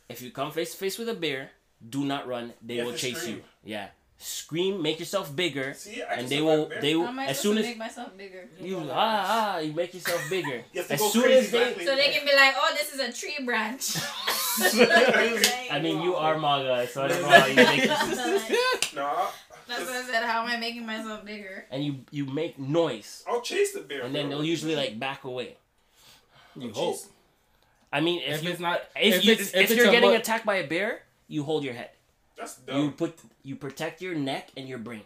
if 0.07 0.21
you 0.21 0.31
come 0.31 0.51
face 0.51 0.71
to 0.71 0.77
face 0.77 0.97
with 0.97 1.09
a 1.09 1.13
bear, 1.13 1.51
do 1.89 2.05
not 2.05 2.27
run. 2.27 2.53
They 2.61 2.81
will 2.81 2.93
chase 2.93 3.17
scream. 3.21 3.37
you. 3.37 3.43
Yeah, 3.65 3.87
scream, 4.17 4.81
make 4.81 4.99
yourself 4.99 5.33
bigger, 5.35 5.73
See, 5.73 6.01
I 6.01 6.13
and 6.13 6.21
can 6.21 6.29
they 6.29 6.41
will 6.41 6.65
bear. 6.65 6.81
they 6.81 6.95
will 6.95 7.07
as 7.07 7.39
soon 7.39 7.57
as 7.57 7.65
make 7.65 7.77
myself 7.77 8.17
bigger? 8.17 8.47
you 8.59 8.77
ah 8.91 9.55
ah 9.55 9.57
you 9.59 9.73
make 9.73 9.93
yourself 9.93 10.21
bigger. 10.29 10.63
You 10.73 10.81
have 10.81 10.87
to 10.87 10.93
as 10.95 10.99
go 10.99 11.09
soon 11.09 11.23
crazy 11.23 11.57
as 11.57 11.75
they 11.75 11.85
So 11.85 11.95
they 11.95 12.09
can 12.09 12.25
be 12.25 12.35
like, 12.35 12.53
oh, 12.57 12.73
this 12.75 12.93
is 12.93 12.99
a 12.99 13.11
tree 13.13 13.45
branch. 13.45 13.95
I 15.71 15.79
mean 15.81 16.01
you 16.01 16.15
are 16.15 16.37
manga, 16.39 16.87
so 16.87 17.03
I 17.03 17.07
don't 17.09 17.21
know 17.21 17.29
how 17.29 17.45
you 17.45 17.55
make 17.55 17.83
it. 17.83 17.89
That's 19.67 19.81
what 19.85 19.89
I 19.95 20.03
said. 20.03 20.23
How 20.23 20.43
am 20.43 20.47
I 20.49 20.57
making 20.57 20.85
myself 20.85 21.25
bigger? 21.25 21.65
and 21.71 21.83
you 21.83 22.05
you 22.11 22.25
make 22.25 22.57
noise, 22.57 23.23
I'll 23.27 23.41
chase 23.41 23.73
the 23.73 23.81
bear. 23.81 24.01
and 24.03 24.15
then 24.15 24.27
bro. 24.29 24.37
they'll 24.37 24.45
usually 24.45 24.75
like 24.75 24.97
back 24.99 25.23
away. 25.25 25.57
You 26.55 26.69
I'll 26.69 26.73
hope. 26.73 26.95
chase- 26.95 27.09
I 27.93 28.01
mean 28.01 28.21
if, 28.25 28.35
If 28.39 28.43
you 28.43 28.49
it's 28.51 28.59
not, 28.59 28.81
if, 28.95 29.15
if 29.15 29.25
you 29.25 29.31
it's- 29.33 29.49
if, 29.49 29.55
if 29.55 29.71
it's 29.71 29.75
you're 29.77 29.91
getting 29.91 30.09
bu- 30.11 30.15
attacked 30.17 30.45
by 30.45 30.55
a 30.55 30.67
bear, 30.67 31.03
you 31.27 31.43
hold 31.43 31.63
your 31.63 31.73
head. 31.73 31.91
That's 32.37 32.55
dumb. 32.57 32.81
You 32.81 32.91
put 32.91 33.17
you 33.47 33.55
protect 33.55 34.01
your 34.01 34.13
neck 34.15 34.49
and 34.57 34.67
your 34.67 34.77
brain. 34.79 35.03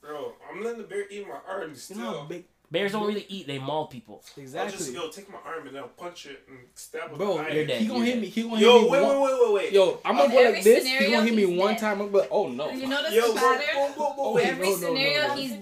bro. 0.00 0.32
I'm 0.50 0.62
letting 0.64 0.78
the 0.82 0.86
bear 0.88 1.04
eat 1.10 1.26
my 1.28 1.38
arm 1.48 1.74
still. 1.74 2.24
big. 2.24 2.44
Bears 2.70 2.92
don't 2.92 3.06
really 3.06 3.24
eat; 3.30 3.46
they 3.46 3.58
maul 3.58 3.86
people. 3.86 4.22
Exactly. 4.36 4.60
I'll 4.60 4.70
just 4.70 4.88
Exactly. 4.90 5.06
yo 5.06 5.10
take 5.10 5.30
my 5.32 5.38
arm 5.50 5.66
and 5.66 5.74
then 5.74 5.82
I'll 5.82 5.88
punch 5.88 6.26
it 6.26 6.42
and 6.48 6.58
stab 6.74 7.12
it. 7.12 7.16
Bro, 7.16 7.38
with 7.38 7.54
you're 7.54 7.66
dead. 7.66 7.80
he 7.80 7.86
gonna 7.86 7.98
you're 8.00 8.06
hit 8.06 8.12
dead. 8.14 8.20
me. 8.22 8.26
He 8.28 8.42
gonna 8.42 8.60
Yo, 8.60 8.72
hit 8.72 8.82
me. 8.82 8.86
Yo, 8.86 8.92
wait, 8.92 9.02
one- 9.02 9.20
wait, 9.22 9.32
wait, 9.32 9.40
wait, 9.40 9.52
wait. 9.54 9.72
Yo, 9.72 10.00
I'm 10.04 10.16
gonna 10.18 10.32
go 10.34 10.42
like 10.50 10.62
this. 10.64 10.86
He 10.86 11.10
gonna 11.10 11.24
hit 11.24 11.34
me 11.34 11.46
one 11.58 11.72
dead. 11.72 11.78
time. 11.80 12.00
I'm 12.02 12.12
like, 12.12 12.28
oh 12.30 12.48
no. 12.48 12.70
You 12.70 12.86
notice 12.86 13.14
Yo, 13.14 13.32
the 13.32 13.40
whoa, 13.40 13.54
pattern? 13.56 13.66
whoa, 13.74 13.88
whoa, 13.92 14.12
whoa, 14.12 14.14
Oh, 14.30 14.34
wait. 14.34 14.46
every 14.48 14.66
no, 14.66 14.70
no, 14.72 14.76
scenario, 14.80 15.28
no. 15.28 15.34
he's 15.36 15.52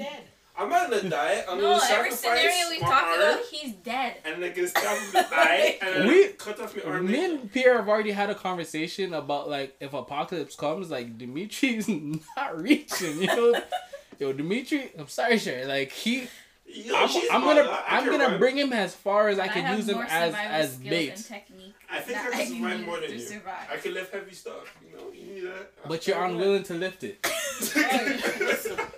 I'm 0.59 0.71
not 0.71 0.91
gonna 0.91 1.09
die. 1.11 1.45
I'm 1.49 1.59
no. 1.59 1.79
gonna 1.79 1.83
Every 1.91 2.11
sacrifice 2.13 2.19
scenario 2.21 2.71
we 2.71 2.79
my 2.81 2.89
talked 2.89 3.07
arm 3.09 3.21
about, 3.21 3.45
he's 3.51 3.73
dead. 3.75 4.17
and 4.25 4.43
then 4.43 4.55
get 4.55 4.69
stabbed 4.71 5.01
in 5.07 5.13
the 5.13 5.85
and 5.85 6.09
We- 6.09 6.29
cut 6.29 6.59
off 6.61 6.75
my 6.77 6.83
arm. 6.91 7.07
Me 7.11 7.25
and 7.25 7.53
Pierre 7.53 7.77
have 7.77 7.89
already 7.89 8.13
had 8.13 8.31
a 8.31 8.35
conversation 8.35 9.13
about 9.15 9.49
like 9.51 9.77
if 9.81 9.93
apocalypse 9.93 10.57
comes, 10.57 10.91
like 10.91 11.19
Dimitri's 11.19 11.89
not 12.37 12.61
reaching. 12.61 13.21
You 13.21 13.27
know, 13.27 13.61
yo, 14.19 14.33
Dimitri. 14.33 14.91
I'm 14.99 15.09
sorry, 15.09 15.39
sure. 15.39 15.67
Like 15.67 15.93
he, 15.93 16.27
Yo, 16.69 16.95
I'm, 16.97 17.09
I'm 17.33 17.41
gonna. 17.43 17.61
I 17.71 17.85
I'm 17.99 18.07
gonna 18.07 18.25
run. 18.29 18.39
bring 18.39 18.57
him 18.59 18.73
as 18.73 18.95
far 18.95 19.29
as 19.29 19.39
I 19.39 19.47
But 19.47 19.53
can 19.55 19.65
have 19.67 19.77
use 19.79 19.89
him 19.89 19.99
as 19.99 20.35
as 20.35 20.75
skills 20.75 20.91
bait. 20.91 21.31
and 21.31 21.73
I 21.89 22.01
think 22.01 22.19
I 22.19 22.31
can 22.31 22.47
survive 22.49 22.81
more 22.87 23.01
than 23.01 23.13
you. 23.13 23.19
survive. 23.21 23.69
I 23.73 23.77
can 23.77 23.95
lift 23.95 24.13
heavy 24.13 24.35
stuff. 24.35 24.77
You 24.85 24.97
know, 24.99 25.13
you 25.13 25.35
need 25.35 25.45
that. 25.45 25.71
But 25.89 26.07
you're 26.09 26.23
unwilling 26.25 26.65
to 26.65 26.75
lift 26.75 27.05
it. 27.05 27.19
Oh, 27.25 28.89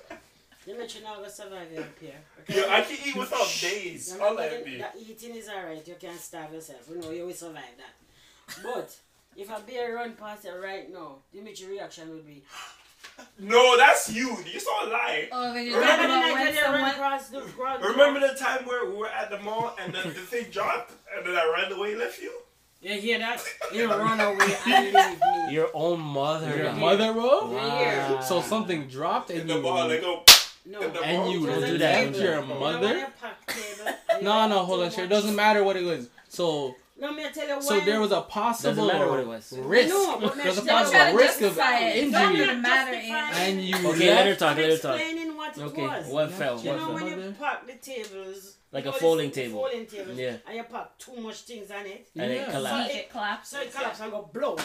You 0.69 0.77
mentioned 0.77 1.05
now 1.05 1.17
go 1.17 1.29
survive 1.29 1.71
here, 1.71 1.89
Pierre. 1.99 2.21
Yo, 2.47 2.69
I 2.71 2.83
can 2.83 2.99
eat 3.07 3.17
without 3.17 3.49
days. 3.63 4.13
You 4.15 4.21
All 4.23 4.37
remember 4.37 4.51
that 4.57 4.65
the- 4.67 4.79
that 4.79 4.95
eating 5.01 5.35
is 5.35 5.49
alright, 5.49 5.87
you 5.89 5.95
can't 5.99 6.21
starve 6.21 6.53
yourself. 6.53 6.91
We 6.91 6.99
know 6.99 7.11
you 7.11 7.25
will 7.25 7.33
survive 7.33 7.75
that. 7.79 8.63
But 8.63 8.95
if 9.35 9.49
a 9.49 9.61
bear 9.67 9.95
run 9.95 10.13
past 10.13 10.45
you 10.45 10.55
right 10.63 10.93
now, 10.93 11.17
Dimitri 11.33 11.69
reaction 11.69 12.11
would 12.11 12.27
be 12.27 12.43
No, 13.39 13.79
that's 13.79 14.13
you. 14.13 14.37
You 14.53 14.61
saw 14.61 14.85
a 14.85 14.87
lie. 14.91 15.29
Oh, 15.33 15.53
because 15.55 15.67
you're 15.69 15.81
Remember 15.81 16.03
the 16.07 16.21
when 16.21 16.35
when 16.45 16.55
someone. 16.55 16.91
across 16.91 17.29
the 17.31 17.41
ground? 17.57 17.83
Remember 17.83 18.21
the 18.21 18.35
time 18.35 18.67
where 18.67 18.85
we 18.91 18.97
were 18.97 19.09
at 19.09 19.31
the 19.31 19.39
mall 19.41 19.75
and 19.81 19.95
then 19.95 20.07
the 20.09 20.21
thing 20.33 20.47
dropped 20.51 20.93
and 21.17 21.27
then 21.27 21.35
I 21.35 21.51
ran 21.57 21.73
away 21.73 21.93
and 21.93 22.01
left 22.01 22.21
you? 22.21 22.33
You 22.83 22.93
hear 23.01 23.19
that? 23.19 23.43
You 23.75 23.89
run 23.89 24.21
away 24.21 24.57
and 24.67 24.85
leave 24.95 25.19
me. 25.21 25.55
Your 25.55 25.71
own 25.73 25.99
mother. 26.01 26.55
Your 26.57 26.73
mother, 26.75 27.13
bro. 27.15 27.51
Wow. 27.53 28.21
So 28.21 28.41
something 28.43 28.87
dropped 28.87 29.31
In 29.31 29.41
and 29.41 29.51
the 29.51 29.55
you, 29.57 29.63
mall, 29.63 29.89
they 29.89 29.99
oh. 30.01 30.23
go. 30.27 30.35
No. 30.69 30.81
and 30.81 31.33
you 31.33 31.47
It 31.49 31.51
was 31.57 31.63
a 31.63 31.67
do 31.67 31.79
that. 31.79 31.95
table. 32.13 32.21
your 32.21 32.43
mother? 32.43 32.79
when 32.81 32.99
you 32.99 33.07
pack 33.21 33.47
table, 33.47 33.93
you 34.19 34.23
No, 34.23 34.47
no, 34.49 34.59
hold 34.65 34.83
on, 34.83 34.91
sure. 34.91 35.05
It 35.05 35.09
doesn't 35.09 35.35
matter 35.35 35.65
what 35.65 35.77
it 35.77 35.85
was. 35.85 36.09
So, 36.29 36.75
No, 37.01 37.13
me 37.13 37.25
tell 37.33 37.49
you 37.49 37.63
so 37.63 37.81
there 37.81 38.01
was 38.01 38.13
a 38.13 38.21
possible 38.21 38.87
matter 38.87 39.09
what 39.09 39.21
it 39.21 39.27
was. 39.27 39.53
risk. 39.57 39.89
No, 39.89 40.19
but 40.21 40.35
There's 40.37 40.59
a 40.59 40.63
possible 40.63 41.17
risk 41.17 41.41
of 41.43 41.55
justify 41.57 41.79
it. 41.79 41.97
It 42.09 42.13
don't 42.13 42.37
injury, 42.37 42.57
matter. 42.57 42.95
And 42.95 43.63
you 43.63 43.77
Okay, 43.91 44.11
let 44.15 44.27
her 44.27 44.35
talk. 44.35 44.57
Let 44.59 44.71
her 44.71 44.77
talk. 44.77 44.97
explaining 45.01 45.37
what 45.37 45.57
it 45.57 45.63
Okay, 45.63 45.83
was. 45.87 46.07
what 46.09 46.31
fell? 46.33 46.61
You 46.61 46.69
What 46.71 46.77
know 46.79 46.85
fell? 46.87 46.95
when 46.95 47.07
you 47.07 47.17
Mother. 47.17 47.37
pack 47.41 47.67
the 47.67 47.75
tables, 47.75 48.57
Like 48.73 48.85
a 48.85 48.87
know, 48.89 48.93
folding 48.93 49.31
the 49.31 49.35
table. 49.35 49.61
Folding 49.63 49.87
tables, 49.87 50.19
Yeah. 50.19 50.37
and 50.47 50.57
you 50.57 50.65
pack 50.65 50.99
too 50.99 51.17
much 51.17 51.37
things 51.43 51.71
on 51.71 51.87
it. 51.87 52.09
And 52.17 52.31
Yeah. 52.33 52.39
it 52.43 52.51
collapsed. 52.51 52.93
See, 52.93 52.99
it 52.99 53.11
collapsed. 53.11 53.51
So 53.53 53.61
it 53.61 53.73
collapse 53.75 54.01
and 54.01 54.11
go 54.11 54.31
blow. 54.33 54.57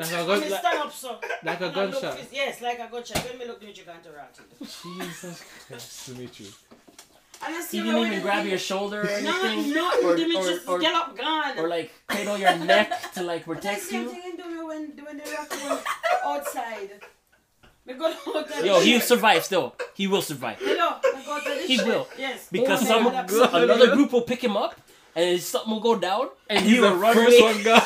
Like 0.00 0.12
a 0.12 0.18
And 0.18 0.26
gun, 0.26 0.40
like, 0.50 0.60
stand 0.60 0.78
up 0.78 0.92
so. 0.92 1.18
like 1.42 1.60
a 1.60 1.64
And 1.66 1.76
look 1.76 1.92
gunshot. 1.92 2.16
this- 2.18 2.32
Yes, 2.32 2.60
like 2.62 2.78
a 2.78 2.88
gunshot. 2.90 3.18
When 3.28 3.38
me 3.38 3.44
look, 3.46 3.62
you 3.62 3.72
can't 3.84 4.04
interact 4.04 4.40
with. 4.58 4.68
Jesus 4.82 5.42
Christ, 5.68 6.06
Dimitri. 6.06 6.46
And 7.42 7.54
I 7.56 7.60
see 7.62 7.78
He 7.78 7.84
didn't 7.84 8.06
even 8.06 8.20
grab 8.20 8.44
your 8.46 8.58
shoulder 8.58 9.00
or 9.02 9.06
anything, 9.08 9.72
no, 9.72 9.90
or, 10.04 10.14
Dimitri 10.16 10.36
or, 10.36 10.44
just 10.44 10.68
or, 10.68 10.78
get 10.78 10.94
up, 10.94 11.16
gone. 11.16 11.58
or 11.58 11.68
like 11.68 11.90
cradle 12.06 12.36
your 12.36 12.54
neck 12.72 13.12
to 13.14 13.22
like 13.22 13.46
But 13.46 13.54
protect 13.56 13.64
that's 13.64 13.84
the 13.86 13.90
same 13.92 14.02
you. 14.04 14.10
thing 14.10 14.22
in 14.30 14.36
doing 14.36 14.66
when 14.66 14.82
when 15.06 15.16
the 15.16 15.24
raccoon 15.30 15.78
outside. 16.24 16.90
We 17.86 17.94
go 17.94 18.06
out 18.08 18.46
to 18.48 18.60
the 18.60 18.66
Yo, 18.66 18.80
he'll 18.80 19.00
survive 19.00 19.42
still. 19.44 19.74
He 19.94 20.06
will 20.06 20.20
survive 20.22 20.58
Hello, 20.60 20.96
we 21.14 21.24
go 21.24 21.40
to 21.40 21.48
the 21.48 21.66
He 21.66 21.78
will. 21.78 22.06
Yes. 22.18 22.46
because 22.52 22.80
Go 22.82 22.86
some 22.86 23.06
ahead, 23.06 23.30
another 23.64 23.94
group 23.94 24.12
will 24.12 24.22
pick 24.22 24.44
him 24.44 24.56
up 24.56 24.78
and 25.16 25.40
something 25.40 25.72
will 25.72 25.80
go 25.80 25.96
down 25.96 26.28
And 26.48 26.58
and 26.58 26.68
he 26.68 26.78
will 26.78 26.94
run 26.96 27.14
first 27.14 27.40
away. 27.40 27.54
one 27.54 27.62
gone. 27.64 27.82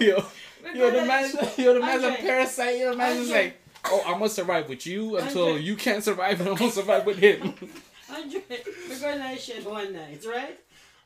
Yo, 0.00 0.06
yo, 0.16 0.24
we 0.74 0.80
yo, 0.80 0.90
go 0.90 1.00
the 1.00 1.06
man, 1.06 1.30
shed. 1.30 1.52
yo, 1.58 1.74
the 1.74 1.80
man's 1.80 2.02
a 2.02 2.06
Andre. 2.08 2.20
parasite. 2.20 2.78
Yo, 2.78 2.90
the 2.90 2.96
man's 2.96 3.18
just 3.20 3.30
like, 3.32 3.60
oh, 3.86 4.02
I'm 4.06 4.12
gonna 4.14 4.28
survive 4.28 4.68
with 4.68 4.86
you 4.86 5.16
until 5.16 5.46
Andre. 5.48 5.62
you 5.62 5.76
can't 5.76 6.04
survive, 6.04 6.40
and 6.40 6.48
I'm 6.50 6.56
gonna 6.56 6.70
survive 6.72 7.06
with 7.06 7.18
him. 7.18 7.54
Andre, 8.14 8.42
we 8.88 8.98
go 9.00 9.08
in 9.10 9.18
the 9.20 9.36
shed 9.38 9.64
one 9.64 9.92
night, 9.92 10.22
right? 10.28 10.58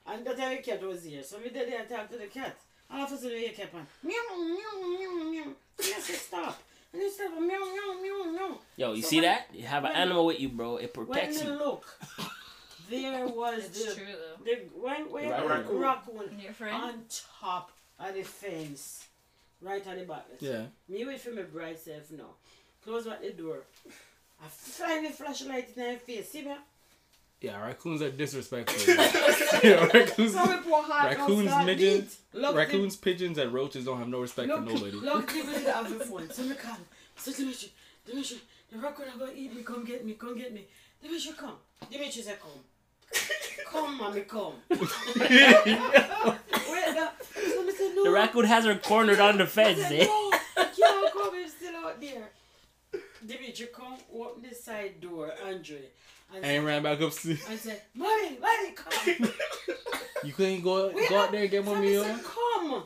And 0.06 0.26
that 0.26 0.36
time 0.36 0.56
the 0.56 0.62
cat 0.62 0.82
was 0.82 1.04
here. 1.04 1.22
So 1.22 1.36
we 1.42 1.50
did 1.50 1.70
there 1.70 1.80
and 1.80 1.88
talk 1.88 2.10
to 2.10 2.16
the 2.18 2.26
cat. 2.26 2.56
All 2.90 3.04
of 3.04 3.12
a 3.12 3.16
sudden 3.16 3.32
we 3.36 3.40
hear 3.40 3.50
cat 3.50 3.70
on. 3.74 3.86
Meow, 4.02 4.14
meow, 4.36 4.98
meow, 4.98 5.30
meow. 5.30 5.42
And 5.44 5.54
I 5.78 6.00
said, 6.00 6.16
stop. 6.16 6.62
And 6.92 7.02
he 7.02 7.10
said, 7.10 7.28
meow, 7.32 7.40
meow, 7.46 8.00
meow, 8.02 8.32
meow. 8.32 8.58
Yo, 8.76 8.92
you 8.94 9.02
So 9.02 9.08
see 9.08 9.16
when- 9.16 9.24
that? 9.26 9.46
You 9.52 9.64
have 9.64 9.84
an 9.84 9.92
animal 9.92 10.24
with 10.26 10.40
you, 10.40 10.48
bro. 10.48 10.78
It 10.78 10.94
protects 10.94 11.42
we 11.42 11.50
you. 11.50 11.58
look, 11.58 11.84
there 12.90 13.26
was 13.28 13.64
It's 13.66 13.84
the, 13.84 13.94
true 13.94 14.06
though. 14.06 14.44
the 14.44 14.54
when, 14.80 15.10
when 15.10 15.28
Raccoon. 15.30 15.78
raccoon. 15.78 16.18
raccoon 16.18 16.68
on 16.72 17.02
top 17.40 17.70
of 18.00 18.14
the 18.14 18.22
fence, 18.22 19.06
right 19.60 19.86
on 19.86 19.96
the 19.96 20.04
back. 20.04 20.26
Yeah. 20.40 20.66
Me 20.88 21.04
wait 21.06 21.20
for 21.20 21.30
my 21.30 21.42
bright 21.42 21.78
self 21.78 22.10
now. 22.10 22.34
Close 22.84 23.06
back 23.06 23.22
the 23.22 23.30
door. 23.30 23.64
I 24.42 24.46
find 24.48 25.04
the 25.04 25.10
flashlight 25.10 25.70
in 25.76 25.82
her 25.82 25.96
face. 25.98 26.30
See 26.30 26.42
me? 26.42 26.54
Yeah, 27.40 27.60
raccoons 27.60 28.02
are 28.02 28.10
disrespectful. 28.10 28.94
yeah, 29.62 29.84
raccoons, 29.86 30.32
So 30.32 30.44
we 30.44 30.56
pour 30.56 30.82
hot 30.82 31.16
raccoons, 31.16 31.52
midgets, 31.64 32.18
raccoons, 32.34 32.96
pigeons, 32.96 33.38
and 33.38 33.52
roaches 33.52 33.84
don't 33.84 33.98
have 33.98 34.08
no 34.08 34.20
respect 34.20 34.50
for 34.50 34.60
nobody. 34.60 34.90
look, 34.90 35.28
people 35.28 35.52
didn't 35.52 35.72
have 35.72 35.88
the 35.96 36.04
phone. 36.04 36.28
So 36.30 36.42
me 36.42 36.56
call. 36.56 36.76
So 37.16 37.32
Dimitri, 37.32 37.72
Dimitri, 38.04 38.38
the 38.72 38.78
raccoon 38.78 39.06
are 39.08 39.26
to 39.28 39.36
eat 39.36 39.54
me. 39.54 39.62
Come 39.62 39.84
get 39.84 40.04
me. 40.04 40.14
Come 40.14 40.36
get 40.36 40.52
me. 40.52 40.66
Dimitri, 41.00 41.32
come. 41.32 41.54
Dimitri 41.90 42.22
said, 42.22 42.38
come. 42.40 42.50
Come, 43.70 43.98
mommy, 43.98 44.22
come. 44.22 44.54
Wait, 44.70 44.88
no. 45.20 47.08
So 47.34 47.62
me 47.62 47.72
said, 47.72 47.87
no. 47.98 48.04
The 48.04 48.10
raccoon 48.10 48.44
has 48.44 48.64
her 48.64 48.76
cornered 48.76 49.20
on 49.20 49.38
the 49.38 49.46
fence, 49.58 49.80
said, 49.80 49.92
eh? 49.92 50.04
no, 50.06 50.30
I 50.56 50.64
can't 50.76 51.12
come. 51.12 51.34
He's 51.34 51.52
still 51.54 51.76
out 51.76 52.00
there. 52.00 52.28
Dimitri, 53.26 53.66
come 53.74 53.94
open 54.14 54.42
the 54.48 54.54
side 54.54 55.00
door, 55.00 55.32
Andre. 55.46 55.80
And, 56.34 56.44
And 56.44 56.64
ran 56.66 56.82
back 56.82 57.00
upstairs. 57.00 57.40
I 57.48 57.56
said, 57.56 57.80
mommy, 57.94 58.38
mommy, 58.40 58.72
come. 58.74 59.30
You 60.24 60.32
couldn't 60.32 60.60
go 60.62 60.90
Wait 60.94 61.08
go 61.08 61.18
out 61.18 61.30
there 61.32 61.42
and 61.42 61.50
get 61.50 61.64
So 61.64 61.70
one 61.72 61.80
me 61.80 61.88
meal. 61.88 62.04
said, 62.04 62.20
come. 62.24 62.82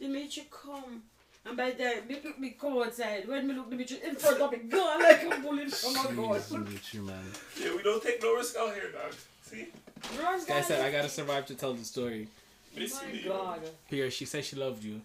Dimitri, 0.00 0.46
come. 0.50 1.02
And 1.46 1.56
by 1.56 1.70
the 1.70 1.82
time, 1.84 2.06
me, 2.08 2.20
look- 2.24 2.38
me 2.38 2.50
come 2.60 2.78
outside. 2.78 3.26
When 3.26 3.46
me 3.46 3.54
look 3.54 3.70
Dimitri 3.70 3.98
in 4.04 4.16
front 4.16 4.40
of 4.40 4.52
me, 4.52 4.58
gone 4.68 5.02
like 5.02 5.22
a 5.24 5.40
bullet 5.40 5.70
from 5.72 5.92
a 5.92 6.14
gun. 6.14 6.16
Jeez, 6.16 6.50
Dimitri, 6.50 7.00
man. 7.00 7.24
Yeah, 7.60 7.74
we 7.76 7.82
don't 7.82 8.02
take 8.02 8.22
no 8.22 8.36
risk 8.36 8.56
out 8.56 8.74
here, 8.74 8.90
dog. 8.92 9.14
See? 9.42 9.66
Run, 10.22 10.44
Guy 10.46 10.60
said, 10.60 10.84
I 10.84 10.92
gotta 10.92 11.08
survive 11.08 11.46
to 11.46 11.54
tell 11.54 11.72
the 11.74 11.84
story. 11.84 12.28
My 12.78 12.84
Basically, 12.84 13.22
God. 13.28 13.60
Here, 13.86 14.10
she 14.10 14.24
said 14.24 14.44
she 14.44 14.56
loved 14.56 14.82
you. 14.84 15.00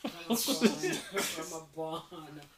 From 0.00 0.10
a 0.10 0.28
barn. 0.28 0.36
From 0.36 1.60
a 1.60 1.76
barn. 1.76 2.02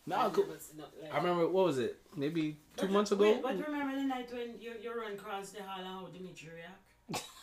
Nah, 0.06 0.26
I 0.26 0.28
go- 0.30 0.42
never 0.42 0.58
seen 0.58 0.78
nothing 0.78 1.10
I 1.12 1.16
remember, 1.16 1.48
what 1.48 1.66
was 1.66 1.78
it? 1.78 1.96
Maybe 2.16 2.56
two 2.76 2.86
But- 2.86 2.90
months 2.90 3.10
wait, 3.12 3.32
ago? 3.38 3.40
But 3.42 3.66
remember 3.66 3.96
the 3.96 4.04
night 4.04 4.32
when 4.32 4.54
you, 4.60 4.72
you 4.82 4.92
run 4.98 5.12
across 5.12 5.50
the 5.50 5.62
hall 5.62 5.78
and 5.78 5.86
how 5.86 6.06
Dimitri 6.12 6.50
react? 6.54 7.24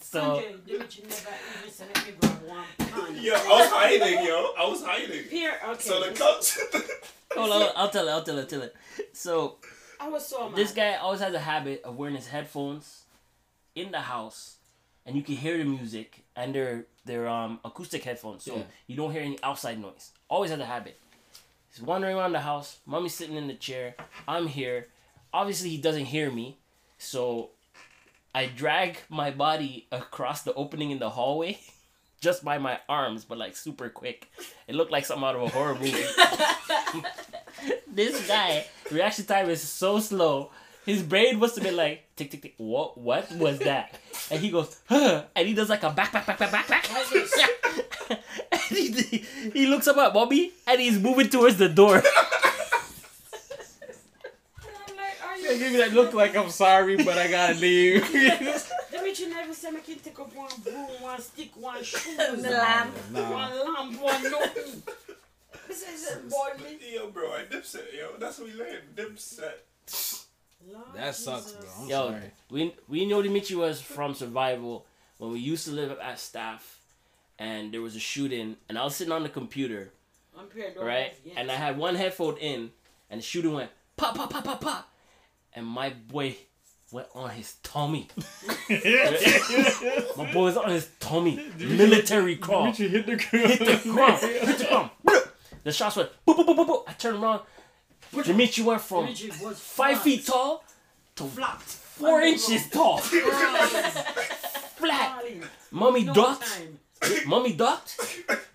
So 0.00 0.20
uh, 0.20 0.34
Andre, 0.34 0.54
Dimitri 0.66 1.04
never 1.04 1.30
even 1.60 1.70
said 1.72 1.86
let 1.94 2.06
me 2.08 2.12
grab 2.20 2.42
one 2.48 2.64
pan. 2.76 3.22
Yo, 3.22 3.34
I 3.34 3.36
was 3.48 3.70
hiding, 3.70 4.26
yo. 4.26 4.50
I 4.58 4.68
was 4.68 4.82
hiding. 4.84 5.24
Here, 5.30 5.52
okay. 5.64 5.80
So 5.80 6.00
the 6.02 6.10
coach. 6.12 6.58
hold 7.36 7.52
on, 7.52 7.70
I'll 7.76 7.88
tell 7.88 8.08
it. 8.08 8.10
I'll 8.10 8.24
tell 8.24 8.36
it. 8.38 8.48
Tell 8.48 8.62
it. 8.62 8.74
So 9.12 9.58
I 10.00 10.08
was 10.08 10.26
so 10.26 10.48
mad. 10.48 10.56
this 10.56 10.72
guy 10.72 10.96
always 10.96 11.20
has 11.20 11.32
a 11.34 11.38
habit 11.38 11.82
of 11.84 11.94
wearing 11.96 12.16
his 12.16 12.26
headphones 12.26 13.04
in 13.76 13.92
the 13.92 14.00
house, 14.00 14.55
and 15.06 15.16
you 15.16 15.22
can 15.22 15.36
hear 15.36 15.56
the 15.56 15.64
music, 15.64 16.24
and 16.34 16.54
they're 16.54 16.84
they're 17.04 17.28
um 17.28 17.60
acoustic 17.64 18.02
headphones, 18.04 18.44
so 18.44 18.56
Yeah. 18.56 18.62
you 18.88 18.96
don't 18.96 19.12
hear 19.12 19.22
any 19.22 19.38
outside 19.42 19.78
noise. 19.80 20.10
Always 20.28 20.50
has 20.50 20.60
a 20.60 20.66
habit. 20.66 20.98
He's 21.72 21.80
wandering 21.82 22.16
around 22.16 22.32
the 22.32 22.40
house. 22.40 22.78
Mommy's 22.86 23.14
sitting 23.14 23.36
in 23.36 23.46
the 23.48 23.54
chair. 23.54 23.94
I'm 24.26 24.46
here. 24.48 24.88
Obviously, 25.32 25.68
he 25.70 25.78
doesn't 25.78 26.06
hear 26.06 26.30
me, 26.30 26.58
so 26.98 27.50
I 28.34 28.46
drag 28.46 28.98
my 29.08 29.30
body 29.30 29.86
across 29.92 30.42
the 30.42 30.52
opening 30.54 30.90
in 30.90 30.98
the 30.98 31.10
hallway. 31.10 31.58
Just 32.20 32.42
by 32.42 32.56
my 32.58 32.80
arms, 32.88 33.24
but 33.26 33.36
like 33.38 33.54
super 33.54 33.90
quick. 33.90 34.30
It 34.66 34.74
looked 34.74 34.90
like 34.90 35.04
something 35.04 35.24
out 35.28 35.36
of 35.36 35.42
a 35.42 35.48
horror 35.48 35.74
movie. 35.74 35.92
this 37.86 38.26
guy 38.26 38.66
reaction 38.90 39.24
time 39.26 39.50
is 39.50 39.62
so 39.62 40.00
slow. 40.00 40.50
His 40.86 41.02
brain 41.02 41.38
must 41.38 41.56
have 41.56 41.64
been 41.64 41.76
like 41.76 42.04
tick 42.16 42.30
tick 42.30 42.42
tick. 42.42 42.54
What 42.58 42.96
what 42.96 43.30
was 43.32 43.58
that? 43.60 43.98
And 44.30 44.40
he 44.40 44.50
goes 44.50 44.78
huh, 44.88 45.24
and 45.34 45.46
he 45.48 45.52
does 45.54 45.68
like 45.68 45.82
a 45.82 45.90
back 45.90 46.12
back 46.12 46.24
back 46.26 46.38
back 46.38 46.50
back 46.52 46.68
back. 46.68 46.88
And 48.52 48.62
he, 48.70 49.24
he 49.52 49.66
looks 49.66 49.86
up 49.88 49.96
at 49.96 50.12
Bobby 50.14 50.52
and 50.66 50.80
he's 50.80 50.98
moving 50.98 51.28
towards 51.28 51.56
the 51.56 51.68
door. 51.68 51.96
And 51.96 52.04
I'm 54.88 54.96
like, 54.96 55.16
are 55.24 55.36
you 55.38 55.58
give 55.58 55.72
me 55.72 55.78
that 55.78 55.92
look 55.92 56.14
like 56.14 56.36
I'm 56.36 56.50
sorry, 56.50 56.96
but 56.96 57.18
I 57.18 57.28
gotta 57.28 57.54
leave. 57.54 58.02
Dimitri 58.90 59.26
never 59.26 59.52
said 59.54 59.74
I 59.74 59.80
can 59.80 59.98
take 59.98 60.18
up 60.18 60.34
one 60.34 60.48
broom, 60.62 60.86
one 61.00 61.20
stick, 61.20 61.50
one 61.56 61.82
shoe, 61.82 62.16
The 62.16 62.50
lamp. 62.50 62.94
nah. 63.12 63.30
one 63.32 63.74
lamp, 63.74 64.00
one 64.00 64.22
nothing. 64.30 64.82
This 65.68 65.82
is 65.82 66.06
it, 66.12 66.30
boy. 66.30 66.52
yo, 66.92 67.08
bro, 67.10 67.32
I 67.32 67.42
dipset, 67.42 67.92
yo. 67.96 68.16
That's 68.20 68.38
what 68.38 68.46
we 68.48 68.54
learned. 68.54 68.94
Dipset. 68.94 70.24
Lord 70.64 70.86
That 70.94 71.14
sucks, 71.14 71.52
Jesus. 71.52 71.58
bro. 71.60 71.82
I'm 71.84 71.88
Yo, 71.88 72.08
sorry. 72.10 72.22
we 72.50 72.74
we 72.88 73.06
know 73.06 73.22
Dimitri 73.22 73.56
was 73.56 73.80
from 73.80 74.14
survival 74.14 74.86
when 75.18 75.32
we 75.32 75.38
used 75.38 75.64
to 75.66 75.72
live 75.72 75.96
at 75.98 76.18
staff, 76.18 76.80
and 77.38 77.72
there 77.72 77.82
was 77.82 77.96
a 77.96 78.00
shooting, 78.00 78.56
and 78.68 78.78
I 78.78 78.84
was 78.84 78.96
sitting 78.96 79.12
on 79.12 79.22
the 79.22 79.28
computer, 79.28 79.92
I'm 80.38 80.46
pure 80.46 80.66
right, 80.80 81.14
yes. 81.24 81.34
and 81.38 81.50
I 81.50 81.54
had 81.54 81.78
one 81.78 81.94
headphone 81.94 82.36
in, 82.38 82.70
and 83.10 83.18
the 83.20 83.24
shooting 83.24 83.52
went 83.54 83.70
pop 83.96 84.14
pop 84.16 84.30
pop 84.30 84.44
pop 84.44 84.60
pop, 84.60 84.88
and 85.54 85.66
my 85.66 85.90
boy 85.90 86.36
went 86.92 87.08
on 87.14 87.30
his 87.30 87.54
tummy. 87.62 88.08
my 88.68 90.30
boy 90.32 90.44
was 90.44 90.56
on 90.56 90.70
his 90.70 90.88
tummy, 91.00 91.42
military 91.58 92.36
crawl. 92.36 92.72
Dimitri 92.72 92.88
hit 92.88 93.06
the 93.06 93.16
hit 93.38 93.58
the 93.84 93.90
ground, 93.90 94.18
hit 94.20 94.58
the 94.58 94.64
ground. 94.64 94.90
The 95.64 95.72
shots 95.72 95.96
went 95.96 96.10
boop 96.26 96.36
boop 96.36 96.46
boop 96.46 96.56
boop. 96.56 96.66
boop. 96.68 96.82
I 96.86 96.92
turned 96.92 97.22
around. 97.22 97.40
Dimitri 98.24 98.64
went 98.64 98.80
from 98.80 99.06
Dimitri 99.06 99.30
was 99.42 99.58
five 99.58 100.00
feet 100.02 100.24
tall 100.26 100.64
to 101.16 101.24
flat. 101.24 101.60
four 101.62 102.20
inches 102.22 102.68
tall, 102.70 102.98
flat. 104.78 105.22
Mummy 105.70 106.04
ducked. 106.04 106.62
Mummy 107.26 107.52
ducked. 107.52 107.98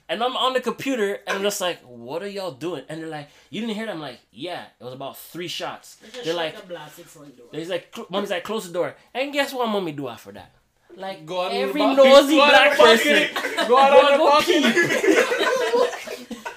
And 0.09 0.21
I'm 0.23 0.35
on 0.35 0.53
the 0.53 0.59
computer 0.61 1.19
and 1.25 1.37
I'm 1.37 1.41
just 1.43 1.61
like, 1.61 1.79
what 1.83 2.21
are 2.21 2.27
y'all 2.27 2.51
doing? 2.51 2.83
And 2.89 3.01
they're 3.01 3.07
like, 3.09 3.29
you 3.49 3.61
didn't 3.61 3.75
hear 3.75 3.85
that? 3.85 3.93
I'm 3.95 4.01
like, 4.01 4.19
yeah, 4.31 4.65
it 4.79 4.83
was 4.83 4.93
about 4.93 5.17
three 5.17 5.47
shots. 5.47 5.95
They 5.95 6.09
just 6.09 6.25
They're 6.25 6.33
like, 6.33 6.59
the 6.59 6.67
blasted. 6.67 7.05
He's 7.53 7.69
like, 7.69 7.87
cl- 7.95 8.07
mommy's 8.09 8.29
like, 8.29 8.43
close 8.43 8.67
the 8.67 8.73
door. 8.73 8.95
And 9.13 9.31
guess 9.31 9.53
what 9.53 9.69
mommy 9.69 9.93
do 9.93 10.09
after 10.09 10.33
that? 10.33 10.51
Like 10.95 11.25
Go 11.25 11.39
out 11.41 11.45
on 11.47 11.51
the 11.53 11.59
every 11.59 11.79
balcony. 11.79 12.09
nosy 12.09 12.35
Go 12.35 12.47
black 12.49 12.77
the 12.77 12.83
person. 12.83 13.67
Go 13.69 13.77
out 13.77 13.91
on 13.93 14.11
the 14.11 14.17
Go 14.17 14.41
pee. 14.41 14.59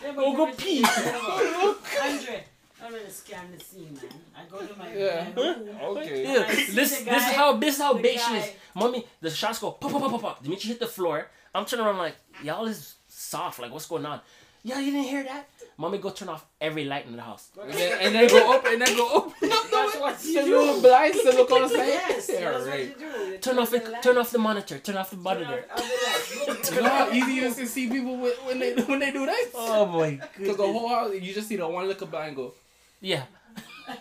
Yeah, 0.03 0.13
Go 0.17 0.37
go 0.37 0.47
pee. 0.53 0.83
Andre, 2.95 3.11
scan 3.11 3.47
the 3.57 3.63
scene, 3.65 3.95
man. 3.95 4.13
I 4.37 4.45
go 4.51 4.59
to 4.65 4.79
my 4.79 4.93
Yeah. 4.95 5.27
room. 5.35 5.69
Okay. 5.83 6.23
Yeah, 6.25 6.45
this 6.47 6.67
the 6.69 7.05
this 7.05 7.29
is 7.29 7.35
how 7.35 7.57
this 7.57 7.75
is 7.77 7.81
how 7.83 7.93
the 7.95 8.03
big 8.03 8.19
she 8.21 8.35
is. 8.37 8.51
Mommy, 8.75 9.07
the 9.21 9.31
shots 9.31 9.59
go 9.59 9.73
pop 9.73 9.91
pop 9.93 10.01
pop 10.03 10.11
pop 10.13 10.23
pop. 10.23 10.43
Dimitri 10.43 10.69
hit 10.69 10.81
the 10.81 10.87
floor. 10.87 11.29
I'm 11.55 11.65
turning 11.65 11.87
around 11.87 11.99
like 11.99 12.17
y'all 12.43 12.67
is 12.67 12.95
soft. 13.09 13.59
Like 13.61 13.73
what's 13.73 13.87
going 13.87 14.07
on? 14.07 14.21
Yeah, 14.63 14.79
you 14.81 14.93
didn't 14.93 15.09
hear 15.09 15.23
that? 15.25 15.49
Mommy, 15.77 15.99
go 15.99 16.09
turn 16.11 16.29
off 16.31 16.47
every 16.61 16.85
light 16.85 17.05
in 17.07 17.17
the 17.17 17.23
house. 17.23 17.51
And 17.61 17.71
then, 17.73 17.99
and 18.01 18.15
then 18.15 18.29
go 18.29 18.53
up 18.57 18.65
and 18.65 18.81
then 18.81 18.97
go 18.97 19.07
up. 19.19 19.33
That's 19.41 19.97
what 19.99 20.25
you 20.25 20.43
do. 20.43 20.81
blinds 20.81 21.21
to 21.23 21.31
look 21.33 21.51
on 21.51 21.63
the 21.63 21.69
side. 21.69 21.87
Yes, 21.89 22.31
Yeah, 22.33 22.51
that's 22.53 22.65
right. 22.67 22.89
what 22.89 23.01
you 23.01 23.13
do. 23.13 23.19
You 23.33 23.39
Turn 23.39 23.59
off 23.59 23.71
the 23.71 23.77
it. 23.77 24.03
Turn 24.03 24.17
off 24.17 24.31
the 24.31 24.39
monitor. 24.39 24.79
Turn 24.79 24.97
off 24.97 25.11
the 25.11 25.17
monitor. 25.17 25.67
off- 25.71 25.81
off 25.81 25.89
the 25.89 26.47
light. 26.47 26.71
You 26.75 26.81
know 26.83 26.89
how 26.89 27.11
easy 27.11 27.39
it 27.39 27.43
is 27.45 27.57
to 27.57 27.67
see 27.67 27.89
people 27.91 28.17
when, 28.17 28.33
when 28.47 28.59
they 28.61 28.73
when 28.91 28.99
they 29.01 29.11
do 29.11 29.27
that? 29.27 29.45
Oh 29.55 29.85
my 29.87 30.17
Cause 30.47 30.57
the 30.57 30.67
whole 30.67 30.89
house, 30.89 31.13
you 31.13 31.35
just 31.35 31.49
see 31.49 31.57
the 31.57 31.69
one 31.69 31.87
look 31.87 32.01
of 32.01 32.11
blind 32.11 32.37
go. 32.37 32.55
Yeah. 33.05 33.25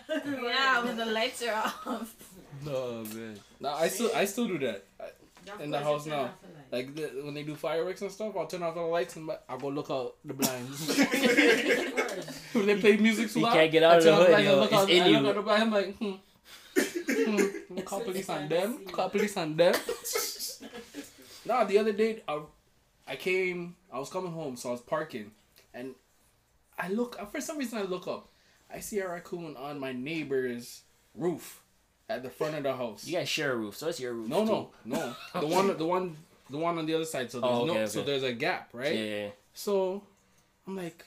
Yeah, 0.08 0.82
when 0.82 0.96
the 0.96 1.04
lights 1.04 1.42
are 1.42 1.52
off. 1.86 2.14
No 2.64 3.04
man. 3.14 3.38
No, 3.60 3.68
I 3.74 3.88
still 3.88 4.10
I 4.14 4.24
still 4.24 4.48
do 4.48 4.58
that. 4.60 4.84
I, 4.98 5.62
In 5.62 5.70
the 5.70 5.78
house 5.80 6.06
now. 6.06 6.30
the 6.70 6.76
like 6.76 6.94
the, 6.96 7.20
when 7.22 7.34
they 7.34 7.42
do 7.42 7.54
fireworks 7.54 8.00
and 8.00 8.10
stuff, 8.10 8.32
I'll 8.34 8.46
turn 8.46 8.62
off 8.62 8.76
all 8.78 8.86
the 8.86 8.92
lights 8.92 9.16
and 9.16 9.30
I'll 9.46 9.58
go 9.58 9.68
look 9.68 9.90
out 9.90 10.16
the 10.24 10.32
blinds. 10.32 10.88
When 12.54 12.66
they 12.66 12.80
play 12.80 12.96
music 12.96 13.30
too 13.30 13.40
You 13.40 13.44
loud, 13.46 13.54
can't 13.54 13.72
get 13.72 13.82
out 13.82 13.92
I 13.92 13.96
of 13.96 14.04
the 14.04 14.14
hood, 14.14 14.44
yo. 14.44 14.54
look 14.60 14.72
It's 14.72 14.80
out- 14.80 14.90
in 14.90 15.02
I 15.02 15.06
you. 15.08 15.18
look 15.18 15.28
out 15.28 15.34
the 15.34 15.42
blind, 15.42 15.62
I'm 15.64 15.70
like, 15.70 15.96
hmm. 15.98 16.12
hmm. 16.78 17.80
Call 17.84 18.00
police 18.00 18.28
on 18.30 18.48
them. 18.48 18.86
Call 18.86 19.10
police 19.10 19.36
on 19.36 19.56
them. 19.56 19.74
nah, 21.44 21.64
the 21.64 21.76
other 21.78 21.92
day 21.92 22.22
I, 22.26 22.40
I 23.06 23.16
came. 23.16 23.76
I 23.92 23.98
was 23.98 24.08
coming 24.08 24.32
home, 24.32 24.56
so 24.56 24.70
I 24.70 24.72
was 24.72 24.80
parking, 24.80 25.32
and 25.74 25.94
I 26.78 26.88
look. 26.88 27.18
For 27.30 27.40
some 27.42 27.58
reason, 27.58 27.78
I 27.78 27.82
look 27.82 28.06
up. 28.08 28.28
I 28.74 28.80
see 28.80 28.98
a 28.98 29.08
raccoon 29.08 29.56
on 29.56 29.78
my 29.78 29.92
neighbor's 29.92 30.82
roof 31.14 31.62
at 32.08 32.22
the 32.22 32.30
front 32.30 32.56
of 32.56 32.62
the 32.64 32.74
house. 32.76 33.06
You 33.06 33.16
guys 33.18 33.28
share 33.28 33.52
a 33.52 33.56
roof, 33.56 33.76
so 33.76 33.88
it's 33.88 34.00
your 34.00 34.12
roof. 34.14 34.28
No, 34.28 34.40
too. 34.44 34.68
no, 34.84 34.96
no. 34.96 35.16
The 35.40 35.46
one, 35.46 35.76
the 35.76 35.86
one, 35.86 36.16
the 36.50 36.58
one 36.58 36.76
on 36.78 36.86
the 36.86 36.94
other 36.94 37.04
side. 37.04 37.30
So 37.30 37.40
there's 37.40 37.52
Oh, 37.52 37.56
okay, 37.62 37.66
no, 37.74 37.80
okay. 37.80 37.86
so 37.86 38.02
there's 38.02 38.22
a 38.24 38.32
gap, 38.32 38.70
right? 38.72 38.94
Yeah, 38.94 39.02
yeah, 39.02 39.16
yeah. 39.26 39.28
So 39.54 40.02
I'm 40.66 40.76
like 40.76 41.04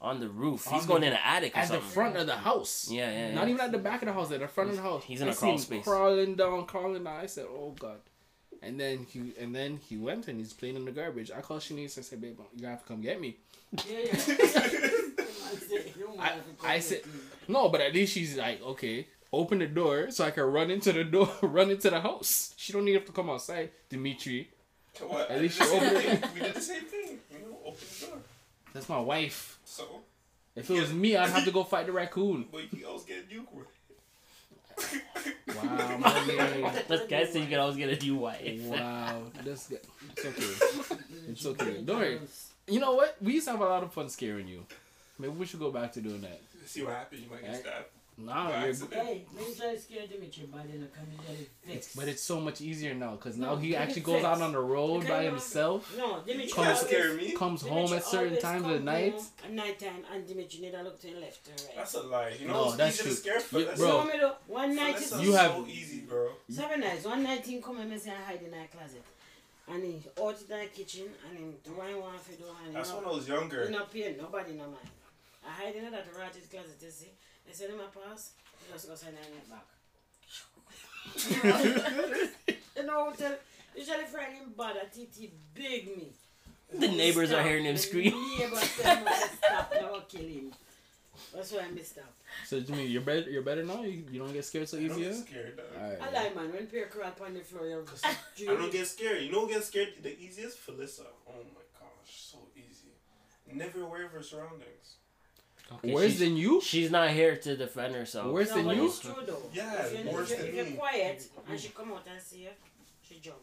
On 0.00 0.18
the 0.20 0.28
roof. 0.28 0.66
On 0.68 0.74
He's 0.74 0.86
the- 0.86 0.88
going 0.92 1.02
in 1.04 1.10
the 1.10 1.26
attic 1.26 1.54
or 1.56 1.60
at 1.60 1.68
the 1.68 1.80
front 1.80 2.16
of 2.16 2.26
the 2.26 2.36
house. 2.36 2.88
Yeah, 2.90 3.10
yeah, 3.10 3.28
yeah. 3.28 3.34
Not 3.34 3.48
even 3.48 3.60
at 3.60 3.72
the 3.72 3.78
back 3.78 4.02
of 4.02 4.06
the 4.08 4.12
house, 4.14 4.30
at 4.32 4.40
the 4.40 4.48
front 4.48 4.70
of 4.70 4.76
the 4.76 4.82
house. 4.82 5.04
He's 5.04 5.20
in 5.20 5.28
I 5.28 5.32
a 5.32 5.34
see 5.34 5.40
crawl 5.46 5.58
space. 5.58 5.84
Crawling 5.84 6.34
down, 6.36 6.66
crawling 6.66 7.04
down. 7.04 7.16
I 7.20 7.26
said, 7.26 7.46
"Oh 7.48 7.74
God!" 7.78 7.98
And 8.62 8.80
then 8.80 9.06
he 9.08 9.32
and 9.38 9.54
then 9.54 9.78
he 9.88 9.96
went 9.96 10.28
and 10.28 10.38
he's 10.38 10.52
playing 10.54 10.76
in 10.76 10.84
the 10.86 10.92
garbage. 10.92 11.30
I 11.30 11.40
called 11.42 11.60
Shanice. 11.60 11.98
I 11.98 12.02
said, 12.02 12.20
"Babe, 12.20 12.38
you 12.54 12.62
gotta 12.62 12.70
have 12.72 12.82
to 12.82 12.88
come 12.88 13.00
get 13.02 13.20
me." 13.20 13.36
Yeah, 13.88 13.98
yeah. 14.28 14.90
You 15.98 16.14
I, 16.18 16.32
I 16.64 16.78
said, 16.80 17.02
"No," 17.48 17.68
but 17.68 17.80
at 17.80 17.94
least 17.94 18.12
she's 18.14 18.36
like, 18.36 18.62
"Okay, 18.62 19.06
open 19.32 19.58
the 19.58 19.66
door 19.66 20.10
so 20.10 20.24
I 20.24 20.30
can 20.30 20.44
run 20.44 20.70
into 20.70 20.92
the 20.92 21.04
door, 21.04 21.28
run 21.42 21.70
into 21.70 21.90
the 21.90 22.00
house. 22.00 22.54
She 22.56 22.72
don't 22.72 22.84
need 22.84 23.04
to 23.04 23.12
come 23.12 23.30
outside, 23.30 23.70
Dimitri. 23.88 24.48
What? 25.00 25.30
At 25.30 25.40
least 25.40 25.60
we, 25.60 25.66
you 25.66 25.80
did 25.80 25.94
the 25.94 26.00
same 26.00 26.20
thing. 26.20 26.30
we 26.34 26.40
did 26.40 26.54
the 26.54 26.60
same 26.60 26.84
thing. 26.84 27.18
You 27.30 27.38
know, 27.40 27.58
open 27.64 27.86
the 28.00 28.06
door. 28.06 28.18
That's 28.72 28.88
my 28.88 29.00
wife. 29.00 29.58
So, 29.64 29.84
If 30.54 30.70
it 30.70 30.80
was 30.80 30.92
me, 30.92 31.16
I'd 31.16 31.30
have 31.30 31.44
to 31.44 31.50
go 31.50 31.64
fight 31.64 31.86
the 31.86 31.92
raccoon." 31.92 32.46
but 32.50 32.72
you 32.72 32.86
always 32.86 33.04
get 33.04 33.24
a 33.28 33.32
you. 33.32 33.46
Wow, 35.48 35.98
man. 36.26 36.72
This 36.88 37.00
guy 37.08 37.24
said 37.24 37.42
you 37.42 37.48
can 37.48 37.60
always 37.60 37.76
get 37.76 37.90
a 37.90 38.04
new 38.04 38.16
wife. 38.16 38.60
Wow, 38.62 39.22
that's 39.42 39.68
good. 39.68 39.80
It's 40.14 40.26
okay. 40.26 40.96
It's 41.28 41.46
okay. 41.46 41.82
Don't 41.82 41.98
worry. 41.98 42.20
You 42.68 42.80
know 42.80 42.94
what? 42.94 43.16
We 43.22 43.34
used 43.34 43.46
to 43.46 43.52
have 43.52 43.60
a 43.60 43.64
lot 43.64 43.82
of 43.82 43.92
fun 43.92 44.08
scaring 44.08 44.48
you. 44.48 44.66
Maybe 45.18 45.32
we 45.32 45.46
should 45.46 45.60
go 45.60 45.70
back 45.70 45.92
to 45.92 46.00
doing 46.00 46.20
that. 46.22 46.40
See 46.66 46.82
what 46.82 46.94
happens. 46.94 47.22
You 47.22 47.30
might 47.30 47.42
get 47.42 47.60
stabbed. 47.60 47.86
Nah, 48.18 48.46
By 48.50 48.60
you're, 48.60 48.68
accident. 48.70 48.94
Hey, 49.06 49.24
let 49.36 49.46
me 49.46 49.54
try 49.54 49.74
to 49.74 49.78
scare 49.78 50.06
Dimitri, 50.06 50.48
but 50.50 50.62
then 50.66 50.88
I 50.90 50.96
come 50.98 51.06
and 51.10 51.18
get 51.26 51.38
it 51.38 51.50
fixed. 51.66 51.96
but 51.96 52.08
it's 52.08 52.22
so 52.22 52.40
much 52.40 52.62
easier 52.62 52.94
now 52.94 53.10
because 53.10 53.36
now 53.36 53.50
No, 53.50 53.56
he 53.56 53.76
actually 53.76 54.00
it 54.00 54.04
goes 54.04 54.24
out 54.24 54.40
on 54.40 54.52
the 54.52 54.58
road 54.58 55.00
Okay, 55.02 55.08
by 55.08 55.24
no, 55.24 55.30
himself, 55.32 55.94
No, 55.98 56.20
Dimitri 56.26 56.46
You 56.46 56.54
Come 56.54 56.64
can't 56.64 56.78
scare 56.78 57.12
me. 57.12 57.32
comes 57.32 57.60
Dimitri 57.60 57.82
home 57.82 57.92
at 57.92 58.04
certain 58.04 58.40
times 58.40 58.64
of 58.64 58.70
the 58.70 58.80
night. 58.80 59.12
home 59.12 59.26
At 59.44 59.52
night 59.52 59.78
time, 59.78 60.02
and 60.10 60.26
Dimitri 60.26 60.60
need 60.60 60.72
to 60.72 60.82
look 60.82 60.98
to 61.02 61.08
the 61.08 61.20
left 61.20 61.46
or 61.46 61.50
right. 61.66 61.76
That's 61.76 61.92
a 61.94 62.02
lie. 62.04 62.36
You 62.40 62.48
know, 62.48 62.52
No, 62.70 62.76
that's 62.76 62.94
easy 62.94 63.02
true. 63.02 63.10
to 63.12 63.16
scare 63.18 63.40
for. 63.40 63.58
You- 63.58 63.64
That's 63.66 63.80
bro. 63.80 63.88
So, 63.90 64.04
me 64.06 64.12
one 64.46 64.74
night 64.76 64.92
That's 64.94 65.12
is 65.12 65.20
You 65.20 65.32
so 65.34 65.66
easy, 65.68 66.00
bro. 66.00 66.30
seven 66.48 66.80
nights. 66.80 67.04
One 67.04 67.22
night 67.22 67.44
he 67.44 67.60
come 67.60 67.78
and 67.80 67.90
me 67.90 67.98
say 67.98 68.12
I 68.12 68.30
hide 68.32 68.40
in 68.42 68.54
our 68.54 68.66
closet. 68.68 69.02
And 69.68 69.84
he 69.84 70.02
out 70.18 70.36
in 70.40 70.48
the 70.58 70.66
kitchen 70.74 71.04
and 71.28 71.38
him 71.38 71.54
do 71.62 71.72
what 71.72 71.88
he 71.88 71.94
want 71.96 72.24
to 72.24 72.32
do. 72.32 72.44
And 72.64 72.74
That's 72.74 72.88
he 72.88 72.96
when 72.96 73.04
no, 73.04 73.10
I 73.10 73.14
was 73.14 73.28
younger. 73.28 73.66
he 73.66 73.72
no 73.74 73.84
pay 73.84 74.16
nobody 74.18 74.54
no 74.54 74.64
mind. 74.68 74.88
I 75.46 75.50
hide 75.50 75.76
in 75.76 75.90
that 75.90 76.06
ratchet 76.18 76.50
closet, 76.50 76.76
you 76.82 76.90
see. 76.90 77.10
They 77.46 77.52
send 77.52 77.72
him 77.72 77.80
a 77.80 77.84
pass, 77.88 78.32
he 78.66 78.72
just 78.72 78.88
go 78.88 78.94
send 78.94 79.16
him 79.16 79.24
it 79.38 79.48
back. 79.48 79.66
you 82.76 82.84
know, 82.86 83.12
tell, 83.16 83.34
usually 83.76 84.04
friend 84.04 84.34
him 84.34 84.52
bad 84.56 84.76
at 84.76 84.92
TT 84.92 85.30
big 85.54 85.86
me. 85.96 86.08
The 86.72 86.88
neighbors 86.88 87.30
are 87.30 87.34
Stop. 87.34 87.46
hearing 87.46 87.64
him 87.64 87.74
The 87.76 87.80
scream. 87.80 88.38
Neighbors 88.38 88.76
tell 88.82 88.96
me 88.96 89.04
to 89.04 89.36
stop, 89.36 89.72
now 89.80 90.00
kill 90.08 90.20
him. 90.26 90.52
That's 91.34 91.52
why 91.52 91.60
I 91.60 91.70
missed 91.70 91.96
up. 91.98 92.12
So 92.44 92.60
Jimmy, 92.60 92.86
you're 92.86 93.00
better. 93.02 93.30
You're 93.30 93.42
better 93.42 93.64
now. 93.64 93.82
You, 93.82 94.04
you 94.10 94.18
don't 94.18 94.32
get 94.32 94.44
scared 94.44 94.68
so 94.68 94.76
I 94.76 94.80
don't 94.88 94.90
easy. 94.98 95.02
get 95.04 95.12
Yeah? 95.14 95.20
scared. 95.24 95.56
dog. 95.56 95.66
Alright. 95.80 95.98
I 96.02 96.12
lie, 96.12 96.30
man. 96.34 96.52
When 96.52 96.66
people 96.66 96.88
crap 96.90 97.20
on 97.22 97.32
the 97.34 97.40
floor, 97.40 97.66
you're 97.66 97.84
I 98.04 98.54
don't 98.60 98.70
get 98.72 98.86
scared. 98.86 99.22
You 99.22 99.32
know 99.32 99.46
who 99.46 99.52
gets 99.52 99.68
scared? 99.68 99.94
The 100.02 100.18
easiest? 100.20 100.58
Felissa. 100.66 101.06
Oh 101.28 101.32
my 101.54 101.62
gosh, 101.80 102.10
so 102.32 102.38
easy. 102.54 102.90
Never 103.50 103.82
aware 103.82 104.04
of 104.06 104.12
her 104.12 104.22
surroundings. 104.22 104.96
Okay, 105.72 105.92
Worse 105.92 106.10
she's, 106.12 106.18
than 106.20 106.36
you. 106.36 106.60
she's 106.60 106.90
not 106.92 107.10
here 107.10 107.36
to 107.36 107.56
defend 107.56 107.94
herself. 107.94 108.32
Worse 108.32 108.50
no, 108.50 108.56
than 108.62 108.76
you. 108.76 108.86
it's 108.86 109.00
true 109.00 109.14
though. 109.26 109.42
Yeah, 109.52 109.82
if 109.86 110.04
you're, 110.04 110.12
worse 110.14 110.30
if 110.30 110.38
you're, 110.38 110.46
than 110.46 110.48
if 110.48 110.54
you're 110.54 110.64
me. 110.66 110.72
quiet 110.72 111.28
and 111.48 111.60
she 111.60 111.68
come 111.70 111.92
out 111.92 112.06
and 112.10 112.20
see 112.22 112.42
you, 112.44 112.48
she 113.02 113.18
jump. 113.18 113.36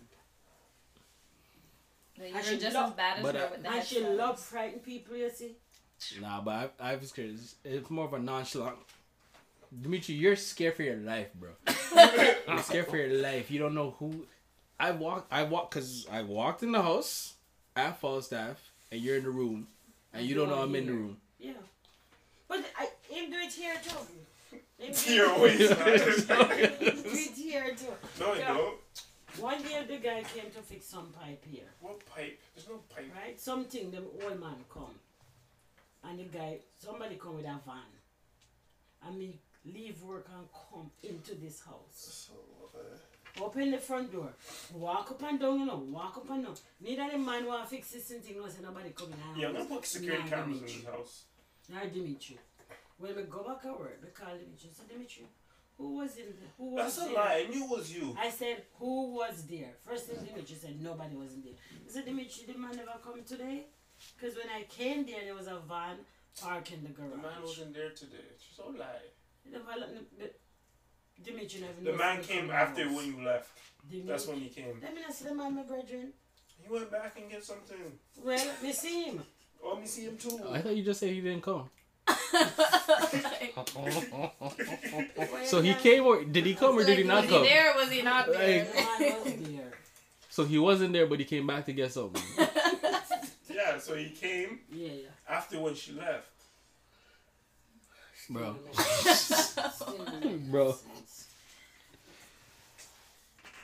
But 2.17 2.25
And 2.27 2.33
you're 2.35 2.43
she 2.43 2.57
just 2.59 2.75
love- 2.75 2.91
as 2.91 2.95
bad 2.95 3.17
as 3.17 3.23
but, 3.23 3.35
her 3.35 3.47
with 3.51 3.63
the 3.63 3.71
And 3.71 3.83
she 3.85 3.99
love 4.05 4.39
frighten 4.39 4.79
people, 4.79 5.17
you 5.17 5.29
see. 5.29 5.55
Nah, 6.21 6.41
but 6.41 6.75
I, 6.79 6.91
I've 6.91 7.05
scared. 7.05 7.31
It's, 7.33 7.55
it's 7.63 7.89
more 7.89 8.05
of 8.05 8.13
a 8.13 8.19
nonchalant. 8.19 8.75
Dimitri, 9.81 10.15
you're 10.15 10.35
scared 10.35 10.75
for 10.75 10.83
your 10.83 10.97
life, 10.97 11.27
bro. 11.33 11.49
I'm 12.47 12.59
scared 12.59 12.87
for 12.87 12.97
your 12.97 13.21
life. 13.21 13.49
You 13.49 13.59
don't 13.59 13.73
know 13.73 13.95
who. 13.99 14.25
I 14.79 14.91
walk. 14.91 15.27
I 15.31 15.43
walk 15.43 15.71
because 15.71 16.05
I 16.11 16.21
walked 16.21 16.61
in 16.61 16.71
the 16.71 16.81
house 16.81 17.33
at 17.75 17.99
Falstaff, 17.99 18.57
and 18.91 19.01
you're 19.01 19.17
in 19.17 19.23
the 19.23 19.29
room, 19.29 19.67
and 20.13 20.25
you 20.25 20.35
don't 20.35 20.49
know 20.49 20.61
I'm 20.61 20.75
in 20.75 20.85
the 20.87 20.93
room. 20.93 21.17
Yeah. 21.39 21.53
But 22.53 22.65
I 22.77 22.87
him 23.11 23.31
do 23.31 23.37
it 23.39 23.51
here 23.51 23.73
too. 23.83 23.97
Him 24.77 24.93
do 24.93 25.13
You're 25.13 25.25
it- 25.25 25.31
always 25.31 25.57
him 25.59 25.77
do 25.77 27.19
it 27.25 27.31
here 27.35 27.75
too. 27.75 27.93
No, 28.19 28.33
I 28.33 28.37
Yeah. 28.37 28.53
don't. 28.53 28.79
One 29.39 29.63
day 29.63 29.83
the 29.87 29.97
guy 29.97 30.21
came 30.21 30.51
to 30.51 30.61
fix 30.61 30.85
some 30.85 31.07
pipe 31.11 31.43
here. 31.49 31.69
What 31.79 32.05
pipe? 32.05 32.39
There's 32.53 32.67
no 32.69 32.77
pipe. 32.93 33.11
Right? 33.15 33.39
Something 33.41 33.89
the 33.89 34.03
old 34.23 34.39
man 34.39 34.63
come. 34.71 34.99
And 36.03 36.19
the 36.19 36.25
guy 36.25 36.59
somebody 36.79 37.15
come 37.15 37.37
with 37.37 37.45
a 37.45 37.59
van. 37.65 37.91
And 39.05 39.17
me 39.17 39.39
leave 39.65 39.99
work 40.03 40.27
and 40.37 40.47
come 40.69 40.91
into 41.01 41.33
this 41.35 41.61
house. 41.61 42.27
So, 42.27 42.33
uh, 42.77 42.79
Open 43.43 43.71
the 43.71 43.79
front 43.79 44.11
door. 44.11 44.31
Walk 44.75 45.09
up 45.09 45.23
and 45.23 45.39
down, 45.39 45.59
you 45.61 45.65
know, 45.65 45.77
walk 45.77 46.17
up 46.17 46.29
and 46.29 46.45
down. 46.45 46.55
Neither 46.79 47.09
the 47.13 47.17
man 47.17 47.47
want 47.47 47.67
fix 47.67 47.89
this 47.89 48.03
thing, 48.03 48.37
no 48.37 48.47
say 48.47 48.61
nobody 48.61 48.91
coming 48.91 49.17
in. 49.33 49.39
yeah, 49.41 49.47
I'm 49.47 49.53
gonna 49.55 49.65
put 49.65 49.85
security 49.87 50.29
cameras 50.29 50.59
in 50.59 50.65
this 50.67 50.85
house. 50.85 51.23
Now 51.69 51.83
Dimitri. 51.85 52.37
When 52.97 53.15
we 53.15 53.23
go 53.23 53.43
back 53.43 53.65
at 53.65 53.79
work, 53.79 53.99
we 54.03 54.09
call 54.09 54.33
Dimitri. 54.33 54.69
I 54.69 54.73
said, 54.73 54.89
Dimitri, 54.89 55.25
who 55.77 55.97
was 55.97 56.15
in 56.17 56.25
there? 56.39 56.49
Who 56.57 56.69
was 56.75 56.83
That's 56.83 56.97
a 56.97 57.09
there? 57.09 57.13
lie. 57.15 57.45
I 57.47 57.49
knew 57.51 57.63
it 57.65 57.69
was 57.69 57.95
you. 57.95 58.15
I 58.19 58.29
said, 58.29 58.63
who 58.79 59.15
was 59.15 59.43
there? 59.45 59.71
First 59.85 60.07
thing 60.07 60.23
Dimitri 60.23 60.55
said, 60.55 60.81
nobody 60.81 61.15
was 61.15 61.33
in 61.33 61.41
there. 61.43 61.53
I 61.87 61.91
said, 61.91 62.05
Dimitri, 62.05 62.45
the 62.51 62.57
man 62.59 62.75
never 62.75 62.93
come 63.03 63.23
today? 63.23 63.65
Because 64.15 64.35
when 64.37 64.49
I 64.49 64.63
came 64.63 65.05
there, 65.05 65.23
there 65.23 65.35
was 65.35 65.47
a 65.47 65.59
van 65.67 65.97
parked 66.41 66.71
in 66.71 66.81
the 66.83 66.89
The 66.89 66.93
garage. 66.93 67.21
man 67.21 67.41
wasn't 67.41 67.73
there 67.73 67.89
today. 67.91 68.27
She's 68.39 68.57
so 68.57 68.67
lie. 68.69 69.09
The 69.45 69.59
the- 69.59 70.05
the- 70.19 70.33
Dimitri 71.23 71.61
never 71.61 71.81
The 71.91 71.97
man 71.97 72.21
came 72.23 72.49
after 72.49 72.83
house. 72.85 72.95
when 72.95 73.05
you 73.15 73.23
left. 73.23 73.49
Dimitri- 73.89 74.07
That's 74.09 74.27
when 74.27 74.37
he 74.39 74.49
came. 74.49 74.79
Let 74.81 74.93
me 74.95 75.01
not 75.01 75.13
see 75.13 75.25
the 75.25 75.35
man, 75.35 75.55
my 75.55 75.63
brethren. 75.63 76.11
He 76.61 76.69
went 76.71 76.89
back 76.91 77.17
and 77.19 77.29
get 77.29 77.43
something. 77.43 77.77
Well, 78.21 78.37
let 78.45 78.63
me 78.63 78.71
see 78.73 79.03
him. 79.05 79.23
Oh, 79.63 79.69
let 79.73 79.81
me 79.81 79.87
see 79.87 80.03
him 80.05 80.17
too. 80.17 80.39
I 80.51 80.59
thought 80.61 80.75
you 80.75 80.83
just 80.83 80.99
said 80.99 81.09
he 81.09 81.21
didn't 81.21 81.41
come. 81.43 81.69
So 85.45 85.61
he 85.61 85.73
came 85.75 86.03
or 86.05 86.23
did 86.23 86.45
he 86.45 86.55
come 86.55 86.77
or 86.77 86.83
did 86.83 86.97
he 86.97 87.03
Like, 87.03 87.07
not 87.07 87.21
was 87.23 87.31
come? 87.31 87.43
he 87.43 87.49
there 87.49 87.71
or 87.71 87.75
was 87.77 87.91
he 87.91 88.01
not 88.01 88.27
there? 88.31 88.65
The 88.65 88.73
man 88.73 89.23
was 89.23 89.33
there. 89.49 89.73
So 90.29 90.45
he 90.45 90.57
wasn't 90.57 90.93
there, 90.93 91.05
but 91.05 91.19
he 91.19 91.25
came 91.25 91.45
back 91.45 91.65
to 91.67 91.73
get 91.73 91.91
something. 91.91 92.21
Yeah, 93.53 93.77
so 93.77 93.93
he 93.95 94.09
came 94.09 94.59
Yeah, 94.71 94.87
yeah. 94.93 95.07
after 95.29 95.59
when 95.59 95.75
she 95.75 95.91
left. 95.93 96.25
Bro. 98.29 98.55
Still 99.13 99.97
no 99.99 100.19
make 100.21 100.51
Bro. 100.51 100.75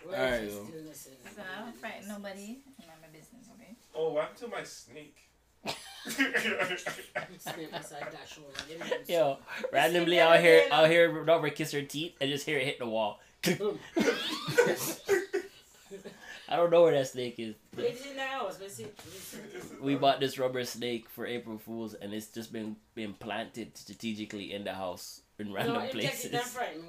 Well, 0.05 0.15
Alright, 0.15 0.43
it's 0.43 0.53
yo. 0.53 0.63
still 0.65 0.83
the 0.83 0.93
same. 0.95 1.13
Listen, 1.25 1.43
I 1.57 1.61
don't 1.61 1.75
frighten 1.77 2.07
nobody. 2.07 2.59
Not 2.79 3.01
my 3.01 3.07
business, 3.11 3.45
okay? 3.55 3.73
Oh, 3.95 4.13
what 4.13 4.21
happened 4.25 4.39
to 4.39 4.47
my 4.47 4.63
snake? 4.63 5.17
Snake 5.63 5.65
beside 5.65 5.67
dash 5.67 5.75
over 5.75 5.75
him. 5.75 5.98
Yo, 9.07 9.37
randomly 9.71 10.19
out 10.19 10.39
here, 10.39 10.65
out 10.71 10.89
here, 10.89 11.09
Robert 11.23 11.55
kiss 11.55 11.71
her 11.71 11.81
teeth 11.81 12.13
and 12.21 12.29
just 12.29 12.45
hear 12.45 12.57
it 12.59 12.65
hit 12.65 12.79
the 12.79 12.85
wall. 12.87 13.19
I 16.51 16.55
don't 16.55 16.71
know 16.71 16.81
where 16.83 16.93
that 16.93 17.07
snake 17.07 17.35
is. 17.37 17.55
It's 17.77 18.05
in 18.05 18.15
the 18.15 18.23
house, 18.23 18.57
but 18.57 18.71
see, 18.71 18.87
listen. 19.05 19.41
We 19.81 19.95
bought 19.95 20.19
this 20.19 20.39
rubber 20.39 20.63
snake 20.65 21.07
for 21.09 21.25
April 21.27 21.57
Fools, 21.59 21.93
and 21.93 22.11
it's 22.13 22.27
just 22.27 22.51
been 22.51 22.75
been 22.95 23.13
planted 23.13 23.77
strategically 23.77 24.51
in 24.53 24.63
the 24.63 24.73
house 24.73 25.21
in 25.37 25.53
random 25.53 25.75
no, 25.75 25.81
it 25.81 25.85
it 25.89 25.91
places. 25.91 26.31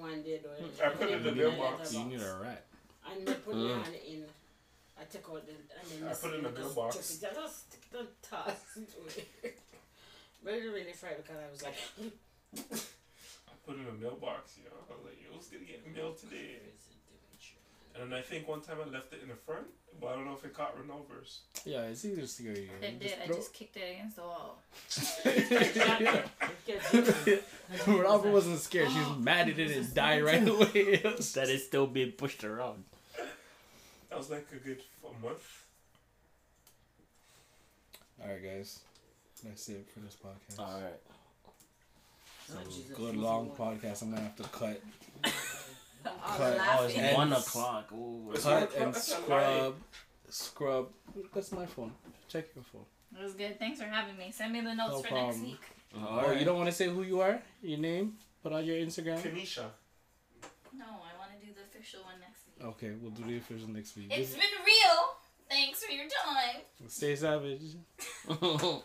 one 0.01 0.23
day 0.23 0.41
though. 0.43 0.85
I 0.85 0.89
put 0.91 1.11
it 1.11 1.17
in 1.19 1.25
the 1.25 1.33
mailbox. 1.33 1.93
You 1.95 2.05
need 2.05 2.21
a 2.21 2.39
rat. 2.43 2.65
And 3.11 3.27
they 3.27 3.35
put 3.35 3.55
Mm. 3.55 3.83
hand 3.83 3.95
in. 4.07 4.25
I 5.01 5.05
take 5.05 5.25
out 5.31 5.47
the 5.47 5.53
and 5.53 6.03
then 6.03 6.11
I 6.11 6.15
put 6.15 6.33
it 6.35 6.37
in 6.39 6.45
the 6.45 6.51
mailbox. 6.61 7.19
chop. 7.21 7.31
I 7.31 7.35
just 7.35 7.69
stick 7.71 7.81
it 7.93 7.99
and 7.99 8.09
toss 8.23 8.77
it 8.77 8.91
away. 9.01 9.53
But 10.45 10.55
it 10.55 10.63
really 10.65 10.93
frightened 10.93 11.25
because 11.25 11.39
I 11.41 11.51
was 11.51 11.63
like, 11.63 11.75
I 12.55 13.53
put 13.67 13.77
it 13.77 13.81
in 13.81 13.87
a 13.89 13.93
mailbox, 14.01 14.57
you 14.59 14.65
know. 14.65 14.77
I 14.89 14.93
was 14.95 15.05
like, 15.05 15.19
yo, 15.23 15.35
who's 15.37 15.47
gonna 15.49 15.65
get 15.65 15.87
mail 15.95 16.13
today? 16.15 16.59
And 18.01 18.11
then 18.13 18.19
I 18.19 18.23
think 18.23 18.47
one 18.49 18.61
time 18.61 18.77
I 18.81 18.89
left 18.89 19.13
it 19.13 19.21
in 19.23 19.29
the 19.29 19.35
front, 19.35 19.67
but 20.01 20.07
I 20.09 20.15
don't 20.15 20.25
know 20.25 20.35
if 20.35 20.45
it 20.45 20.55
caught 20.55 20.79
renovers. 20.79 21.41
Yeah, 21.67 21.83
it's 21.83 22.05
easy 22.05 22.21
to 22.21 22.27
scare 22.29 22.53
you. 22.57 22.69
It 22.81 23.01
did. 23.01 23.15
I 23.23 23.27
throw- 23.27 23.37
just 23.37 23.53
kicked 23.53 23.77
it 23.77 23.97
against 23.97 24.17
the 24.17 24.23
wall. 24.23 24.59
Robert 28.03 28.31
wasn't 28.33 28.61
scared. 28.61 28.91
She 28.91 28.99
was 28.99 29.19
mad 29.19 29.49
it 29.49 29.55
didn't 29.55 29.93
die 29.95 30.21
right 30.21 30.47
away. 30.49 30.97
that 31.03 31.49
is 31.51 31.65
still 31.71 31.87
being 31.87 32.13
pushed 32.13 32.45
around. 32.45 32.85
That 34.11 34.19
was 34.19 34.31
like 34.31 34.47
a 34.53 34.57
good 34.57 34.83
a 35.05 35.25
month. 35.25 35.65
Alright, 38.21 38.43
guys. 38.43 38.81
That's 39.45 39.69
it 39.71 39.87
for 39.95 40.01
this 40.01 40.17
podcast. 40.17 40.59
All 40.59 40.81
right. 40.81 41.01
Oh, 41.47 41.51
so, 42.49 42.55
Oh, 42.61 42.65
Jesus. 42.71 42.97
good 42.97 43.17
long 43.17 43.51
podcast. 43.51 44.03
I'm 44.03 44.11
gonna 44.11 44.23
have 44.23 44.37
to 44.37 44.43
cut, 44.45 44.81
Cut. 45.23 46.59
Oh, 46.61 46.85
it's. 46.87 46.97
And- 46.97 47.17
one 47.17 47.33
o'clock. 47.33 47.91
Ooh. 47.93 48.33
Cut 48.35 48.45
and 48.45 48.65
o'clock, 48.65 48.93
that's 48.95 49.09
a 49.09 49.11
scrub, 49.13 49.75
scrub. 50.29 50.89
That's 51.35 51.53
my 51.53 51.67
phone. 51.67 51.93
Check 52.29 52.47
your 52.55 52.65
phone. 52.65 52.85
It 53.19 53.23
was 53.23 53.35
good. 53.35 53.59
Thanks 53.59 53.81
for 53.81 53.87
having 53.87 54.17
me. 54.17 54.31
Send 54.33 54.53
me 54.53 54.61
the 54.61 54.75
notes 54.75 54.91
No 54.93 55.03
for 55.03 55.15
next 55.15 55.37
problem. 55.39 55.43
week. 55.43 55.61
Oh, 55.97 56.31
you 56.33 56.45
don't 56.45 56.57
want 56.57 56.69
to 56.69 56.75
say 56.75 56.89
who 56.89 57.03
you 57.03 57.21
are? 57.21 57.41
Your 57.63 57.79
name? 57.79 58.15
Put 58.43 58.53
on 58.53 58.65
your 58.65 58.77
Instagram. 58.77 59.19
Kanisha. 59.21 59.65
No, 60.77 60.85
I 60.87 61.19
want 61.19 61.33
to 61.39 61.45
do 61.47 61.53
the 61.53 61.63
official 61.63 62.03
one 62.05 62.15
next 62.21 62.29
week. 62.30 62.30
Okay, 62.63 62.93
we'll 63.01 63.11
do 63.11 63.25
the 63.25 63.39
official 63.39 63.69
next 63.69 63.97
week. 63.97 64.09
It's 64.11 64.33
been 64.33 64.41
real. 64.41 65.17
Thanks 65.49 65.83
for 65.85 65.93
your 65.93 66.07
time. 66.25 66.61
Stay 66.89 67.17
savage. 67.17 67.77